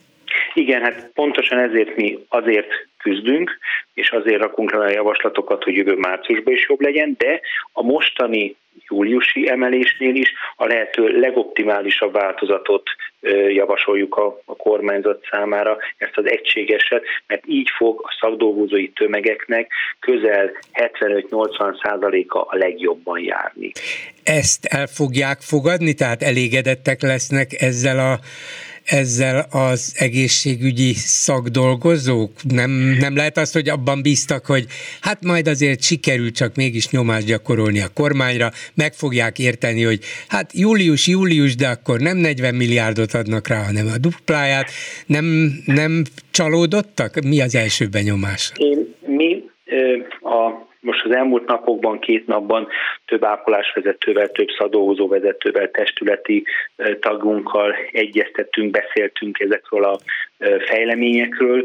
Igen, 0.54 0.82
hát 0.82 1.10
pontosan 1.14 1.58
ezért 1.58 1.96
mi 1.96 2.18
azért 2.28 2.68
küzdünk, 3.02 3.58
és 3.94 4.10
azért 4.10 4.40
rakunk 4.40 4.72
le 4.72 4.84
a 4.84 4.90
javaslatokat, 4.90 5.64
hogy 5.64 5.74
jövő 5.74 5.94
márciusban 5.94 6.54
is 6.54 6.66
jobb 6.68 6.80
legyen, 6.80 7.14
de 7.18 7.40
a 7.72 7.82
mostani 7.82 8.56
júliusi 8.90 9.48
emelésnél 9.48 10.14
is 10.14 10.32
a 10.56 10.66
lehető 10.66 11.20
legoptimálisabb 11.20 12.12
változatot 12.12 12.82
javasoljuk 13.48 14.16
a, 14.16 14.40
a 14.44 14.56
kormányzat 14.56 15.26
számára, 15.30 15.76
ezt 15.96 16.16
az 16.16 16.24
egységeset, 16.26 17.02
mert 17.26 17.42
így 17.46 17.68
fog 17.76 18.00
a 18.02 18.16
szakdolgozói 18.20 18.88
tömegeknek 18.88 19.72
közel 20.00 20.50
75-80 20.72 21.82
százaléka 21.82 22.42
a 22.42 22.56
legjobban 22.56 23.20
járni. 23.20 23.72
Ezt 24.24 24.64
el 24.64 24.86
fogják 24.86 25.40
fogadni, 25.40 25.94
tehát 25.94 26.22
elégedettek 26.22 27.02
lesznek 27.02 27.62
ezzel 27.62 27.98
a 27.98 28.18
ezzel 28.84 29.46
az 29.50 29.92
egészségügyi 29.96 30.94
szakdolgozók? 30.94 32.32
Nem, 32.42 32.70
nem 32.70 33.16
lehet 33.16 33.38
azt, 33.38 33.52
hogy 33.52 33.68
abban 33.68 34.02
bíztak, 34.02 34.46
hogy 34.46 34.66
hát 35.00 35.24
majd 35.24 35.48
azért 35.48 35.82
sikerül 35.82 36.32
csak 36.32 36.54
mégis 36.54 36.88
nyomást 36.88 37.26
gyakorolni 37.26 37.80
a 37.80 37.88
kormányra, 37.88 38.52
meg 38.74 38.94
fogják 38.94 39.38
érteni, 39.38 39.82
hogy 39.82 40.00
hát 40.28 40.52
július, 40.54 41.06
július, 41.06 41.54
de 41.54 41.68
akkor 41.68 42.00
nem 42.00 42.16
40 42.16 42.54
milliárdot 42.54 43.14
adnak 43.14 43.48
rá, 43.48 43.64
hanem 43.64 43.86
a 43.86 43.98
dupláját. 43.98 44.70
Nem, 45.06 45.58
nem 45.64 46.04
csalódottak? 46.30 47.20
Mi 47.20 47.40
az 47.40 47.54
első 47.54 47.86
benyomás? 47.86 48.52
Én, 48.54 48.89
most 51.02 51.12
az 51.14 51.20
elmúlt 51.20 51.46
napokban, 51.46 51.98
két 51.98 52.26
napban 52.26 52.68
több 53.06 53.24
ápolásvezetővel, 53.24 54.28
több 54.28 54.48
szadóhozó 54.58 55.08
vezetővel, 55.08 55.70
testületi 55.70 56.44
tagunkkal 57.00 57.74
egyeztettünk, 57.92 58.70
beszéltünk 58.70 59.40
ezekről 59.40 59.84
a 59.84 59.98
fejleményekről. 60.66 61.64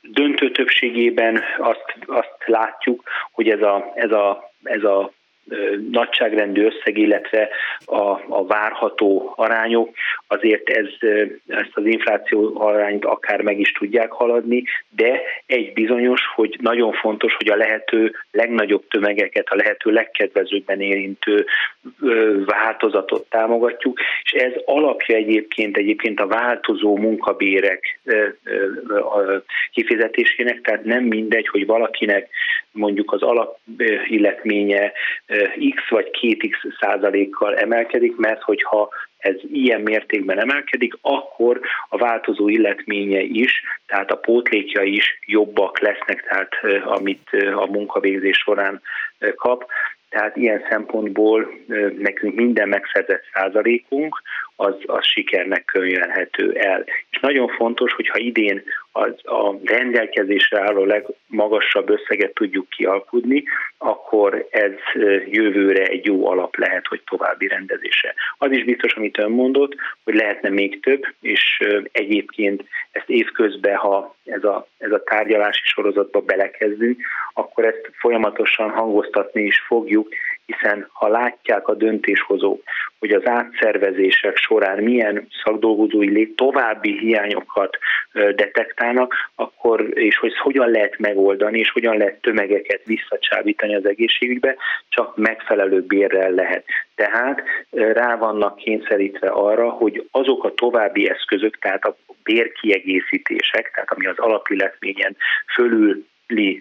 Döntő 0.00 0.50
többségében 0.50 1.42
azt, 1.58 1.96
azt 2.06 2.36
látjuk, 2.46 3.02
hogy 3.32 3.48
ez 3.48 3.62
a, 3.62 3.92
ez 3.94 4.10
a, 4.10 4.52
ez 4.62 4.82
a 4.82 5.12
nagyságrendű 5.90 6.64
összeg, 6.64 6.98
illetve 6.98 7.48
a, 7.84 8.20
a 8.28 8.46
várható 8.46 9.32
arányok, 9.36 9.90
azért 10.26 10.68
ez, 10.68 10.86
ezt 11.46 11.70
az 11.72 11.86
infláció 11.86 12.60
arányt 12.60 13.04
akár 13.04 13.40
meg 13.40 13.60
is 13.60 13.72
tudják 13.72 14.12
haladni, 14.12 14.64
de 14.88 15.20
egy 15.46 15.72
bizonyos, 15.72 16.20
hogy 16.34 16.56
nagyon 16.60 16.92
fontos, 16.92 17.34
hogy 17.34 17.48
a 17.48 17.56
lehető 17.56 18.12
legnagyobb 18.30 18.88
tömegeket, 18.88 19.48
a 19.48 19.56
lehető 19.56 19.90
legkedvezőbben 19.90 20.80
érintő 20.80 21.46
változatot 22.44 23.26
támogatjuk, 23.30 24.00
és 24.22 24.30
ez 24.30 24.52
alapja 24.64 25.16
egyébként 25.16 25.76
egyébként 25.76 26.20
a 26.20 26.26
változó 26.26 26.96
munkabérek 26.96 28.00
kifizetésének, 29.72 30.60
tehát 30.60 30.84
nem 30.84 31.04
mindegy, 31.04 31.48
hogy 31.48 31.66
valakinek 31.66 32.28
mondjuk 32.74 33.12
az 33.12 33.22
alapilletménye 33.22 34.92
x 35.74 35.88
vagy 35.88 36.10
2x 36.20 36.54
százalékkal 36.80 37.56
emelkedik, 37.56 38.16
mert 38.16 38.42
hogyha 38.42 38.88
ez 39.18 39.34
ilyen 39.52 39.80
mértékben 39.80 40.40
emelkedik, 40.40 40.94
akkor 41.00 41.60
a 41.88 41.96
változó 41.96 42.48
illetménye 42.48 43.20
is, 43.20 43.62
tehát 43.86 44.10
a 44.10 44.16
pótlékja 44.16 44.82
is 44.82 45.18
jobbak 45.26 45.78
lesznek, 45.78 46.26
tehát 46.28 46.82
amit 46.84 47.28
a 47.54 47.66
munkavégzés 47.66 48.36
során 48.36 48.82
kap. 49.36 49.66
Tehát 50.08 50.36
ilyen 50.36 50.64
szempontból 50.70 51.50
nekünk 51.98 52.34
minden 52.34 52.68
megszerzett 52.68 53.22
százalékunk 53.32 54.22
az, 54.56 54.74
az 54.86 55.04
sikernek 55.04 55.64
könyvelhető 55.64 56.52
el. 56.52 56.84
És 57.10 57.18
nagyon 57.20 57.48
fontos, 57.48 57.92
hogyha 57.92 58.18
idén 58.18 58.62
az, 58.96 59.12
a 59.22 59.54
rendelkezésre 59.64 60.60
álló 60.60 60.84
legmagasabb 60.84 61.90
összeget 61.90 62.34
tudjuk 62.34 62.68
kialkudni, 62.68 63.44
akkor 63.78 64.46
ez 64.50 64.72
jövőre 65.26 65.84
egy 65.84 66.06
jó 66.06 66.26
alap 66.26 66.56
lehet, 66.56 66.86
hogy 66.86 67.02
további 67.10 67.48
rendezése. 67.48 68.14
Az 68.38 68.50
is 68.50 68.64
biztos, 68.64 68.92
amit 68.92 69.18
ön 69.18 69.30
mondott, 69.30 69.74
hogy 70.04 70.14
lehetne 70.14 70.48
még 70.48 70.80
több, 70.80 71.06
és 71.20 71.62
egyébként 71.92 72.64
ezt 72.90 73.08
évközben, 73.08 73.76
ha 73.76 74.16
ez 74.24 74.44
a, 74.44 74.66
ez 74.78 74.92
a 74.92 75.02
tárgyalási 75.02 75.62
sorozatba 75.64 76.20
belekezdünk, 76.20 77.00
akkor 77.32 77.64
ezt 77.64 77.90
folyamatosan 77.92 78.70
hangoztatni 78.70 79.42
is 79.42 79.60
fogjuk, 79.66 80.08
hiszen 80.46 80.88
ha 80.92 81.08
látják 81.08 81.68
a 81.68 81.74
döntéshozók, 81.74 82.62
hogy 82.98 83.10
az 83.10 83.26
átszervezések 83.26 84.36
során 84.36 84.82
milyen 84.82 85.26
szakdolgozói 85.44 86.34
további 86.34 86.98
hiányokat 86.98 87.78
detektálnak, 88.12 89.14
akkor, 89.34 89.98
és 89.98 90.16
hogy 90.16 90.38
hogyan 90.38 90.70
lehet 90.70 90.98
megoldani, 90.98 91.58
és 91.58 91.70
hogyan 91.70 91.96
lehet 91.96 92.20
tömegeket 92.20 92.80
visszacsábítani 92.84 93.74
az 93.74 93.86
egészségügybe, 93.86 94.56
csak 94.88 95.16
megfelelő 95.16 95.80
bérrel 95.80 96.30
lehet. 96.30 96.64
Tehát 96.94 97.42
rá 97.70 98.16
vannak 98.16 98.56
kényszerítve 98.56 99.28
arra, 99.28 99.70
hogy 99.70 100.08
azok 100.10 100.44
a 100.44 100.54
további 100.54 101.08
eszközök, 101.08 101.58
tehát 101.58 101.84
a 101.84 101.96
bérkiegészítések, 102.22 103.70
tehát 103.74 103.92
ami 103.92 104.06
az 104.06 104.18
alapilletményen 104.18 105.16
fölül 105.54 106.04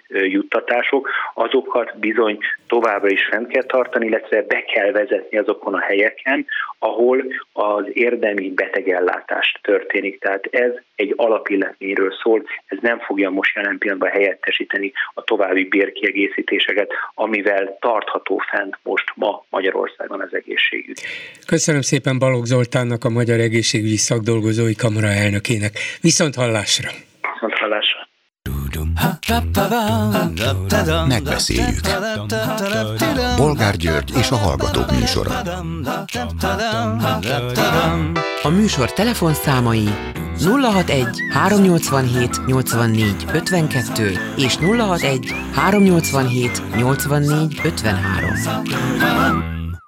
juttatások, 0.07 1.09
azokat 1.33 1.99
bizony 1.99 2.37
továbbra 2.67 3.09
is 3.09 3.25
fent 3.31 3.47
kell 3.47 3.63
tartani, 3.63 4.05
illetve 4.05 4.41
be 4.41 4.63
kell 4.73 4.91
vezetni 4.91 5.37
azokon 5.37 5.73
a 5.73 5.79
helyeken, 5.79 6.45
ahol 6.79 7.23
az 7.51 7.85
érdemi 7.93 8.49
betegellátás 8.49 9.59
történik. 9.61 10.19
Tehát 10.19 10.45
ez 10.51 10.71
egy 10.95 11.13
alapilletményről 11.15 12.13
szól, 12.23 12.43
ez 12.65 12.77
nem 12.81 12.99
fogja 12.99 13.29
most 13.29 13.55
jelen 13.55 13.77
pillanatban 13.77 14.11
helyettesíteni 14.11 14.91
a 15.13 15.23
további 15.23 15.63
bérkiegészítéseket, 15.63 16.91
amivel 17.13 17.77
tartható 17.79 18.41
fent 18.51 18.77
most 18.83 19.11
ma 19.15 19.45
Magyarországon 19.49 20.21
az 20.21 20.33
egészségügy. 20.33 21.01
Köszönöm 21.47 21.81
szépen 21.81 22.19
Balogh 22.19 22.45
Zoltánnak, 22.45 23.03
a 23.03 23.09
Magyar 23.09 23.39
Egészségügyi 23.39 23.97
Szakdolgozói 23.97 24.75
Kamara 24.75 25.07
elnökének. 25.07 25.71
Viszont 26.01 26.35
hallásra! 26.35 27.12
Megbeszéljük. 31.07 31.79
Bolgár 33.37 33.75
György 33.75 34.11
és 34.17 34.31
a 34.31 34.35
Hallgatók 34.35 34.91
műsora. 34.91 35.31
A 38.43 38.49
műsor 38.49 38.93
telefonszámai 38.93 39.87
061 40.39 41.07
387 41.31 42.45
84 42.45 43.25
52 43.33 44.11
és 44.37 44.55
061 44.57 45.31
387 45.53 46.61
84 46.75 47.59
53. 47.63 49.03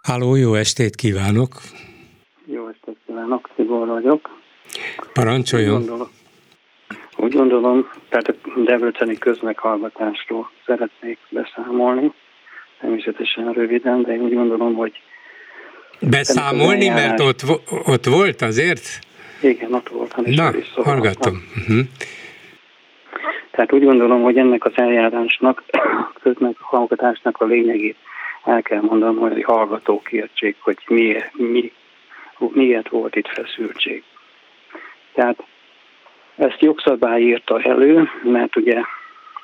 Háló, 0.02 0.36
jó 0.36 0.54
estét 0.54 0.96
kívánok! 0.96 1.62
Jó 2.46 2.68
estét 2.68 2.98
kívánok, 3.06 3.50
Tibor 3.56 3.88
vagyok. 3.88 4.30
Parancsoljon! 5.14 5.74
Gondolok, 5.74 6.10
úgy 7.26 7.34
gondolom, 7.34 7.90
tehát 8.10 8.28
a 8.28 8.60
Debreceni 8.60 9.18
közmeghallgatásról 9.18 10.52
szeretnék 10.66 11.18
beszámolni, 11.30 12.12
természetesen 12.80 13.54
röviden, 13.54 14.02
de 14.02 14.14
én 14.14 14.22
úgy 14.22 14.34
gondolom, 14.34 14.74
hogy 14.74 15.02
Beszámolni, 16.00 16.88
mert 16.88 17.20
ott, 17.20 17.42
ott 17.86 18.06
volt 18.06 18.42
azért? 18.42 19.00
Igen, 19.42 19.74
ott 19.74 19.90
volt. 19.90 20.16
Na, 20.16 20.52
hallgatom. 20.76 21.44
Uh-huh. 21.58 21.80
Tehát 23.52 23.74
úgy 23.74 23.84
gondolom, 23.84 24.22
hogy 24.22 24.38
ennek 24.38 24.66
az 24.66 24.72
eljárásnak, 24.76 25.64
közmeghallgatásnak 26.22 27.42
a 27.42 27.46
lényegét 27.46 27.98
el 28.44 28.62
kell 28.62 28.82
mondanom, 28.82 29.18
hogy 29.18 29.44
hallgatók 29.44 30.12
értsék, 30.12 30.56
hogy 30.60 30.78
miért, 30.88 31.34
mi, 31.34 31.72
miért 32.38 32.90
volt 32.90 33.16
itt 33.16 33.28
feszültség. 33.28 34.04
Tehát 35.14 35.44
ezt 36.38 36.62
jogszabály 36.62 37.22
írta 37.22 37.62
elő, 37.62 38.10
mert 38.24 38.56
ugye 38.56 38.82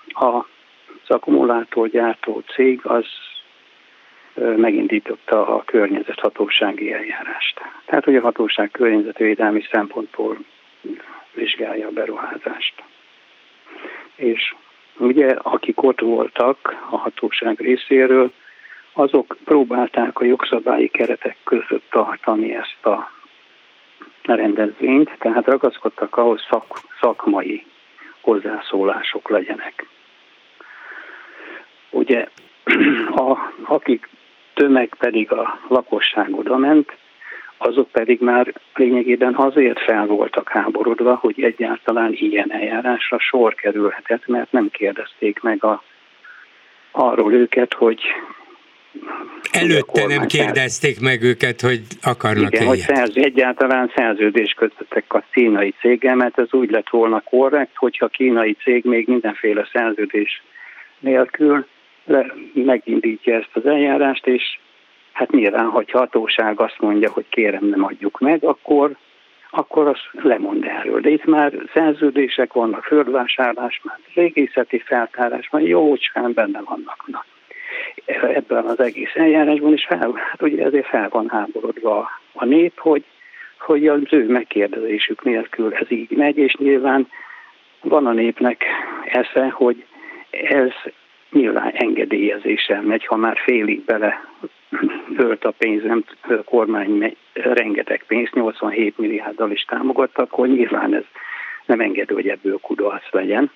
a 0.08 0.46
az 1.04 1.16
akkumulátorgyártó 1.16 2.44
cég 2.54 2.80
az 2.84 3.06
megindította 4.36 5.48
a 5.48 5.64
környezethatósági 5.66 6.94
eljárást. 6.94 7.62
Tehát, 7.86 8.04
hogy 8.04 8.16
a 8.16 8.22
hatóság 8.22 8.72
környezetvédelmi 8.72 9.64
szempontból 9.72 10.38
vizsgálja 11.34 11.88
a 11.88 11.92
beruházást. 11.92 12.84
És 14.16 14.56
ugye, 14.98 15.30
akik 15.42 15.84
ott 15.84 16.00
voltak 16.00 16.86
a 16.90 16.98
hatóság 16.98 17.60
részéről, 17.60 18.32
azok 18.94 19.38
próbálták 19.44 20.20
a 20.20 20.26
jogszabályi 20.26 20.88
keretek 20.88 21.38
között 21.44 21.90
tartani 21.90 22.56
ezt 22.56 22.86
a 22.86 23.12
rendezvényt, 24.24 25.12
tehát 25.20 25.46
ragaszkodtak 25.46 26.18
ahhoz 26.18 26.42
szak, 26.50 26.66
szakmai 27.00 27.66
hozzászólások 28.22 29.30
legyenek. 29.30 29.86
Ugye, 31.90 32.28
a, 33.16 33.38
akik 33.64 34.10
tömeg 34.54 34.96
pedig 34.98 35.32
a 35.32 35.60
lakosság 35.68 36.36
oda 36.36 36.58
ment, 36.58 36.98
azok 37.58 37.90
pedig 37.90 38.22
már 38.22 38.54
lényegében 38.76 39.36
azért 39.36 39.80
fel 39.80 40.06
voltak 40.06 40.50
háborodva, 40.50 41.16
hogy 41.16 41.44
egyáltalán 41.44 42.12
ilyen 42.14 42.52
eljárásra 42.52 43.20
sor 43.20 43.56
kerülhetett, 43.56 44.28
mert 44.28 44.52
nem 44.52 44.70
kérdezték 44.70 45.40
meg 45.40 45.64
a, 45.64 45.84
arról 46.92 47.34
őket, 47.34 47.74
hogy 47.74 48.02
Előtte 49.52 50.06
nem 50.08 50.26
kérdezték 50.26 51.00
meg 51.00 51.22
őket, 51.22 51.62
hogy 51.62 51.82
akarnak 52.02 52.54
Igen, 52.54 52.68
hogy 52.68 52.78
szerz, 52.78 53.18
egyáltalán 53.18 53.92
szerződés 53.96 54.54
kötöttek 54.54 55.14
a 55.14 55.24
kínai 55.32 55.74
céggel, 55.80 56.16
mert 56.16 56.40
ez 56.40 56.48
úgy 56.52 56.70
lett 56.72 56.90
volna 56.90 57.20
korrekt, 57.20 57.76
hogyha 57.76 58.06
a 58.06 58.10
kínai 58.10 58.58
cég 58.64 58.86
még 58.86 59.08
mindenféle 59.08 59.70
szerződés 59.72 60.44
nélkül 61.00 61.66
le, 62.06 62.34
megindítja 62.54 63.36
ezt 63.36 63.50
az 63.54 63.66
eljárást, 63.66 64.28
és 64.28 64.60
hát 65.12 65.32
nyilván, 65.32 65.66
hogy 65.66 65.92
hatóság 65.92 66.60
azt 66.60 66.80
mondja, 66.80 67.12
hogy 67.12 67.26
kérem 67.30 67.66
nem 67.66 67.84
adjuk 67.84 68.20
meg, 68.20 68.44
akkor, 68.44 68.96
akkor 69.50 69.88
az 69.88 70.00
lemond 70.12 70.64
erről. 70.64 71.00
De 71.00 71.10
itt 71.10 71.26
már 71.26 71.54
szerződések 71.74 72.54
vannak, 72.54 72.84
földvásárlás, 72.84 73.82
már 73.84 74.00
régészeti 74.14 74.80
feltárás, 74.80 75.50
már 75.50 75.62
jócskán 75.62 76.34
benne 76.34 76.62
vannak. 76.66 77.04
Na, 77.06 77.26
ebben 78.34 78.66
az 78.66 78.80
egész 78.80 79.12
eljárásban, 79.14 79.74
és 79.74 79.86
fel, 79.86 80.12
hát 80.30 80.42
ugye 80.42 80.64
ezért 80.66 80.88
fel 80.88 81.10
van 81.10 81.30
háborodva 81.30 82.10
a, 82.34 82.46
nép, 82.46 82.80
hogy, 82.80 83.04
hogy 83.60 83.88
az 83.88 84.02
ő 84.10 84.28
megkérdezésük 84.28 85.24
nélkül 85.24 85.74
ez 85.74 85.92
így 85.92 86.12
megy, 86.12 86.38
és 86.38 86.56
nyilván 86.56 87.08
van 87.82 88.06
a 88.06 88.12
népnek 88.12 88.64
esze, 89.06 89.50
hogy 89.50 89.86
ez 90.32 90.72
nyilván 91.32 91.72
engedélyezéssel 91.74 92.82
megy, 92.82 93.06
ha 93.06 93.16
már 93.16 93.38
félig 93.38 93.82
bele 93.82 94.26
ölt 95.18 95.46
a 95.46 95.52
pénzem, 95.52 96.04
a 96.22 96.44
kormány 96.46 97.16
rengeteg 97.34 98.04
pénzt, 98.08 98.34
87 98.34 98.98
milliárddal 98.98 99.52
is 99.52 99.62
támogatta, 99.62 100.22
akkor 100.22 100.48
nyilván 100.48 100.96
ez 100.96 101.04
nem 101.66 101.80
engedő, 101.80 102.14
hogy 102.14 102.28
ebből 102.28 102.58
kudarc 102.62 103.12
legyen. 103.12 103.52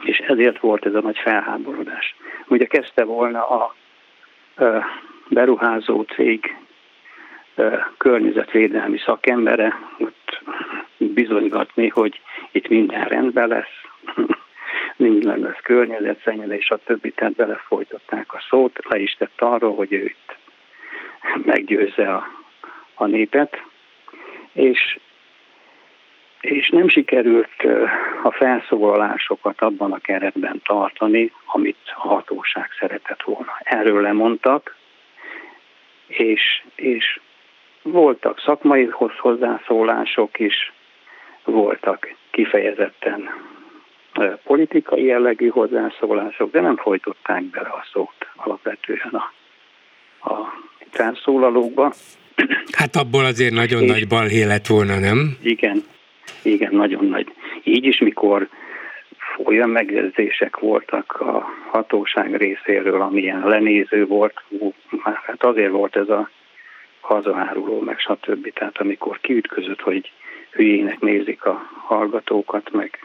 És 0.00 0.18
ezért 0.18 0.58
volt 0.58 0.86
ez 0.86 0.94
a 0.94 1.00
nagy 1.00 1.18
felháborodás. 1.18 2.16
Ugye 2.46 2.64
kezdte 2.64 3.04
volna 3.04 3.48
a 3.48 3.74
beruházó 5.28 6.02
cég 6.02 6.56
környezetvédelmi 7.96 8.98
szakembere 8.98 9.78
ott 9.98 10.42
bizonygatni, 10.96 11.88
hogy 11.88 12.20
itt 12.52 12.68
minden 12.68 13.04
rendben 13.04 13.48
lesz, 13.48 13.82
minden 14.96 15.38
lesz 15.38 15.60
környezetszennyezés, 15.62 16.72
többi, 16.84 17.10
tehát 17.10 17.34
belefolytották 17.34 18.34
a 18.34 18.44
szót, 18.48 18.78
le 18.88 18.98
is 18.98 19.14
tett 19.14 19.40
arról, 19.40 19.74
hogy 19.74 19.92
ő 19.92 20.04
itt 20.04 20.36
meggyőzze 21.44 22.14
a, 22.14 22.26
a 22.94 23.06
népet, 23.06 23.62
és, 24.52 24.98
és 26.42 26.68
nem 26.68 26.88
sikerült 26.88 27.62
a 28.22 28.30
felszólalásokat 28.32 29.60
abban 29.60 29.92
a 29.92 29.98
keretben 29.98 30.60
tartani, 30.64 31.32
amit 31.46 31.76
a 31.94 32.08
hatóság 32.08 32.68
szeretett 32.78 33.22
volna. 33.22 33.52
Erről 33.58 34.02
lemondtak, 34.02 34.76
és, 36.06 36.62
és 36.74 37.20
voltak 37.82 38.40
szakmai 38.40 38.88
hozzászólások 39.18 40.38
is, 40.38 40.72
voltak 41.44 42.14
kifejezetten 42.30 43.30
politikai 44.44 45.04
jellegű 45.04 45.48
hozzászólások, 45.48 46.50
de 46.50 46.60
nem 46.60 46.76
folytották 46.76 47.42
bele 47.42 47.68
a 47.68 47.86
szót 47.92 48.26
alapvetően 48.36 49.12
a, 49.12 49.32
a 50.30 50.62
felszólalókba. 50.90 51.92
Hát 52.72 52.96
abból 52.96 53.24
azért 53.24 53.52
nagyon 53.52 53.82
És 53.82 53.90
nagy 53.90 54.08
balhé 54.08 54.42
lett 54.42 54.66
volna, 54.66 54.98
nem? 54.98 55.36
Igen, 55.42 55.82
igen, 56.44 56.74
nagyon 56.74 57.04
nagy. 57.04 57.32
Így 57.62 57.84
is, 57.84 57.98
mikor 57.98 58.48
olyan 59.44 59.68
megjegyzések 59.68 60.58
voltak 60.58 61.20
a 61.20 61.46
hatóság 61.70 62.36
részéről, 62.36 63.00
amilyen 63.00 63.48
lenéző 63.48 64.06
volt, 64.06 64.42
hát 65.02 65.44
azért 65.44 65.70
volt 65.70 65.96
ez 65.96 66.08
a 66.08 66.30
hazaáruló, 67.00 67.80
meg 67.80 67.98
stb. 67.98 68.52
Tehát 68.52 68.78
amikor 68.78 69.20
kiütközött, 69.20 69.80
hogy 69.80 70.12
hülyének 70.50 71.00
nézik 71.00 71.44
a 71.44 71.70
hallgatókat, 71.86 72.72
meg 72.72 72.98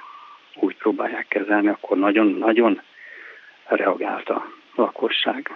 úgy 0.56 0.78
próbálják 0.78 1.28
kezelni, 1.28 1.68
akkor 1.68 1.98
nagyon-nagyon 1.98 2.82
reagált 3.66 4.30
a 4.30 4.48
lakosság. 4.76 5.52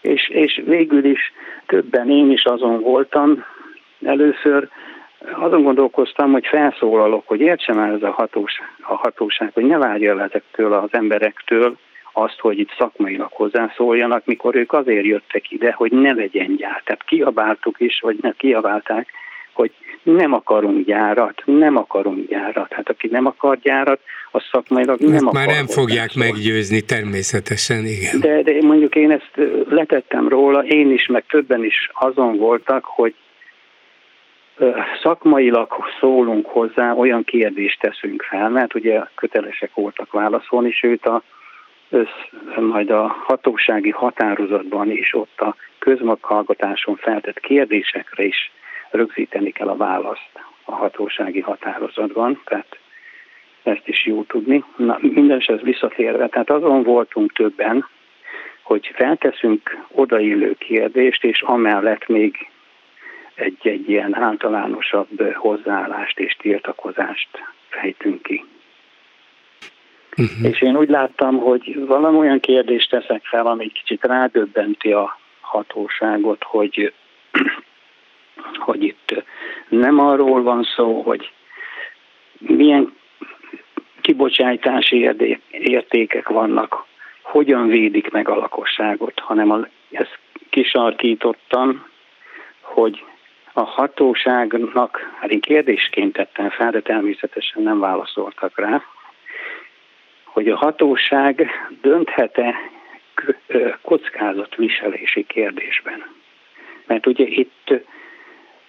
És, 0.00 0.28
és 0.28 0.62
végül 0.64 1.04
is 1.04 1.32
többen 1.66 2.10
én 2.10 2.30
is 2.30 2.44
azon 2.44 2.80
voltam, 2.80 3.44
először 4.04 4.68
azon 5.30 5.62
gondolkoztam, 5.62 6.32
hogy 6.32 6.46
felszólalok, 6.46 7.22
hogy 7.26 7.40
értsem 7.40 7.78
el 7.78 7.94
ez 7.94 8.02
a, 8.02 8.10
hatós, 8.10 8.52
a 8.80 8.94
hatóság, 8.94 9.50
hogy 9.54 9.64
ne 9.64 9.78
várja 9.78 10.10
el 10.10 10.20
ezektől 10.20 10.72
az 10.72 10.88
emberektől 10.90 11.76
azt, 12.12 12.38
hogy 12.40 12.58
itt 12.58 12.74
szakmailag 12.78 13.32
hozzászóljanak, 13.32 14.24
mikor 14.24 14.56
ők 14.56 14.72
azért 14.72 15.04
jöttek 15.04 15.50
ide, 15.50 15.72
hogy 15.72 15.92
ne 15.92 16.12
legyen 16.12 16.56
gyár. 16.56 16.82
Tehát 16.84 17.04
kiabáltuk 17.04 17.80
is, 17.80 18.00
vagy 18.00 18.18
ne 18.20 18.32
kiabálták, 18.32 19.08
hogy 19.52 19.72
nem 20.02 20.32
akarunk 20.32 20.86
gyárat, 20.86 21.42
nem 21.44 21.76
akarunk 21.76 22.28
gyárat. 22.28 22.72
Hát 22.72 22.88
aki 22.88 23.08
nem 23.10 23.26
akar 23.26 23.58
gyárat, 23.58 24.00
az 24.30 24.42
szakmailag 24.50 25.00
nem 25.00 25.12
ezt 25.12 25.22
akar. 25.22 25.34
Már 25.34 25.46
nem 25.46 25.66
fogják 25.66 26.14
meggyőzni 26.14 26.80
természetesen, 26.80 27.84
igen. 27.84 28.20
De, 28.20 28.42
de 28.42 28.52
mondjuk 28.60 28.94
én 28.94 29.10
ezt 29.10 29.30
letettem 29.68 30.28
róla, 30.28 30.64
én 30.64 30.92
is, 30.92 31.06
meg 31.06 31.24
többen 31.28 31.64
is 31.64 31.90
azon 31.92 32.36
voltak, 32.36 32.84
hogy 32.84 33.14
szakmailag 35.02 35.72
szólunk 36.00 36.46
hozzá, 36.46 36.92
olyan 36.92 37.24
kérdést 37.24 37.80
teszünk 37.80 38.22
fel, 38.22 38.48
mert 38.48 38.74
ugye 38.74 39.00
kötelesek 39.14 39.74
voltak 39.74 40.12
válaszolni, 40.12 40.70
sőt 40.70 41.06
a, 41.06 41.22
majd 42.60 42.90
a 42.90 43.06
hatósági 43.06 43.90
határozatban 43.90 44.90
is 44.90 45.14
ott 45.14 45.40
a 45.40 45.56
közmaghallgatáson 45.78 46.96
feltett 46.96 47.40
kérdésekre 47.40 48.24
is 48.24 48.52
rögzíteni 48.90 49.50
kell 49.50 49.68
a 49.68 49.76
választ 49.76 50.30
a 50.64 50.72
hatósági 50.72 51.40
határozatban, 51.40 52.40
tehát 52.44 52.78
ezt 53.62 53.88
is 53.88 54.06
jó 54.06 54.22
tudni. 54.22 54.64
Na, 54.76 54.98
minden 55.00 55.42
ez 55.46 55.60
visszatérve, 55.60 56.28
tehát 56.28 56.50
azon 56.50 56.82
voltunk 56.82 57.32
többen, 57.32 57.86
hogy 58.62 58.90
felteszünk 58.94 59.78
odaillő 59.88 60.54
kérdést, 60.58 61.24
és 61.24 61.42
amellett 61.42 62.08
még 62.08 62.50
egy-egy 63.34 63.88
ilyen 63.88 64.14
általánosabb 64.16 65.34
hozzáállást 65.34 66.18
és 66.18 66.36
tiltakozást 66.40 67.28
fejtünk 67.68 68.22
ki. 68.22 68.44
Uh-huh. 70.16 70.48
És 70.48 70.62
én 70.62 70.76
úgy 70.76 70.88
láttam, 70.88 71.38
hogy 71.38 71.86
valami 71.86 72.18
olyan 72.18 72.40
kérdést 72.40 72.90
teszek 72.90 73.24
fel, 73.24 73.46
ami 73.46 73.68
kicsit 73.68 74.04
rádöbbenti 74.04 74.92
a 74.92 75.18
hatóságot, 75.40 76.42
hogy 76.42 76.92
hogy 78.66 78.82
itt 78.82 79.24
nem 79.68 79.98
arról 79.98 80.42
van 80.42 80.62
szó, 80.76 81.02
hogy 81.02 81.32
milyen 82.38 82.94
kibocsátási 84.00 85.10
értékek 85.50 86.28
vannak, 86.28 86.84
hogyan 87.22 87.66
védik 87.66 88.10
meg 88.10 88.28
a 88.28 88.34
lakosságot, 88.34 89.20
hanem 89.20 89.50
a, 89.50 89.66
ezt 89.90 90.18
kisarkítottam, 90.50 91.86
hogy 92.60 93.04
a 93.52 93.60
hatóságnak, 93.60 95.12
hát 95.20 95.30
én 95.30 95.40
kérdésként 95.40 96.12
tettem 96.12 96.50
fel, 96.50 96.70
de 96.70 96.80
természetesen 96.80 97.62
nem 97.62 97.78
válaszoltak 97.78 98.58
rá, 98.58 98.82
hogy 100.24 100.48
a 100.48 100.56
hatóság 100.56 101.50
dönthet-e 101.80 102.54
kockázatviselési 103.82 105.24
kérdésben. 105.26 106.06
Mert 106.86 107.06
ugye 107.06 107.24
itt 107.26 107.72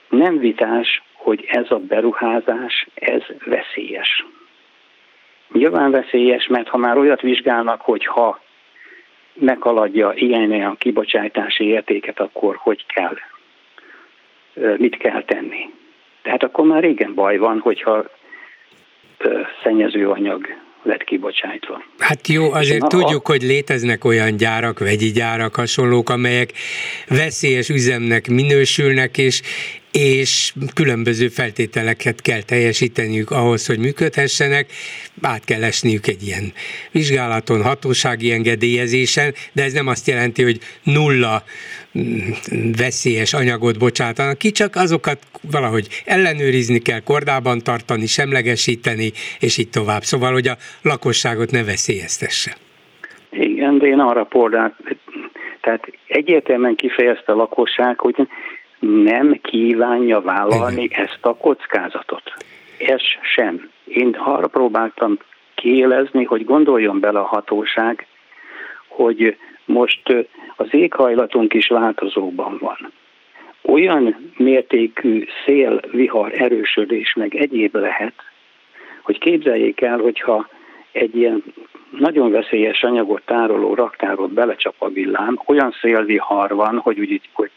nem 0.10 0.38
vitás, 0.38 1.02
hogy 1.14 1.46
ez 1.48 1.72
a 1.72 1.80
beruházás, 1.80 2.88
ez 2.94 3.22
veszélyes. 3.46 4.26
Nyilván 5.52 5.92
veszélyes, 5.92 6.48
mert 6.48 6.68
ha 6.68 6.78
már 6.78 6.98
olyat 6.98 7.22
vizsgálnak, 7.22 7.82
hogy 7.82 8.06
ha 8.06 8.40
meghaladja 9.34 10.14
ilyen 10.16 10.52
a 10.52 10.76
kibocsátási 10.76 11.64
értéket, 11.64 12.20
akkor 12.20 12.56
hogy 12.56 12.86
kell, 12.86 13.18
mit 14.78 14.98
kell 14.98 15.24
tenni. 15.24 15.70
Tehát 16.22 16.44
akkor 16.44 16.66
már 16.66 16.82
régen 16.82 17.14
baj 17.14 17.38
van, 17.38 17.60
hogyha 17.60 18.06
szennyezőanyag 19.64 20.48
lett 20.84 21.04
kibocsátva. 21.04 21.84
Hát 21.98 22.28
jó, 22.28 22.52
azért 22.52 22.82
a, 22.82 22.88
tudjuk, 22.88 23.28
hogy 23.28 23.42
léteznek 23.42 24.06
olyan 24.06 24.38
gyárak, 24.38 24.80
vegyi 24.80 25.12
gyárak, 25.12 25.56
hasonlók, 25.56 26.10
amelyek 26.10 26.52
veszélyes 27.08 27.70
üzemnek 27.70 28.28
minősülnek, 28.28 29.18
és 29.18 29.42
és 29.94 30.54
különböző 30.74 31.28
feltételeket 31.28 32.22
kell 32.22 32.42
teljesíteniük 32.42 33.32
ahhoz, 33.32 33.66
hogy 33.66 33.80
működhessenek, 33.80 34.66
át 35.22 35.46
kell 35.46 35.64
esniük 35.64 36.08
egy 36.08 36.24
ilyen 36.24 36.54
vizsgálaton, 36.92 37.64
hatósági 37.64 38.32
engedélyezésen, 38.32 39.34
de 39.52 39.64
ez 39.64 39.74
nem 39.74 39.88
azt 39.88 40.08
jelenti, 40.08 40.44
hogy 40.44 40.60
nulla 40.84 41.44
mm, 41.98 42.18
veszélyes 42.78 43.34
anyagot 43.34 43.80
bocsátanak 43.80 44.38
ki, 44.38 44.52
csak 44.52 44.76
azokat 44.76 45.20
valahogy 45.52 45.88
ellenőrizni 46.06 46.80
kell, 46.80 47.00
kordában 47.00 47.60
tartani, 47.60 48.06
semlegesíteni, 48.06 49.12
és 49.40 49.58
így 49.58 49.70
tovább. 49.70 50.02
Szóval, 50.02 50.32
hogy 50.32 50.48
a 50.48 50.58
lakosságot 50.82 51.52
ne 51.52 51.64
veszélyeztesse. 51.64 52.56
Igen, 53.30 53.78
de 53.78 53.88
én 53.88 54.00
arra 54.00 54.24
pordát, 54.24 54.76
tehát 55.62 55.88
egyértelműen 56.08 56.76
kifejezte 56.76 57.32
a 57.32 57.36
lakosság, 57.36 58.00
hogy 58.00 58.28
nem 58.84 59.40
kívánja 59.42 60.22
vállalni 60.22 60.84
Igen. 60.84 61.04
ezt 61.04 61.20
a 61.22 61.36
kockázatot. 61.36 62.34
Ez 62.78 63.02
sem. 63.22 63.70
Én 63.84 64.16
arra 64.20 64.48
próbáltam 64.48 65.18
kiélezni, 65.56 66.24
hogy 66.24 66.46
gondoljon 66.46 67.00
bele 67.00 67.20
a 67.20 67.26
hatóság, 67.26 68.08
hogy 68.88 69.38
most 69.66 70.28
az 70.56 70.68
éghajlatunk 70.72 71.54
is 71.54 71.68
változóban 71.68 72.58
van. 72.60 72.92
Olyan 73.62 74.32
mértékű 74.38 75.26
szél, 75.46 75.80
vihar, 75.92 76.42
erősödés 76.42 77.14
meg 77.14 77.36
egyéb 77.36 77.76
lehet, 77.76 78.14
hogy 79.02 79.18
képzeljék 79.18 79.82
el, 79.82 79.98
hogyha 79.98 80.48
egy 80.92 81.16
ilyen 81.16 81.44
nagyon 81.90 82.32
veszélyes 82.32 82.84
anyagot 82.84 83.22
tároló 83.26 83.74
raktárot 83.74 84.32
belecsap 84.32 84.76
a 84.78 84.90
villám, 84.90 85.40
olyan 85.46 85.76
szélvihar 85.82 86.56
van, 86.56 86.78
hogy 86.78 87.00
úgy, 87.00 87.22
hogy 87.34 87.52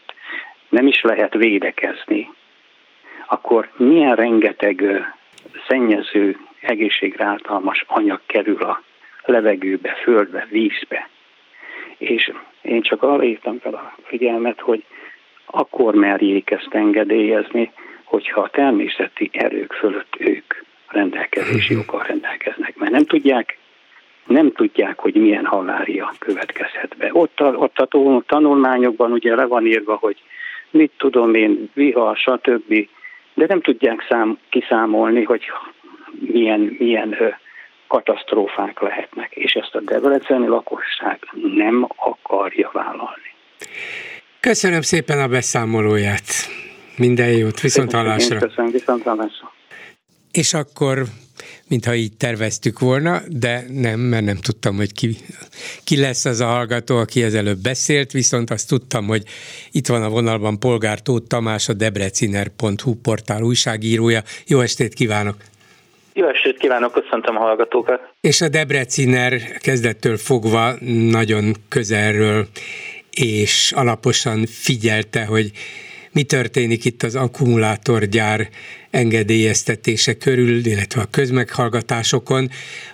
nem 0.69 0.87
is 0.87 1.01
lehet 1.01 1.33
védekezni, 1.33 2.29
akkor 3.27 3.69
milyen 3.75 4.15
rengeteg 4.15 4.83
szennyező, 5.67 6.37
egészségre 6.61 7.25
általmas 7.25 7.83
anyag 7.87 8.19
kerül 8.25 8.61
a 8.61 8.81
levegőbe, 9.25 9.89
földbe, 10.03 10.47
vízbe. 10.49 11.09
És 11.97 12.31
én 12.61 12.81
csak 12.81 13.03
arra 13.03 13.23
írtam 13.23 13.59
fel 13.59 13.73
a 13.73 13.95
figyelmet, 14.03 14.59
hogy 14.59 14.83
akkor 15.45 15.93
merjék 15.93 16.51
ezt 16.51 16.69
engedélyezni, 16.71 17.71
hogyha 18.03 18.41
a 18.41 18.49
természeti 18.49 19.29
erők 19.33 19.73
fölött 19.73 20.15
ők 20.17 20.53
rendelkezési 20.87 21.73
mhm. 21.73 21.81
joggal 21.81 22.05
rendelkeznek, 22.07 22.75
mert 22.75 22.91
nem 22.91 23.05
tudják, 23.05 23.57
nem 24.25 24.51
tudják, 24.51 24.99
hogy 24.99 25.15
milyen 25.15 25.45
halária 25.45 26.13
következhet 26.19 26.97
be. 26.97 27.09
Ott 27.11 27.39
a, 27.39 27.45
ott 27.45 27.77
a 27.77 27.87
tanulmányokban 28.25 29.11
ugye 29.11 29.35
le 29.35 29.45
van 29.45 29.65
írva, 29.65 29.95
hogy 29.95 30.21
mit 30.71 30.91
tudom 30.97 31.33
én, 31.33 31.69
vihar, 31.73 32.17
stb. 32.17 32.87
De 33.33 33.45
nem 33.47 33.61
tudják 33.61 34.05
szám, 34.09 34.37
kiszámolni, 34.49 35.23
hogy 35.23 35.41
milyen, 36.19 36.75
milyen 36.79 37.21
ö, 37.21 37.27
katasztrófák 37.87 38.79
lehetnek, 38.79 39.35
és 39.35 39.53
ezt 39.53 39.75
a 39.75 39.79
debreceni 39.79 40.47
lakosság 40.47 41.19
nem 41.55 41.87
akarja 41.97 42.69
vállalni. 42.73 43.33
Köszönöm 44.39 44.81
szépen 44.81 45.19
a 45.19 45.27
beszámolóját. 45.27 46.25
Minden 46.97 47.29
jót, 47.29 47.61
viszont 47.61 47.91
hallásra. 47.91 48.39
Köszönöm, 48.39 48.71
viszont 48.71 49.03
hallásra. 49.03 49.51
És 50.31 50.53
akkor 50.53 51.03
mintha 51.67 51.95
így 51.95 52.17
terveztük 52.17 52.79
volna, 52.79 53.21
de 53.27 53.65
nem, 53.69 53.99
mert 53.99 54.25
nem 54.25 54.35
tudtam, 54.35 54.75
hogy 54.75 54.93
ki, 54.93 55.17
ki 55.83 55.99
lesz 55.99 56.25
az 56.25 56.39
a 56.39 56.45
hallgató, 56.45 56.97
aki 56.97 57.23
ezelőbb 57.23 57.57
beszélt, 57.57 58.11
viszont 58.11 58.49
azt 58.49 58.67
tudtam, 58.67 59.05
hogy 59.07 59.23
itt 59.71 59.87
van 59.87 60.03
a 60.03 60.09
vonalban 60.09 60.59
Polgár 60.59 61.01
Tóth 61.01 61.27
Tamás, 61.27 61.69
a 61.69 61.73
debreciner.hu 61.73 62.95
portál 63.01 63.41
újságírója. 63.41 64.21
Jó 64.47 64.59
estét 64.59 64.93
kívánok! 64.93 65.35
Jó 66.13 66.27
estét 66.27 66.57
kívánok, 66.57 66.91
köszöntöm 66.91 67.35
a 67.35 67.39
hallgatókat! 67.39 67.99
És 68.21 68.41
a 68.41 68.49
Debreciner 68.49 69.57
kezdettől 69.57 70.17
fogva 70.17 70.73
nagyon 71.09 71.55
közelről 71.69 72.47
és 73.11 73.71
alaposan 73.75 74.45
figyelte, 74.45 75.25
hogy 75.25 75.51
mi 76.17 76.23
történik 76.23 76.85
itt 76.85 77.03
az 77.03 77.15
akkumulátorgyár 77.15 78.49
engedélyeztetése 78.89 80.13
körül, 80.13 80.65
illetve 80.65 81.01
a 81.01 81.05
közmeghallgatásokon. 81.05 82.49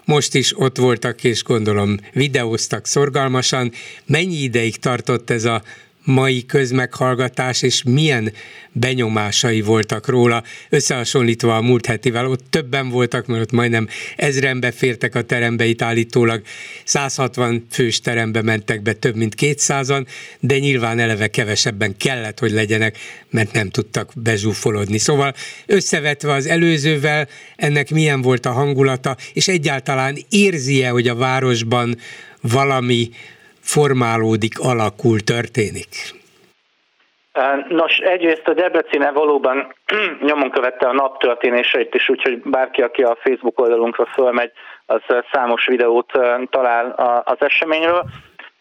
Most 0.06 0.36
is 0.36 0.60
ott 0.60 0.78
voltak, 0.78 1.24
és 1.24 1.44
gondolom 1.44 1.98
videóztak 2.14 2.88
szorgalmasan. 2.88 3.72
Mennyi 4.06 4.36
ideig 4.36 4.78
tartott 4.78 5.30
ez 5.30 5.44
a 5.44 5.64
mai 6.04 6.46
közmeghallgatás, 6.46 7.62
és 7.62 7.84
milyen 7.84 8.34
benyomásai 8.72 9.62
voltak 9.62 10.08
róla, 10.08 10.44
összehasonlítva 10.70 11.56
a 11.56 11.62
múlt 11.62 11.86
hetivel. 11.86 12.28
Ott 12.28 12.46
többen 12.50 12.90
voltak, 12.90 13.26
mert 13.26 13.42
ott 13.42 13.52
majdnem 13.52 13.88
ezren 14.16 14.60
befértek 14.60 15.16
a 15.16 15.22
terembe, 15.22 15.66
itt 15.66 15.82
állítólag 15.82 16.42
160 16.84 17.66
fős 17.70 18.00
terembe 18.00 18.42
mentek 18.42 18.82
be 18.82 18.94
több 18.94 19.16
mint 19.16 19.36
200-an, 19.40 20.06
de 20.40 20.60
nyilván 20.60 21.00
eleve 21.00 21.28
kevesebben 21.28 21.98
kellett, 21.98 22.40
hogy 22.40 22.52
legyenek, 22.52 22.98
mert 23.30 23.54
nem 23.54 23.70
tudtak 23.70 24.12
bezsúfolodni. 24.16 24.98
Szóval 24.98 25.34
összevetve 25.66 26.34
az 26.34 26.46
előzővel, 26.46 27.28
ennek 27.56 27.90
milyen 27.90 28.22
volt 28.22 28.46
a 28.46 28.52
hangulata, 28.52 29.18
és 29.34 29.48
egyáltalán 29.48 30.18
érzi-e, 30.30 30.90
hogy 30.90 31.08
a 31.08 31.16
városban 31.16 31.98
valami 32.42 33.10
formálódik, 33.64 34.60
alakul, 34.60 35.20
történik? 35.20 35.88
Nos, 37.70 37.98
egyrészt 37.98 38.48
a 38.48 38.54
Debrecine 38.54 39.12
valóban 39.12 39.76
nyomon 40.28 40.52
követte 40.52 40.88
a 40.88 40.94
nap 40.94 41.20
történéseit 41.20 41.96
is, 41.96 42.10
úgyhogy 42.10 42.42
bárki, 42.44 42.82
aki 42.82 43.02
a 43.02 43.18
Facebook 43.22 43.60
oldalunkra 43.60 44.06
fölmegy, 44.06 44.52
az 44.86 45.02
számos 45.32 45.66
videót 45.66 46.12
talál 46.50 46.90
az 47.26 47.38
eseményről. 47.40 48.06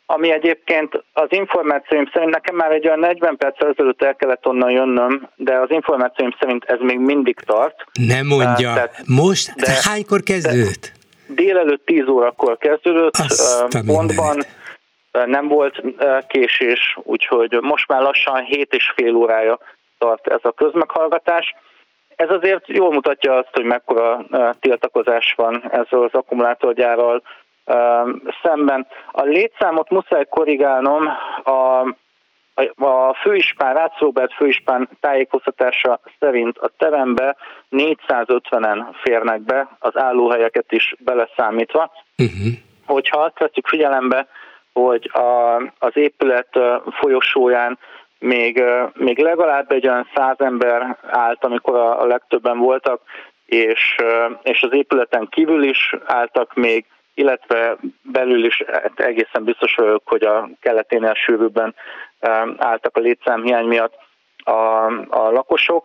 Ami 0.06 0.32
egyébként 0.32 1.04
az 1.12 1.26
információim 1.28 2.10
szerint, 2.12 2.30
nekem 2.30 2.54
már 2.54 2.70
egy 2.70 2.86
olyan 2.86 2.98
40 2.98 3.36
perc 3.36 3.62
ezelőtt 3.64 4.02
el 4.02 4.14
kellett 4.14 4.46
onnan 4.46 4.70
jönnöm, 4.70 5.28
de 5.36 5.54
az 5.58 5.70
információim 5.70 6.34
szerint 6.40 6.64
ez 6.64 6.78
még 6.80 6.98
mindig 6.98 7.40
tart. 7.46 7.84
Nem 7.92 8.26
mondja. 8.26 8.72
Tehát, 8.74 9.02
Most? 9.06 9.54
De, 9.54 9.72
hánykor 9.82 10.20
kezdődött? 10.22 10.92
Délelőtt 11.26 11.86
10 11.86 12.08
órakor 12.08 12.58
kezdődött, 12.58 13.16
pontban 13.86 14.44
nem 15.12 15.48
volt 15.48 15.82
késés, 16.26 16.96
úgyhogy 17.02 17.58
most 17.60 17.88
már 17.88 18.00
lassan 18.00 18.44
7 18.44 18.74
és 18.74 18.92
fél 18.96 19.14
órája 19.14 19.58
tart 19.98 20.26
ez 20.26 20.40
a 20.42 20.52
közmeghallgatás. 20.52 21.54
Ez 22.16 22.30
azért 22.30 22.66
jól 22.66 22.92
mutatja 22.92 23.36
azt, 23.36 23.50
hogy 23.52 23.64
mekkora 23.64 24.26
tiltakozás 24.60 25.34
van 25.36 25.62
ezzel 25.70 26.02
az 26.02 26.12
akkumulátorgyárral 26.12 27.22
szemben. 28.42 28.86
A 29.12 29.22
létszámot 29.22 29.90
muszáj 29.90 30.24
korrigálnom, 30.30 31.08
a, 31.44 31.80
a 32.84 33.14
főispán, 33.22 33.74
Rácz 33.74 33.98
Robert 33.98 34.32
főispán 34.32 34.88
tájékoztatása 35.00 36.00
szerint 36.18 36.58
a 36.58 36.70
terembe 36.78 37.36
450-en 37.70 38.84
férnek 39.02 39.40
be, 39.40 39.68
az 39.78 39.96
állóhelyeket 39.96 40.72
is 40.72 40.94
beleszámítva. 40.98 41.92
Uh-huh. 42.18 42.52
Hogyha 42.86 43.20
azt 43.20 43.38
veszük 43.38 43.66
figyelembe, 43.66 44.26
hogy 44.72 45.10
a, 45.12 45.56
az 45.78 45.96
épület 45.96 46.58
folyosóján 46.90 47.78
még, 48.18 48.62
még 48.94 49.18
legalább 49.18 49.72
egy 49.72 49.86
olyan 49.86 50.08
száz 50.14 50.36
ember 50.38 50.98
állt, 51.10 51.44
amikor 51.44 51.76
a, 51.76 52.00
a 52.00 52.06
legtöbben 52.06 52.58
voltak, 52.58 53.00
és, 53.46 53.96
és 54.42 54.62
az 54.62 54.72
épületen 54.72 55.28
kívül 55.30 55.62
is 55.62 55.94
álltak 56.04 56.54
még, 56.54 56.84
illetve 57.14 57.76
belül 58.02 58.44
is 58.44 58.62
hát 58.66 59.00
egészen 59.00 59.44
biztos 59.44 59.74
vagyok, 59.74 60.02
hogy 60.04 60.22
a 60.22 60.48
keleténél 60.60 61.14
sűrűbben 61.14 61.74
álltak 62.56 62.96
a 62.96 63.00
létszámhiány 63.00 63.66
miatt 63.66 63.94
a, 64.36 64.86
a 65.08 65.30
lakosok. 65.30 65.84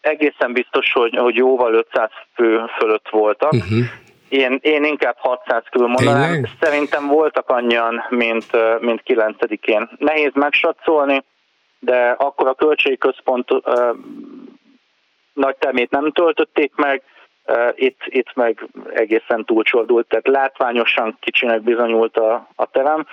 Egészen 0.00 0.52
biztos, 0.52 0.92
hogy, 0.92 1.16
hogy 1.16 1.36
jóval 1.36 1.74
500 1.74 2.10
fő 2.34 2.64
fölött 2.78 3.08
voltak, 3.10 3.52
uh-huh. 3.52 3.84
Én, 4.28 4.58
én 4.62 4.84
inkább 4.84 5.16
600 5.18 5.62
körül 5.70 5.86
mondanám. 5.86 6.22
Tényleg? 6.22 6.50
Szerintem 6.60 7.06
voltak 7.06 7.48
annyian, 7.48 8.04
mint, 8.08 8.46
mint 8.80 9.02
9-én. 9.06 9.88
Nehéz 9.98 10.30
megsatszolni, 10.34 11.24
de 11.78 12.10
akkor 12.18 12.48
a 12.48 12.54
költségi 12.54 12.98
központ 12.98 13.48
nagy 15.32 15.56
termét 15.56 15.90
nem 15.90 16.12
töltötték 16.12 16.72
meg, 16.74 17.02
itt, 17.74 18.00
itt 18.04 18.34
meg 18.34 18.68
egészen 18.94 19.44
túlcsordult, 19.44 20.06
tehát 20.06 20.26
látványosan 20.28 21.16
kicsinek 21.20 21.62
bizonyult 21.62 22.16
a, 22.16 22.48
a 22.54 22.66
terem. 22.66 23.06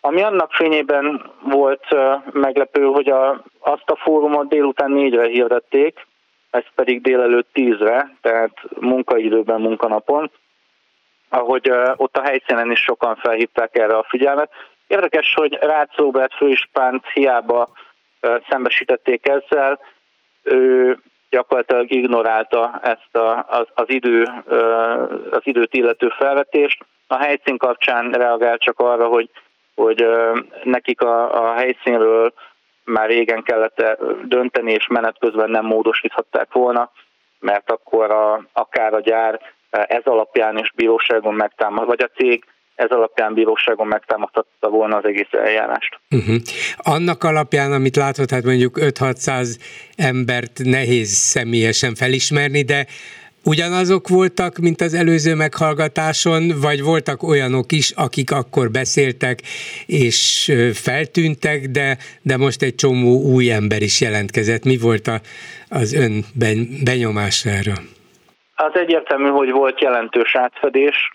Ami 0.00 0.22
annak 0.22 0.52
fényében 0.52 1.30
volt 1.42 1.86
meglepő, 2.32 2.84
hogy 2.84 3.08
a, 3.08 3.42
azt 3.58 3.90
a 3.90 3.96
fórumot 3.96 4.48
délután 4.48 4.90
négyre 4.90 5.26
hirdették, 5.26 6.06
ez 6.50 6.64
pedig 6.74 7.02
délelőtt 7.02 7.52
tízre, 7.52 8.16
tehát 8.20 8.52
munkaidőben, 8.80 9.60
munkanapon, 9.60 10.30
ahogy 11.34 11.72
ott 11.96 12.16
a 12.16 12.22
helyszínen 12.22 12.70
is 12.70 12.80
sokan 12.80 13.16
felhívták 13.16 13.76
erre 13.76 13.96
a 13.96 14.06
figyelmet. 14.08 14.50
Érdekes, 14.86 15.34
hogy 15.34 15.58
Rácz 15.60 15.96
Robert 15.96 16.34
főispánt 16.34 17.06
hiába 17.12 17.68
szembesítették 18.48 19.28
ezzel, 19.28 19.80
ő 20.42 20.98
gyakorlatilag 21.30 21.90
ignorálta 21.90 22.80
ezt 22.82 23.16
a, 23.16 23.46
az, 23.48 23.66
az, 23.74 23.84
idő, 23.88 24.22
az 25.30 25.40
időt 25.42 25.74
illető 25.74 26.08
felvetést. 26.08 26.84
A 27.06 27.16
helyszín 27.16 27.56
kapcsán 27.56 28.10
reagált 28.10 28.60
csak 28.60 28.78
arra, 28.80 29.06
hogy, 29.06 29.30
hogy 29.74 30.06
nekik 30.62 31.00
a, 31.00 31.44
a 31.44 31.54
helyszínről 31.54 32.32
már 32.84 33.08
régen 33.08 33.42
kellett 33.42 33.82
dönteni, 34.22 34.72
és 34.72 34.86
menet 34.86 35.18
közben 35.18 35.50
nem 35.50 35.64
módosíthatták 35.64 36.52
volna, 36.52 36.90
mert 37.38 37.70
akkor 37.70 38.10
a, 38.10 38.44
akár 38.52 38.94
a 38.94 39.00
gyár 39.00 39.40
ez 39.82 40.02
alapján 40.04 40.58
is 40.58 40.72
bíróságon 40.74 41.34
megtámad, 41.34 41.86
vagy 41.86 42.02
a 42.02 42.10
cég 42.16 42.44
ez 42.74 42.90
alapján 42.90 43.34
bíróságon 43.34 43.86
megtámadhatta 43.86 44.68
volna 44.68 44.96
az 44.96 45.04
egész 45.04 45.28
eljárást. 45.30 46.00
Uh-huh. 46.10 46.36
Annak 46.76 47.24
alapján, 47.24 47.72
amit 47.72 47.96
látott, 47.96 48.30
hát 48.30 48.44
mondjuk 48.44 48.78
5-600 48.80 49.46
embert 49.96 50.60
nehéz 50.64 51.08
személyesen 51.08 51.94
felismerni, 51.94 52.62
de 52.62 52.86
ugyanazok 53.44 54.08
voltak, 54.08 54.58
mint 54.58 54.80
az 54.80 54.94
előző 54.94 55.34
meghallgatáson, 55.34 56.52
vagy 56.60 56.82
voltak 56.82 57.22
olyanok 57.22 57.72
is, 57.72 57.90
akik 57.90 58.30
akkor 58.30 58.70
beszéltek 58.70 59.40
és 59.86 60.52
feltűntek, 60.72 61.66
de, 61.66 61.98
de 62.22 62.36
most 62.36 62.62
egy 62.62 62.74
csomó 62.74 63.20
új 63.20 63.50
ember 63.50 63.82
is 63.82 64.00
jelentkezett. 64.00 64.64
Mi 64.64 64.76
volt 64.76 65.06
a, 65.06 65.20
az 65.68 65.92
ön 65.92 66.24
benyomása 66.84 67.50
erről? 67.50 67.93
Az 68.56 68.70
egyértelmű, 68.74 69.28
hogy 69.28 69.50
volt 69.50 69.80
jelentős 69.80 70.34
átfedés, 70.34 71.12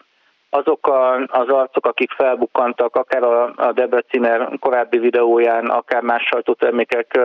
azok 0.50 0.88
a, 0.88 1.14
az 1.16 1.48
arcok, 1.48 1.86
akik 1.86 2.12
felbukkantak, 2.12 2.96
akár 2.96 3.24
a, 3.24 3.54
a 3.56 3.72
Debreciner 3.72 4.50
korábbi 4.60 4.98
videóján, 4.98 5.66
akár 5.70 6.02
más 6.02 6.24
sajtótermékek 6.24 7.20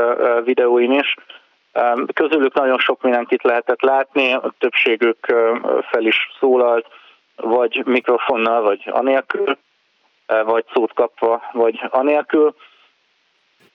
videóin 0.45 0.93
is, 0.93 1.15
közülük 2.13 2.55
nagyon 2.55 2.79
sok 2.79 3.03
mindenkit 3.03 3.43
lehetett 3.43 3.81
látni, 3.83 4.33
a 4.33 4.55
többségük 4.59 5.27
fel 5.91 6.05
is 6.05 6.29
szólalt, 6.41 6.87
vagy 7.37 7.83
mikrofonnal, 7.85 8.63
vagy 8.63 8.83
anélkül, 8.91 9.57
vagy 10.45 10.65
szót 10.73 10.93
kapva, 10.93 11.43
vagy 11.53 11.81
anélkül. 11.91 12.55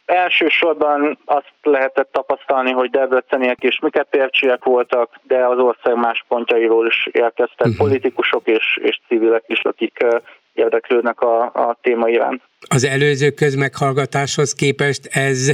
Elsősorban 0.09 1.17
azt 1.25 1.53
lehetett 1.61 2.09
tapasztalni, 2.11 2.71
hogy 2.71 2.89
debreceniek 2.89 3.63
és 3.63 3.79
miketércsiek 3.79 4.63
voltak, 4.63 5.19
de 5.23 5.45
az 5.45 5.57
ország 5.57 5.95
más 5.95 6.25
pontjairól 6.27 6.87
is 6.87 7.07
érkeztek 7.11 7.65
uh-huh. 7.65 7.77
politikusok 7.77 8.47
és, 8.47 8.79
és 8.81 8.99
civilek 9.07 9.43
is, 9.47 9.61
akik 9.63 10.05
érdeklődnek 10.53 11.21
a, 11.21 11.41
a 11.43 11.77
téma 11.81 12.09
iránt. 12.09 12.41
Az 12.69 12.83
előző 12.85 13.29
közmeghallgatáshoz 13.29 14.53
képest 14.53 15.05
ez 15.11 15.51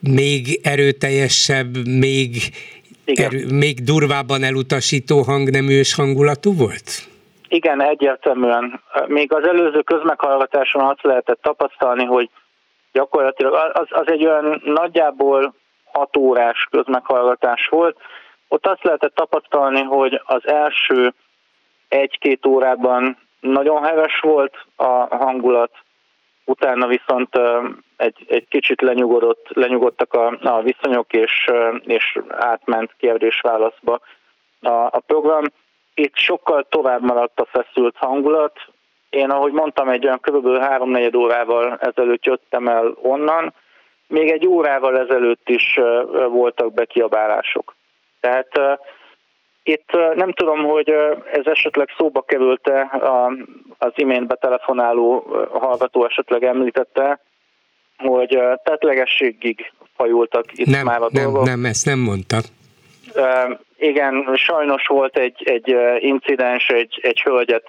még 0.00 0.60
erőteljesebb, 0.62 1.86
még, 1.86 2.30
erő, 3.04 3.46
még 3.52 3.84
durvábban 3.84 4.42
elutasító 4.42 5.22
hangnemű 5.22 5.78
és 5.78 5.94
hangulatú 5.94 6.56
volt? 6.56 7.08
Igen, 7.48 7.82
egyértelműen. 7.82 8.80
Még 9.06 9.32
az 9.32 9.46
előző 9.46 9.80
közmeghallgatáson 9.80 10.82
azt 10.82 11.02
lehetett 11.02 11.42
tapasztalni, 11.42 12.04
hogy 12.04 12.30
gyakorlatilag 12.94 13.54
az, 13.72 13.86
az 13.90 14.08
egy 14.08 14.26
olyan 14.26 14.62
nagyjából 14.64 15.54
hat 15.92 16.16
órás 16.16 16.68
közmeghallgatás 16.70 17.66
volt. 17.66 17.96
Ott 18.48 18.66
azt 18.66 18.82
lehetett 18.82 19.14
tapasztalni, 19.14 19.82
hogy 19.82 20.20
az 20.24 20.46
első 20.46 21.14
egy-két 21.88 22.46
órában 22.46 23.18
nagyon 23.40 23.84
heves 23.84 24.20
volt 24.20 24.66
a 24.76 25.16
hangulat, 25.16 25.70
utána 26.44 26.86
viszont 26.86 27.38
egy, 27.96 28.24
egy 28.28 28.48
kicsit 28.48 28.80
lenyugodott, 28.80 29.46
lenyugodtak 29.48 30.12
a, 30.12 30.38
a 30.42 30.62
viszonyok, 30.62 31.12
és, 31.12 31.50
és 31.80 32.18
átment 32.28 32.94
kérdés-válaszba 32.98 34.00
a, 34.60 34.70
a 34.70 35.02
program. 35.06 35.44
Itt 35.94 36.16
sokkal 36.16 36.66
tovább 36.68 37.02
maradt 37.02 37.40
a 37.40 37.44
feszült 37.44 37.96
hangulat, 37.96 38.58
én, 39.14 39.30
ahogy 39.30 39.52
mondtam, 39.52 39.88
egy 39.88 40.04
olyan 40.04 40.20
kb. 40.20 40.58
háromnegyed 40.58 41.14
órával 41.14 41.78
ezelőtt 41.80 42.24
jöttem 42.24 42.68
el 42.68 42.94
onnan, 43.02 43.54
még 44.06 44.30
egy 44.30 44.46
órával 44.46 44.98
ezelőtt 44.98 45.48
is 45.48 45.80
voltak 46.28 46.74
bekiabálások. 46.74 47.74
Tehát 48.20 48.48
itt 49.62 49.90
nem 50.14 50.32
tudom, 50.32 50.64
hogy 50.64 50.88
ez 51.32 51.46
esetleg 51.46 51.88
szóba 51.96 52.22
került-e 52.22 52.90
az 53.78 53.92
imént 53.94 54.26
betelefonáló 54.26 55.26
hallgató 55.52 56.04
esetleg 56.04 56.44
említette, 56.44 57.20
hogy 57.98 58.38
tetlegességig 58.62 59.72
fajultak 59.96 60.44
itt 60.52 60.66
nem, 60.66 60.84
már 60.84 61.02
a 61.02 61.08
nem, 61.10 61.22
dolgok. 61.22 61.44
Nem, 61.44 61.64
ezt 61.64 61.86
nem 61.86 61.98
mondta. 61.98 62.36
Igen, 63.76 64.34
sajnos 64.34 64.86
volt 64.86 65.18
egy, 65.18 65.42
egy 65.44 65.76
incidens, 65.98 66.68
egy, 66.68 66.98
egy 67.02 67.22
hölgyet 67.22 67.68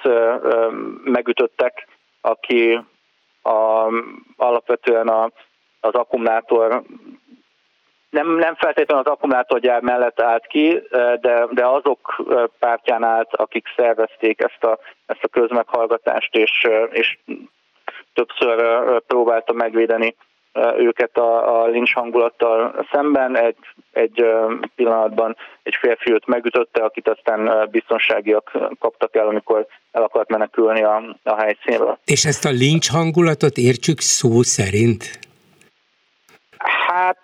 megütöttek, 1.04 1.88
aki 2.22 2.80
a, 3.42 3.88
alapvetően 4.38 5.08
a, 5.08 5.30
az 5.80 5.94
akkumulátor 5.94 6.84
nem, 8.10 8.36
nem 8.36 8.56
feltétlenül 8.56 9.04
az 9.06 9.12
akkumulátorgyár 9.12 9.82
mellett 9.82 10.22
állt 10.22 10.48
ki, 10.48 10.82
de, 11.22 11.48
de 11.52 11.66
azok 11.66 12.24
pártján 12.60 13.04
állt, 13.04 13.36
akik 13.36 13.68
szervezték 13.76 14.42
ezt 14.42 14.64
a, 14.64 14.80
ezt 15.06 15.24
a 15.24 15.28
közmeghallgatást, 15.28 16.36
és, 16.36 16.68
és 16.92 17.18
többször 18.14 18.60
próbálta 19.08 19.54
megvédeni 19.54 20.16
őket 20.78 21.18
a, 21.18 21.62
a 21.62 21.68
lincs 21.68 21.94
hangulattal 21.94 22.86
szemben. 22.92 23.38
Egy, 23.38 23.58
egy 23.92 24.26
pillanatban 24.76 25.36
egy 25.64 25.76
férfi 25.80 26.12
őt 26.12 26.28
megütötte, 26.28 26.84
akit 26.84 27.08
aztán 27.08 27.70
biztonságiak 27.72 28.52
kaptak 28.80 29.16
el, 29.16 29.28
amikor 29.28 29.68
el 29.92 30.04
akart 30.04 30.30
menekülni 30.30 30.84
a, 30.84 31.16
a 31.24 31.36
helyszínről. 31.36 31.98
És 32.06 32.26
ezt 32.26 32.46
a 32.46 32.50
lincs 32.50 32.90
hangulatot 32.92 33.58
értsük 33.58 34.00
szó 34.00 34.42
szerint? 34.42 35.20
Hát... 36.88 37.18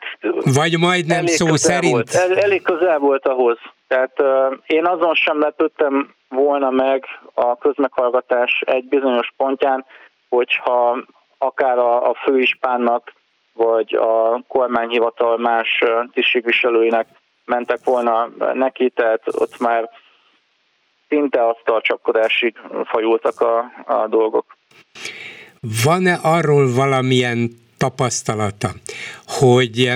Vagy 0.53 0.77
majdnem 0.79 1.25
szó 1.25 1.55
szerint? 1.55 1.93
Volt, 1.93 2.13
el, 2.13 2.37
elég 2.37 2.61
közel 2.61 2.99
volt 2.99 3.27
ahhoz. 3.27 3.57
Tehát 3.87 4.19
uh, 4.19 4.57
én 4.65 4.85
azon 4.85 5.13
sem 5.13 5.39
lepődtem 5.39 6.13
volna 6.29 6.69
meg 6.69 7.05
a 7.33 7.57
közmeghallgatás 7.57 8.61
egy 8.65 8.85
bizonyos 8.85 9.33
pontján, 9.37 9.85
hogyha 10.29 10.97
akár 11.37 11.77
a, 11.77 12.09
a 12.09 12.13
főispánnak 12.13 13.13
vagy 13.53 13.95
a 13.95 14.43
kormányhivatal 14.47 15.37
más 15.37 15.83
tisztségviselőinek 16.13 17.07
mentek 17.45 17.79
volna 17.83 18.29
neki, 18.53 18.89
tehát 18.89 19.21
ott 19.25 19.59
már 19.59 19.89
szinte 21.09 21.47
azt 21.47 21.67
a 21.67 21.81
csapkodásig 21.81 22.57
fajultak 22.83 23.39
a, 23.39 23.57
a 23.85 24.07
dolgok. 24.07 24.57
Van-e 25.83 26.19
arról 26.21 26.73
valamilyen 26.73 27.49
tapasztalata, 27.77 28.69
hogy 29.25 29.91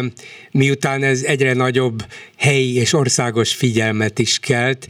miután 0.52 1.04
ez 1.04 1.24
egyre 1.24 1.54
nagyobb 1.54 2.00
helyi 2.38 2.76
és 2.76 2.94
országos 2.94 3.56
figyelmet 3.56 4.20
is 4.20 4.40
kelt, 4.40 4.88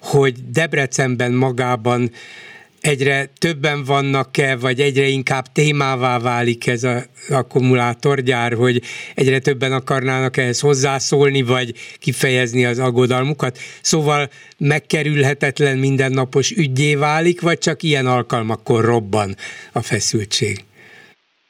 hogy 0.00 0.34
Debrecenben 0.52 1.32
magában 1.32 2.10
egyre 2.92 3.24
többen 3.44 3.78
vannak-e, 3.86 4.56
vagy 4.60 4.80
egyre 4.80 5.06
inkább 5.06 5.46
témává 5.52 6.18
válik 6.18 6.66
ez 6.66 6.84
az 6.84 7.08
akkumulátorgyár, 7.30 8.52
hogy 8.52 8.76
egyre 9.14 9.38
többen 9.38 9.72
akarnának 9.72 10.36
ehhez 10.36 10.60
hozzászólni, 10.60 11.42
vagy 11.42 11.72
kifejezni 12.00 12.64
az 12.64 12.78
aggodalmukat. 12.78 13.54
Szóval 13.82 14.22
megkerülhetetlen 14.58 15.78
mindennapos 15.78 16.50
ügyé 16.50 16.94
válik, 16.94 17.40
vagy 17.40 17.58
csak 17.58 17.82
ilyen 17.82 18.06
alkalmakkor 18.06 18.84
robban 18.84 19.28
a 19.72 19.80
feszültség? 19.80 20.56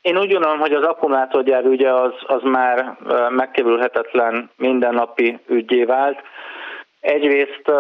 Én 0.03 0.19
úgy 0.19 0.33
gondolom, 0.33 0.59
hogy 0.59 0.73
az 0.73 0.83
akkumulátorgyár 0.83 1.65
ügye 1.65 1.93
az, 1.95 2.13
az 2.27 2.43
már 2.43 2.99
megkerülhetetlen 3.31 4.51
mindennapi 4.57 5.39
ügyé 5.47 5.85
vált. 5.85 6.19
Egyrészt 7.01 7.71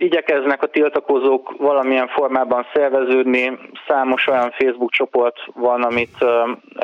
igyekeznek 0.00 0.62
a 0.62 0.66
tiltakozók 0.66 1.54
valamilyen 1.58 2.08
formában 2.08 2.66
szerveződni. 2.72 3.58
Számos 3.86 4.26
olyan 4.26 4.50
Facebook 4.50 4.90
csoport 4.90 5.36
van, 5.54 5.82
amit 5.82 6.24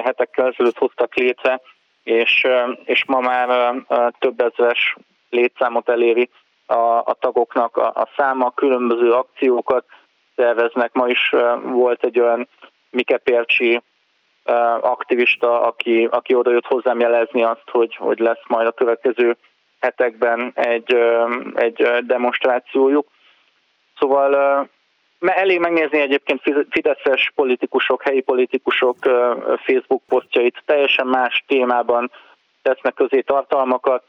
hetekkel 0.04 0.46
ezelőtt 0.46 0.78
hoztak 0.78 1.14
létre, 1.14 1.60
és, 2.02 2.46
és 2.84 3.04
ma 3.04 3.20
már 3.20 3.74
több 4.18 4.40
ezeres 4.40 4.96
létszámot 5.30 5.88
eléri 5.88 6.30
a, 6.66 6.74
a 7.04 7.16
tagoknak 7.20 7.76
a, 7.76 7.86
a 7.86 8.08
száma, 8.16 8.50
különböző 8.50 9.12
akciókat 9.12 9.84
szerveznek. 10.36 10.92
Ma 10.92 11.08
is 11.08 11.34
volt 11.62 12.04
egy 12.04 12.20
olyan 12.20 12.48
Mike 12.90 13.16
Pércsi 13.16 13.80
aktivista, 14.80 15.62
aki, 15.62 16.08
aki 16.10 16.34
oda 16.34 16.50
jött 16.50 16.66
hozzám 16.66 17.00
jelezni 17.00 17.42
azt, 17.42 17.70
hogy, 17.70 17.96
hogy 17.96 18.18
lesz 18.18 18.42
majd 18.48 18.66
a 18.66 18.72
következő 18.72 19.36
hetekben 19.80 20.52
egy, 20.54 20.94
egy 21.54 22.04
demonstrációjuk. 22.06 23.06
Szóval 23.98 24.68
elég 25.20 25.58
megnézni 25.58 26.00
egyébként 26.00 26.42
fideszes 26.70 27.32
politikusok, 27.34 28.02
helyi 28.02 28.20
politikusok 28.20 28.96
Facebook 29.56 30.02
posztjait, 30.08 30.62
teljesen 30.64 31.06
más 31.06 31.44
témában 31.46 32.10
tesznek 32.62 32.94
közé 32.94 33.20
tartalmakat, 33.20 34.02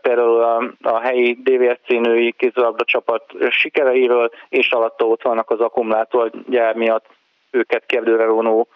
például 0.00 0.42
a, 0.82 1.00
helyi 1.00 1.38
DVSC 1.42 1.88
női 1.88 2.32
kézilabda 2.32 2.84
csapat 2.84 3.22
sikereiről, 3.50 4.30
és 4.48 4.70
alatta 4.70 5.06
ott 5.06 5.22
vannak 5.22 5.50
az 5.50 5.60
akkumulátorgyár 5.60 6.74
miatt 6.74 7.06
őket 7.50 7.86
kérdőre 7.86 8.26
vonó 8.26 8.68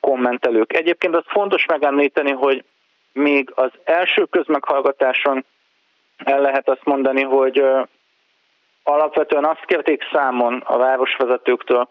kommentelők. 0.00 0.72
Egyébként 0.72 1.14
az 1.14 1.24
fontos 1.26 1.66
megemlíteni, 1.66 2.30
hogy 2.30 2.64
még 3.12 3.50
az 3.54 3.70
első 3.84 4.24
közmeghallgatáson 4.24 5.44
el 6.16 6.40
lehet 6.40 6.68
azt 6.68 6.84
mondani, 6.84 7.22
hogy 7.22 7.64
alapvetően 8.82 9.44
azt 9.44 9.64
kérték 9.64 10.02
számon 10.12 10.62
a 10.66 10.76
városvezetőktől, 10.76 11.88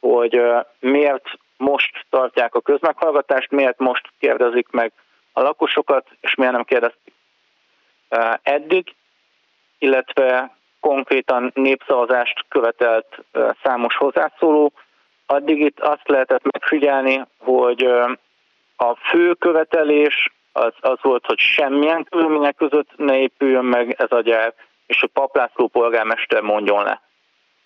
hogy 0.00 0.42
miért 0.78 1.24
most 1.56 2.06
tartják 2.10 2.54
a 2.54 2.60
közmeghallgatást, 2.60 3.50
miért 3.50 3.78
most 3.78 4.08
kérdezik 4.18 4.68
meg 4.70 4.92
a 5.32 5.42
lakosokat, 5.42 6.06
és 6.20 6.34
miért 6.34 6.52
nem 6.52 6.64
kérdezték 6.64 7.14
eddig, 8.42 8.94
illetve 9.78 10.56
konkrétan 10.80 11.50
népszavazást 11.54 12.44
követelt 12.48 13.24
számos 13.62 13.96
hozzászóló. 13.96 14.72
Addig 15.26 15.60
itt 15.60 15.80
azt 15.80 16.08
lehetett 16.08 16.42
megfigyelni, 16.52 17.24
hogy 17.38 17.84
a 18.76 18.94
fő 18.94 19.34
követelés 19.34 20.32
az, 20.52 20.72
az 20.80 20.98
volt, 21.02 21.26
hogy 21.26 21.38
semmilyen 21.38 22.06
körülmények 22.10 22.56
között 22.56 22.88
ne 22.96 23.18
épüljön 23.18 23.64
meg 23.64 23.94
ez 23.98 24.12
a 24.12 24.20
gyár, 24.20 24.54
és 24.86 25.00
hogy 25.00 25.10
Paplászló 25.10 25.68
polgármester 25.68 26.42
mondjon 26.42 26.84
le. 26.84 27.09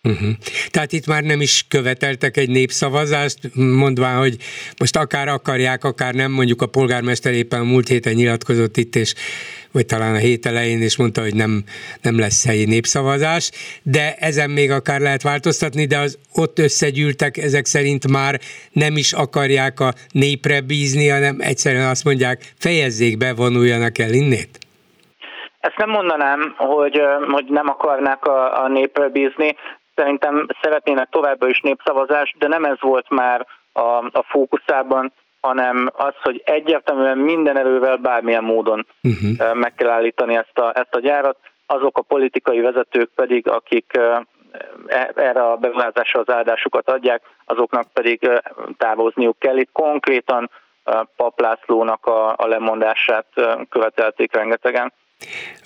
Uh-huh. 0.09 0.28
Tehát 0.70 0.92
itt 0.92 1.07
már 1.07 1.22
nem 1.22 1.40
is 1.40 1.64
követeltek 1.68 2.36
egy 2.36 2.48
népszavazást, 2.48 3.38
mondván, 3.55 4.18
hogy 4.18 4.36
most 4.78 4.96
akár 4.96 5.28
akarják, 5.28 5.84
akár 5.84 6.14
nem, 6.14 6.32
mondjuk 6.32 6.62
a 6.62 6.66
polgármester 6.66 7.32
éppen 7.32 7.61
a 7.61 7.64
múlt 7.64 7.88
héten 7.88 8.14
nyilatkozott 8.14 8.76
itt, 8.76 8.96
és 8.96 9.14
vagy 9.72 9.86
talán 9.86 10.14
a 10.14 10.18
hét 10.18 10.46
elején, 10.46 10.82
és 10.82 10.96
mondta, 10.96 11.20
hogy 11.20 11.34
nem, 11.34 11.64
nem 12.02 12.18
lesz 12.18 12.46
helyi 12.46 12.64
népszavazás, 12.64 13.50
de 13.82 14.14
ezen 14.14 14.50
még 14.50 14.70
akár 14.70 15.00
lehet 15.00 15.22
változtatni, 15.22 15.84
de 15.84 15.98
az 15.98 16.18
ott 16.34 16.59
összegyűltek, 16.59 17.36
ezek 17.36 17.64
szerint 17.64 18.09
már 18.09 18.40
nem 18.72 18.96
is 18.96 19.12
akarják 19.12 19.80
a 19.80 19.92
népre 20.11 20.61
bízni, 20.61 21.09
hanem 21.09 21.36
egyszerűen 21.38 21.88
azt 21.88 22.05
mondják, 22.05 22.52
fejezzék 22.59 23.18
be, 23.18 23.34
vonuljanak 23.34 23.98
el 23.98 24.12
innét? 24.12 24.59
Ezt 25.61 25.76
nem 25.76 25.90
mondanám, 25.90 26.55
hogy, 26.57 27.00
hogy 27.30 27.44
nem 27.48 27.68
akarnák 27.68 28.24
a, 28.24 28.62
a 28.62 28.68
népre 28.68 29.09
bízni. 29.09 29.57
Szerintem 29.95 30.47
szeretnének 30.62 31.09
továbbra 31.09 31.49
is 31.49 31.61
népszavazást, 31.61 32.38
de 32.38 32.49
nem 32.49 32.64
ez 32.64 32.80
volt 32.80 33.11
már 33.11 33.47
a, 33.72 33.80
a 33.97 34.24
fókuszában, 34.28 35.12
hanem 35.40 35.90
az, 35.97 36.14
hogy 36.22 36.42
egyértelműen 36.45 37.18
minden 37.18 37.57
erővel 37.57 37.97
bármilyen 37.97 38.45
módon 38.45 38.86
uh-huh. 39.03 39.55
meg 39.55 39.74
kell 39.74 39.88
állítani 39.90 40.36
ezt 40.36 40.59
a, 40.59 40.72
ezt 40.74 40.95
a 40.95 41.01
gyárat. 41.01 41.36
Azok 41.66 41.99
a 41.99 42.03
politikai 42.03 42.61
vezetők 42.61 43.11
pedig, 43.14 43.49
akik 43.49 43.97
e, 43.97 44.26
erre 45.14 45.42
a 45.42 45.57
beruházásra 45.57 46.20
az 46.20 46.30
áldásukat 46.30 46.90
adják, 46.90 47.22
azoknak 47.45 47.86
pedig 47.92 48.30
távozniuk 48.78 49.38
kell. 49.38 49.57
Itt 49.57 49.72
konkrétan 49.72 50.51
Paplászlónak 51.16 52.07
a, 52.07 52.34
a 52.36 52.47
lemondását 52.47 53.26
követelték 53.68 54.34
rengetegen 54.34 54.92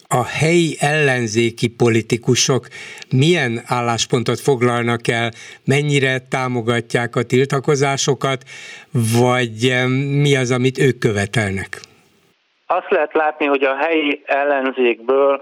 a 0.09 0.25
helyi 0.25 0.77
ellenzéki 0.81 1.69
politikusok 1.77 2.67
milyen 3.11 3.61
álláspontot 3.67 4.41
foglalnak 4.41 5.09
el, 5.09 5.31
mennyire 5.65 6.19
támogatják 6.31 7.17
a 7.17 7.23
tiltakozásokat, 7.23 8.43
vagy 9.21 9.59
mi 10.23 10.37
az, 10.37 10.51
amit 10.51 10.79
ők 10.79 10.99
követelnek? 10.99 11.81
Azt 12.67 12.91
lehet 12.91 13.15
látni, 13.15 13.47
hogy 13.47 13.63
a 13.63 13.77
helyi 13.77 14.23
ellenzékből 14.27 15.41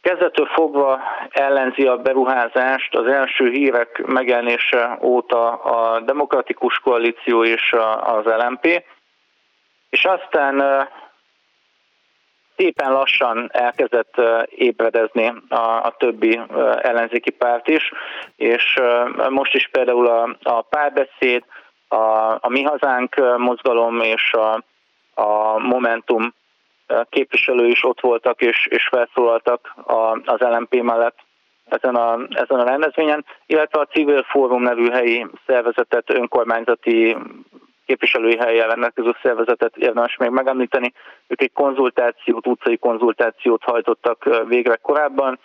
kezdetől 0.00 0.46
fogva 0.46 1.00
ellenzi 1.30 1.86
a 1.86 1.96
beruházást 1.96 2.94
az 2.94 3.06
első 3.06 3.50
hírek 3.50 4.02
megjelenése 4.06 4.98
óta 5.02 5.52
a 5.52 6.00
Demokratikus 6.00 6.78
Koalíció 6.78 7.44
és 7.44 7.74
az 8.04 8.24
LMP, 8.24 8.84
és 9.90 10.04
aztán 10.04 10.88
szépen 12.62 12.92
lassan 12.92 13.48
elkezdett 13.52 14.20
ébredezni 14.48 15.32
a, 15.48 15.56
a 15.56 15.94
többi 15.98 16.40
ellenzéki 16.82 17.30
párt 17.30 17.68
is, 17.68 17.92
és 18.36 18.80
most 19.28 19.54
is 19.54 19.68
például 19.72 20.06
a, 20.06 20.36
a 20.42 20.62
párbeszéd, 20.62 21.44
a, 21.88 21.96
a 22.40 22.48
Mi 22.48 22.62
Hazánk 22.62 23.36
mozgalom 23.36 24.00
és 24.00 24.32
a, 24.32 24.64
a 25.14 25.58
Momentum 25.58 26.34
képviselő 27.08 27.66
is 27.66 27.84
ott 27.84 28.00
voltak 28.00 28.40
és, 28.40 28.66
és 28.70 28.88
felszólaltak 28.88 29.74
a, 29.86 30.20
az 30.24 30.40
LMP 30.40 30.82
mellett 30.82 31.16
ezen 31.64 31.94
a, 31.94 32.18
ezen 32.30 32.60
a 32.60 32.64
rendezvényen, 32.64 33.24
illetve 33.46 33.80
a 33.80 33.86
Civil 33.86 34.22
Fórum 34.22 34.62
nevű 34.62 34.90
helyi 34.90 35.26
szervezetet, 35.46 36.10
önkormányzati 36.10 37.16
képviselői 37.86 38.36
helyen 38.36 38.68
rendelkező 38.68 39.16
szervezetet 39.22 39.76
érdemes 39.76 40.16
még 40.16 40.30
megemlíteni. 40.30 40.92
Ők 41.26 41.40
egy 41.40 41.52
konzultációt, 41.52 42.46
utcai 42.46 42.78
konzultációt 42.78 43.62
hajtottak 43.62 44.44
végre 44.48 44.76
korábban. 44.76 45.38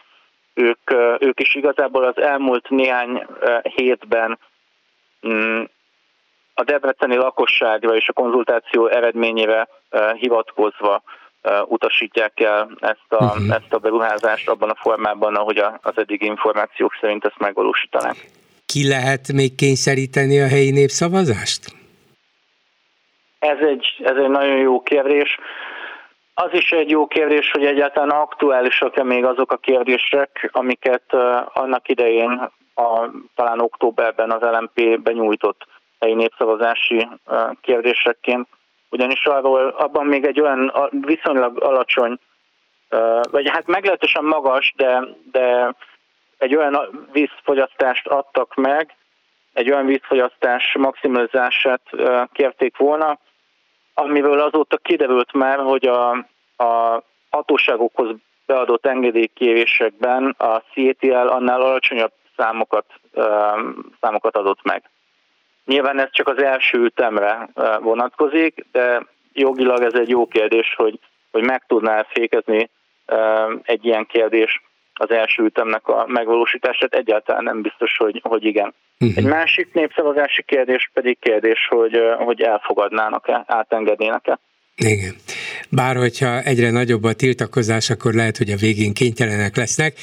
Ők, 0.53 0.91
ők 1.19 1.39
is 1.39 1.55
igazából 1.55 2.03
az 2.03 2.17
elmúlt 2.17 2.69
néhány 2.69 3.27
hétben 3.61 4.39
mm, 5.27 5.63
a 6.53 6.63
debreceni 6.63 7.15
lakosságra 7.15 7.95
és 7.95 8.09
a 8.09 8.13
konzultáció 8.13 8.87
eredményére 8.87 9.67
hivatkozva 10.13 11.01
utasítják 11.65 12.39
el 12.39 12.69
ezt 12.79 13.05
a, 13.07 13.23
uh-huh. 13.23 13.55
ezt 13.55 13.73
a 13.73 13.77
beruházást 13.77 14.49
abban 14.49 14.69
a 14.69 14.75
formában, 14.75 15.35
ahogy 15.35 15.57
az 15.81 15.93
eddigi 15.95 16.25
információk 16.25 16.97
szerint 17.01 17.25
ezt 17.25 17.39
megvalósítanák. 17.39 18.29
Ki 18.65 18.87
lehet 18.87 19.31
még 19.33 19.55
kényszeríteni 19.55 20.39
a 20.39 20.47
helyi 20.47 20.71
népszavazást? 20.71 21.75
Ez 23.39 23.57
egy, 23.59 23.95
ez 24.03 24.15
egy 24.15 24.29
nagyon 24.29 24.57
jó 24.57 24.81
kérdés. 24.81 25.39
Az 26.33 26.49
is 26.51 26.71
egy 26.71 26.89
jó 26.89 27.07
kérdés, 27.07 27.51
hogy 27.51 27.65
egyáltalán 27.65 28.09
aktuálisak-e 28.09 29.03
még 29.03 29.25
azok 29.25 29.51
a 29.51 29.57
kérdések, 29.57 30.49
amiket 30.51 31.13
annak 31.53 31.89
idején, 31.89 32.49
a, 32.75 33.09
talán 33.35 33.59
októberben 33.59 34.31
az 34.31 34.41
LMP 34.41 34.99
benyújtott 34.99 35.65
helyi 35.99 36.13
népszavazási 36.13 37.07
kérdésekként. 37.61 38.47
Ugyanis 38.89 39.25
arról 39.25 39.67
abban 39.67 40.05
még 40.05 40.25
egy 40.25 40.41
olyan 40.41 40.73
viszonylag 40.91 41.63
alacsony, 41.63 42.19
vagy 43.31 43.49
hát 43.49 43.67
meglehetősen 43.67 44.23
magas, 44.23 44.73
de, 44.75 45.03
de 45.31 45.75
egy 46.37 46.55
olyan 46.55 47.07
vízfogyasztást 47.11 48.07
adtak 48.07 48.55
meg, 48.55 48.96
egy 49.57 49.71
olyan 49.71 49.85
vízfogyasztás 49.85 50.75
maximalizását 50.79 51.81
kérték 52.31 52.77
volna, 52.77 53.19
amiről 53.93 54.39
azóta 54.39 54.77
kiderült 54.77 55.33
már, 55.33 55.59
hogy 55.59 55.87
a, 55.87 56.09
a 56.63 57.03
hatóságokhoz 57.29 58.15
beadott 58.45 58.85
engedélykérésekben 58.85 60.35
a 60.37 60.57
CTL 60.57 61.27
annál 61.27 61.61
alacsonyabb 61.61 62.11
számokat, 62.35 62.85
számokat 64.01 64.37
adott 64.37 64.63
meg. 64.63 64.89
Nyilván 65.65 65.99
ez 65.99 66.09
csak 66.11 66.27
az 66.27 66.41
első 66.41 66.83
ütemre 66.83 67.49
vonatkozik, 67.79 68.65
de 68.71 69.05
jogilag 69.33 69.81
ez 69.81 69.93
egy 69.93 70.09
jó 70.09 70.27
kérdés, 70.27 70.73
hogy, 70.75 70.99
hogy 71.31 71.43
meg 71.43 71.63
tudná 71.67 72.05
fékezni 72.09 72.69
egy 73.63 73.85
ilyen 73.85 74.05
kérdés 74.05 74.61
az 74.97 75.11
első 75.11 75.43
ütemnek 75.43 75.87
a 75.87 76.05
megvalósítását, 76.07 76.93
egyáltalán 76.93 77.43
nem 77.43 77.61
biztos, 77.61 77.97
hogy, 77.97 78.21
hogy 78.23 78.45
igen. 78.45 78.73
Uh-huh. 78.99 79.17
Egy 79.17 79.25
másik 79.25 79.73
népszavazási 79.73 80.43
kérdés 80.43 80.89
pedig 80.93 81.17
kérdés, 81.19 81.67
hogy, 81.69 81.99
hogy 82.17 82.41
elfogadnának-e, 82.41 83.43
átengednének-e. 83.47 84.39
Igen. 84.75 85.13
Bár 85.69 85.95
hogyha 85.95 86.39
egyre 86.41 86.71
nagyobb 86.71 87.03
a 87.03 87.13
tiltakozás, 87.13 87.89
akkor 87.89 88.13
lehet, 88.13 88.37
hogy 88.37 88.49
a 88.49 88.55
végén 88.55 88.93
kénytelenek 88.93 89.55
lesznek. 89.55 89.93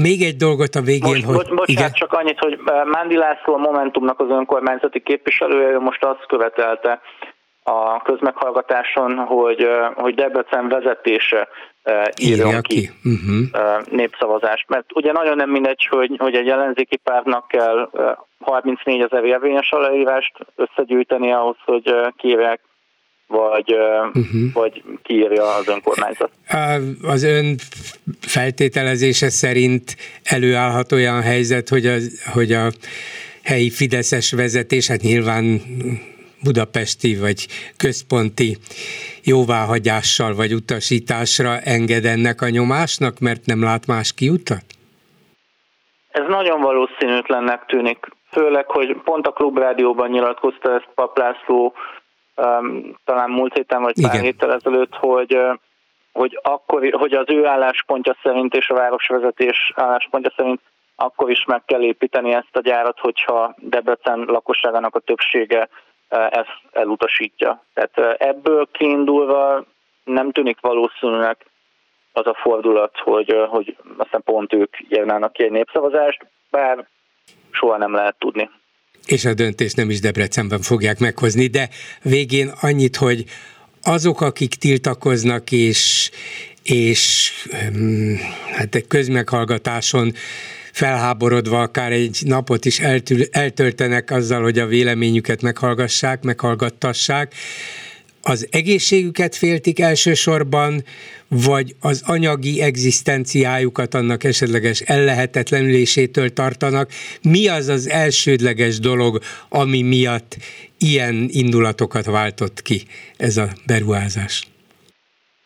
Még 0.00 0.22
egy 0.22 0.36
dolgot 0.36 0.74
a 0.74 0.80
végén, 0.80 1.10
most, 1.10 1.24
hogy... 1.24 1.34
Bocsánat, 1.34 1.68
igen? 1.68 1.92
csak 1.92 2.12
annyit, 2.12 2.38
hogy 2.38 2.58
Mándi 2.84 3.16
László 3.16 3.54
a 3.54 3.58
Momentumnak 3.58 4.20
az 4.20 4.30
önkormányzati 4.30 5.00
képviselője 5.00 5.78
most 5.78 6.04
azt 6.04 6.26
követelte, 6.26 7.00
a 7.62 8.02
közmeghallgatáson, 8.02 9.16
hogy, 9.16 9.66
hogy 9.94 10.14
Debrecen 10.14 10.68
vezetése 10.68 11.48
írjon 12.20 12.62
ki, 12.62 12.80
ki. 12.80 12.90
Uh-huh. 13.04 13.86
népszavazást. 13.90 14.68
Mert 14.68 14.84
ugye 14.94 15.12
nagyon 15.12 15.36
nem 15.36 15.50
mindegy, 15.50 15.86
hogy, 15.90 16.14
hogy 16.18 16.34
egy 16.34 16.48
ellenzéki 16.48 16.96
pártnak 16.96 17.48
kell 17.48 17.90
34 18.40 19.00
ezer 19.00 19.24
érvényes 19.24 19.70
aláírást 19.70 20.32
összegyűjteni 20.56 21.32
ahhoz, 21.32 21.56
hogy 21.64 21.94
kérják 22.16 22.60
vagy, 23.26 23.72
uh-huh. 23.74 24.52
vagy 24.52 24.82
kiírja 25.02 25.54
az 25.54 25.68
önkormányzat. 25.68 26.30
Az 27.02 27.22
ön 27.22 27.56
feltételezése 28.20 29.28
szerint 29.28 29.96
előállhat 30.22 30.92
olyan 30.92 31.22
helyzet, 31.22 31.68
hogy, 31.68 31.86
az, 31.86 32.30
hogy 32.32 32.52
a 32.52 32.68
helyi 33.42 33.70
fideszes 33.70 34.32
vezetés, 34.32 34.88
hát 34.88 35.00
nyilván 35.00 35.60
budapesti 36.44 37.16
vagy 37.16 37.46
központi 37.76 38.56
jóváhagyással 39.24 40.34
vagy 40.34 40.52
utasításra 40.52 41.58
enged 41.64 42.04
ennek 42.04 42.40
a 42.40 42.48
nyomásnak, 42.48 43.18
mert 43.18 43.46
nem 43.46 43.62
lát 43.62 43.86
más 43.86 44.14
kiutat? 44.14 44.64
Ez 46.08 46.24
nagyon 46.28 46.60
valószínűtlennek 46.60 47.64
tűnik. 47.66 48.06
Főleg, 48.30 48.66
hogy 48.66 48.96
pont 49.04 49.26
a 49.26 49.32
klubrádióban 49.32 50.10
nyilatkozta 50.10 50.74
ezt 50.74 50.88
Paplászló 50.94 51.74
um, 52.36 52.96
talán 53.04 53.30
múlt 53.30 53.54
héten 53.54 53.82
vagy 53.82 53.94
pár 54.02 54.20
héttel 54.20 54.52
ezelőtt, 54.52 54.94
hogy 54.94 55.38
hogy, 56.12 56.38
akkor, 56.42 56.92
hogy 56.92 57.12
az 57.12 57.26
ő 57.28 57.46
álláspontja 57.46 58.16
szerint 58.22 58.54
és 58.54 58.68
a 58.68 58.74
városvezetés 58.74 59.72
álláspontja 59.74 60.32
szerint 60.36 60.60
akkor 60.96 61.30
is 61.30 61.44
meg 61.44 61.64
kell 61.64 61.82
építeni 61.82 62.32
ezt 62.32 62.56
a 62.56 62.60
gyárat, 62.60 62.98
hogyha 62.98 63.54
Debrecen 63.58 64.18
lakosságának 64.18 64.94
a 64.94 65.00
többsége 65.00 65.68
ezt 66.12 66.60
elutasítja. 66.72 67.64
Tehát 67.74 68.20
ebből 68.20 68.68
kiindulva 68.72 69.64
nem 70.04 70.30
tűnik 70.30 70.60
valószínűnek 70.60 71.46
az 72.12 72.26
a 72.26 72.38
fordulat, 72.42 72.92
hogy, 72.98 73.34
hogy 73.48 73.76
aztán 73.96 74.22
pont 74.24 74.52
ők 74.52 74.74
írnának 74.88 75.32
ki 75.32 75.42
egy 75.44 75.50
népszavazást, 75.50 76.26
bár 76.50 76.86
soha 77.50 77.76
nem 77.76 77.94
lehet 77.94 78.16
tudni. 78.18 78.50
És 79.06 79.24
a 79.24 79.34
döntést 79.34 79.76
nem 79.76 79.90
is 79.90 80.00
Debrecenben 80.00 80.60
fogják 80.60 80.98
meghozni, 80.98 81.46
de 81.46 81.68
végén 82.02 82.52
annyit, 82.60 82.96
hogy 82.96 83.24
azok, 83.82 84.20
akik 84.20 84.54
tiltakoznak 84.54 85.52
és, 85.52 86.10
és 86.62 87.32
hát 88.52 88.74
egy 88.74 88.86
közmeghallgatáson 88.86 90.14
felháborodva 90.72 91.60
akár 91.60 91.92
egy 91.92 92.18
napot 92.24 92.64
is 92.64 92.80
eltül, 92.80 93.24
eltöltenek 93.30 94.10
azzal, 94.10 94.42
hogy 94.42 94.58
a 94.58 94.66
véleményüket 94.66 95.42
meghallgassák, 95.42 96.22
meghallgattassák, 96.22 97.34
az 98.22 98.46
egészségüket 98.50 99.36
féltik 99.36 99.80
elsősorban, 99.80 100.84
vagy 101.28 101.74
az 101.80 102.02
anyagi 102.04 102.60
egzisztenciájukat 102.60 103.94
annak 103.94 104.24
esetleges 104.24 104.80
ellehetetlenülésétől 104.80 106.32
tartanak. 106.32 106.90
Mi 107.22 107.48
az 107.48 107.68
az 107.68 107.88
elsődleges 107.88 108.78
dolog, 108.78 109.22
ami 109.48 109.82
miatt 109.82 110.36
ilyen 110.78 111.28
indulatokat 111.30 112.04
váltott 112.04 112.62
ki 112.62 112.82
ez 113.16 113.36
a 113.36 113.52
beruházás? 113.66 114.51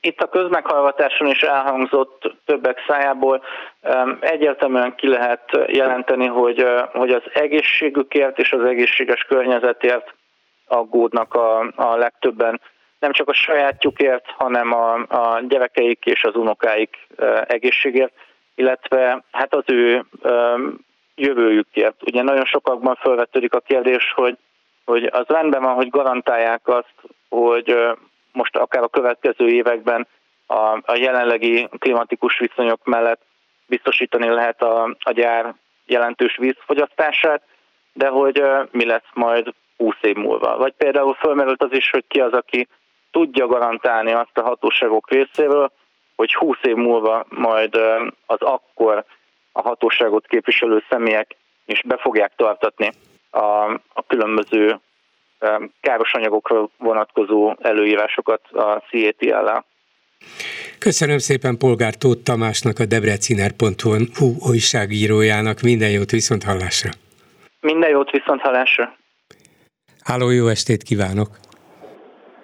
Itt 0.07 0.21
a 0.21 0.29
közmeghallgatáson 0.29 1.27
is 1.27 1.41
elhangzott 1.43 2.35
többek 2.45 2.85
szájából, 2.87 3.43
egyértelműen 4.21 4.95
ki 4.95 5.09
lehet 5.09 5.59
jelenteni, 5.67 6.27
hogy, 6.27 6.67
hogy 6.93 7.11
az 7.11 7.23
egészségükért 7.33 8.39
és 8.39 8.53
az 8.53 8.65
egészséges 8.65 9.23
környezetért 9.23 10.15
aggódnak 10.67 11.35
a, 11.35 11.73
a 11.77 11.97
legtöbben. 11.97 12.61
Nem 12.99 13.13
csak 13.13 13.29
a 13.29 13.33
sajátjukért, 13.33 14.25
hanem 14.37 14.73
a, 14.73 14.95
a 14.95 15.41
gyerekeik 15.49 16.05
és 16.05 16.25
az 16.25 16.35
unokáik 16.35 17.07
egészségért, 17.47 18.13
illetve 18.55 19.23
hát 19.31 19.55
az 19.55 19.65
ő 19.67 20.05
jövőjükért. 21.15 22.03
Ugye 22.03 22.23
nagyon 22.23 22.45
sokakban 22.45 22.95
felvetődik 22.95 23.55
a 23.55 23.61
kérdés, 23.61 24.13
hogy, 24.15 24.37
hogy 24.85 25.05
az 25.05 25.25
rendben 25.27 25.63
van, 25.63 25.75
hogy 25.75 25.89
garantálják 25.91 26.69
azt, 26.69 26.95
hogy 27.29 27.97
most 28.37 28.57
akár 28.57 28.83
a 28.83 28.89
következő 28.89 29.49
években 29.49 30.07
a, 30.47 30.79
a 30.83 30.95
jelenlegi 30.95 31.69
klimatikus 31.79 32.39
viszonyok 32.39 32.85
mellett 32.85 33.21
biztosítani 33.67 34.29
lehet 34.29 34.63
a, 34.63 34.97
a 34.99 35.11
gyár 35.11 35.55
jelentős 35.87 36.37
vízfogyasztását, 36.37 37.43
de 37.93 38.09
hogy 38.09 38.43
mi 38.71 38.85
lesz 38.85 39.11
majd 39.15 39.53
20 39.77 39.95
év 40.01 40.17
múlva. 40.17 40.57
Vagy 40.57 40.75
például 40.77 41.15
fölmerült 41.15 41.63
az 41.63 41.73
is, 41.73 41.91
hogy 41.91 42.05
ki 42.09 42.21
az, 42.21 42.33
aki 42.33 42.69
tudja 43.11 43.47
garantálni 43.47 44.13
azt 44.13 44.39
a 44.39 44.43
hatóságok 44.43 45.11
részéről, 45.11 45.73
hogy 46.17 46.35
20 46.35 46.57
év 46.63 46.75
múlva 46.75 47.27
majd 47.29 47.75
az 48.27 48.41
akkor 48.41 49.05
a 49.53 49.61
hatóságot 49.61 50.27
képviselő 50.27 50.83
személyek 50.89 51.37
is 51.65 51.83
be 51.83 51.97
fogják 51.97 52.33
tartatni 52.37 52.91
a, 53.31 53.73
a 53.73 54.03
különböző 54.07 54.81
káros 55.81 56.13
anyagokra 56.13 56.69
vonatkozó 56.79 57.55
előírásokat 57.61 58.41
a 58.53 58.83
CETL-el. 58.91 59.65
Köszönöm 60.79 61.19
szépen 61.19 61.59
Polgár 61.59 61.95
Tóth 61.95 62.23
Tamásnak, 62.23 62.79
a 62.79 62.87
debreciner.hu 62.87 64.29
újságírójának. 64.51 65.61
Minden 65.61 65.91
jót 65.91 66.11
viszont 66.11 66.45
hallásra. 66.45 66.91
Minden 67.61 67.91
jót 67.91 68.11
viszont 68.11 68.41
hallásra. 68.41 68.97
Háló, 70.03 70.31
jó 70.31 70.47
estét 70.49 70.83
kívánok! 70.83 71.29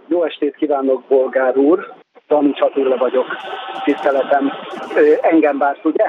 Jó 0.09 0.25
estét 0.25 0.57
kívánok, 0.57 1.07
Polgár 1.07 1.57
úr! 1.57 1.95
Dani 2.29 2.53
Csatilla 2.53 2.97
vagyok, 2.97 3.27
tiszteletem. 3.85 4.53
Engem 5.21 5.59
várt, 5.59 5.85
ugye? 5.85 6.05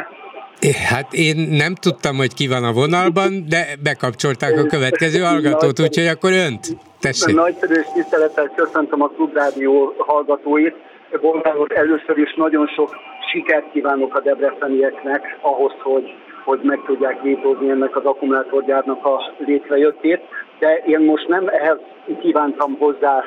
Hát 0.71 1.13
én 1.13 1.35
nem 1.49 1.75
tudtam, 1.75 2.15
hogy 2.15 2.33
ki 2.33 2.47
van 2.47 2.63
a 2.63 2.71
vonalban, 2.71 3.45
de 3.49 3.65
bekapcsolták 3.83 4.57
a 4.57 4.65
következő 4.65 5.19
hallgatót, 5.19 5.79
úgyhogy 5.79 6.07
akkor 6.07 6.31
önt. 6.31 6.67
Tessék. 6.99 7.35
Nagyszerű 7.35 7.73
és 7.73 7.87
tisztelettel 7.93 8.51
köszöntöm 8.55 9.01
a 9.01 9.07
Klubrádió 9.07 9.93
hallgatóit. 9.97 10.75
Bolgár 11.21 11.55
először 11.67 12.17
is 12.17 12.33
nagyon 12.35 12.67
sok 12.67 12.95
sikert 13.31 13.71
kívánok 13.71 14.15
a 14.15 14.21
debrecenieknek 14.21 15.37
ahhoz, 15.41 15.73
hogy 15.83 16.03
hogy 16.43 16.59
meg 16.63 16.79
tudják 16.85 17.21
vétózni 17.21 17.69
ennek 17.69 17.95
az 17.95 18.05
akkumulátorgyárnak 18.05 19.05
a 19.05 19.33
létrejöttét, 19.37 20.21
de 20.59 20.81
én 20.85 20.99
most 20.99 21.27
nem 21.27 21.47
ehhez 21.47 21.77
kívántam 22.21 22.77
hozzá, 22.79 23.23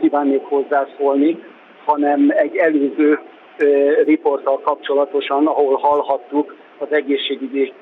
kívánnék 0.00 0.42
hozzászólni, 0.42 1.38
hanem 1.84 2.32
egy 2.36 2.56
előző 2.56 3.20
riporttal 4.04 4.60
kapcsolatosan, 4.60 5.46
ahol 5.46 5.76
hallhattuk 5.76 6.54
az 6.78 6.92
egészségügyi 6.92 7.72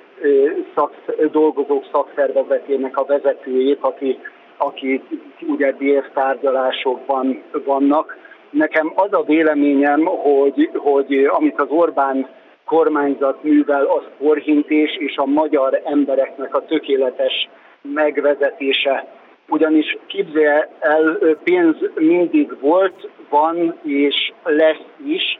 szak, 0.74 0.92
dolgozók 1.30 1.84
szakszervezetének 1.92 2.96
a 2.96 3.04
vezetőjét, 3.04 3.78
aki, 3.80 4.18
aki 4.56 5.02
ugye 5.46 5.74
tárgyalásokban 6.14 7.42
vannak. 7.64 8.16
Nekem 8.50 8.92
az 8.94 9.12
a 9.12 9.22
véleményem, 9.22 10.04
hogy, 10.04 10.70
hogy 10.74 11.28
amit 11.30 11.60
az 11.60 11.68
Orbán 11.68 12.28
kormányzat 12.64 13.42
művel, 13.42 13.84
az 13.84 14.02
forhintés 14.18 14.96
és 14.96 15.16
a 15.16 15.26
magyar 15.26 15.80
embereknek 15.84 16.54
a 16.54 16.64
tökéletes 16.64 17.48
megvezetése. 17.82 19.06
Ugyanis 19.48 19.98
képzelje 20.06 20.68
el, 20.80 21.18
pénz 21.44 21.76
mindig 21.94 22.60
volt, 22.60 23.08
van 23.28 23.78
és 23.82 24.32
lesz 24.44 24.86
is, 25.04 25.38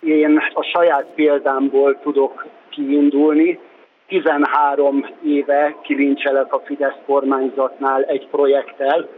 én 0.00 0.42
a 0.54 0.62
saját 0.62 1.06
példámból 1.14 1.98
tudok 2.02 2.46
kiindulni. 2.70 3.58
13 4.08 5.06
éve 5.24 5.76
kilincselek 5.82 6.54
a 6.54 6.62
Fidesz 6.64 6.96
kormányzatnál 7.06 8.02
egy 8.02 8.28
projekttel. 8.30 9.08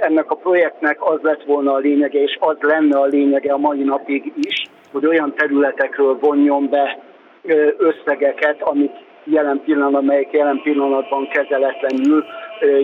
Ennek 0.00 0.30
a 0.30 0.34
projektnek 0.34 1.10
az 1.10 1.18
lett 1.22 1.42
volna 1.44 1.72
a 1.72 1.78
lényege, 1.78 2.22
és 2.22 2.36
az 2.40 2.56
lenne 2.60 2.98
a 2.98 3.04
lényege 3.04 3.52
a 3.52 3.58
mai 3.58 3.82
napig 3.82 4.32
is, 4.40 4.62
hogy 4.92 5.06
olyan 5.06 5.34
területekről 5.34 6.18
vonjon 6.20 6.68
be 6.68 6.98
összegeket, 7.76 8.62
amik 8.62 8.92
jelen 9.24 9.60
pillanatban, 9.64 10.02
amelyek 10.02 10.32
jelen 10.32 10.60
pillanatban 10.62 11.28
kezeletlenül 11.28 12.24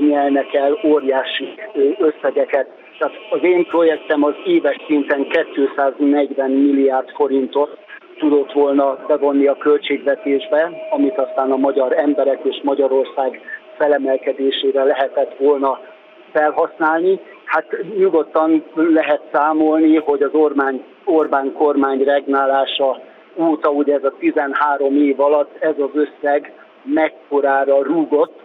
nyelnek 0.09 0.55
el 0.55 0.79
óriási 0.85 1.55
összegeket 1.99 2.69
tehát 2.99 3.15
az 3.31 3.43
én 3.43 3.67
projektem 3.67 4.25
az 4.25 4.35
éves 4.45 4.77
szinten 4.87 5.27
240 5.29 6.51
milliárd 6.51 7.11
forintot 7.11 7.79
tudott 8.19 8.53
volna 8.53 8.99
bevonni 9.07 9.47
a 9.47 9.57
költségvetésbe, 9.57 10.71
amit 10.91 11.19
aztán 11.19 11.51
a 11.51 11.57
magyar 11.57 11.93
emberek 11.99 12.41
és 12.43 12.61
Magyarország 12.63 13.41
felemelkedésére 13.77 14.85
lehetett 14.85 15.37
volna 15.39 15.81
felhasználni. 16.33 17.21
Hát 17.45 17.77
nyugodtan 17.99 18.65
lehet 18.75 19.23
számolni, 19.33 19.97
hogy 19.97 20.23
az 20.23 20.33
Orbán, 20.33 20.83
Orbán 21.05 21.53
kormány 21.53 22.05
regnálása 22.05 23.01
óta, 23.37 23.71
ugye 23.71 23.95
ez 23.95 24.05
a 24.05 24.15
13 24.19 24.97
év 24.97 25.21
alatt 25.21 25.57
ez 25.63 25.75
az 25.79 25.91
összeg 25.93 26.53
mekkorára 26.83 27.83
rúgott, 27.83 28.41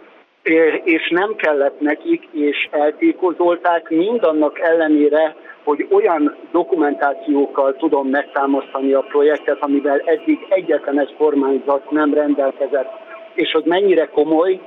és 0.84 1.08
nem 1.10 1.34
kellett 1.36 1.80
nekik, 1.80 2.28
és 2.32 2.68
eltékozolták, 2.70 3.88
mindannak 3.88 4.60
ellenére, 4.60 5.36
hogy 5.64 5.86
olyan 5.90 6.36
dokumentációkkal 6.52 7.76
tudom 7.76 8.08
megtámasztani 8.08 8.92
a 8.92 9.00
projektet, 9.00 9.56
amivel 9.60 10.02
eddig 10.04 10.46
egyetlen 10.48 11.00
egy 11.00 11.14
kormányzat 11.18 11.90
nem 11.90 12.14
rendelkezett, 12.14 12.90
és 13.34 13.52
hogy 13.52 13.64
mennyire 13.64 14.06
komoly 14.06 14.60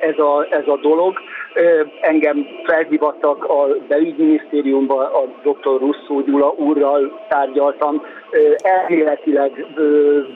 ez 0.00 0.18
a, 0.18 0.46
ez 0.50 0.66
a 0.66 0.78
dolog. 0.82 1.18
Engem 2.00 2.46
felhívattak 2.64 3.44
a 3.44 3.66
belügyminisztériumba, 3.88 5.10
a 5.10 5.24
dr. 5.42 5.78
Russzó 5.80 6.20
Gyula 6.20 6.54
úrral 6.56 7.26
tárgyaltam, 7.28 8.02
elméletileg 8.62 9.66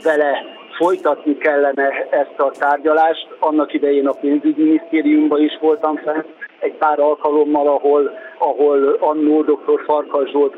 vele 0.02 0.56
folytatni 0.77 1.36
kellene 1.36 2.07
ezt 2.11 2.39
a 2.39 2.51
tárgyalást. 2.59 3.28
Annak 3.39 3.73
idején 3.73 4.07
a 4.07 4.12
pénzügyminisztériumban 4.20 5.40
is 5.40 5.59
voltam 5.61 5.97
fenn, 5.97 6.23
egy 6.59 6.74
pár 6.74 7.01
alkalommal, 7.01 7.66
ahol, 7.66 8.11
ahol 8.39 8.97
annó 9.01 9.43
dr. 9.43 9.82
Farkas 9.85 10.31
Zsolt 10.31 10.55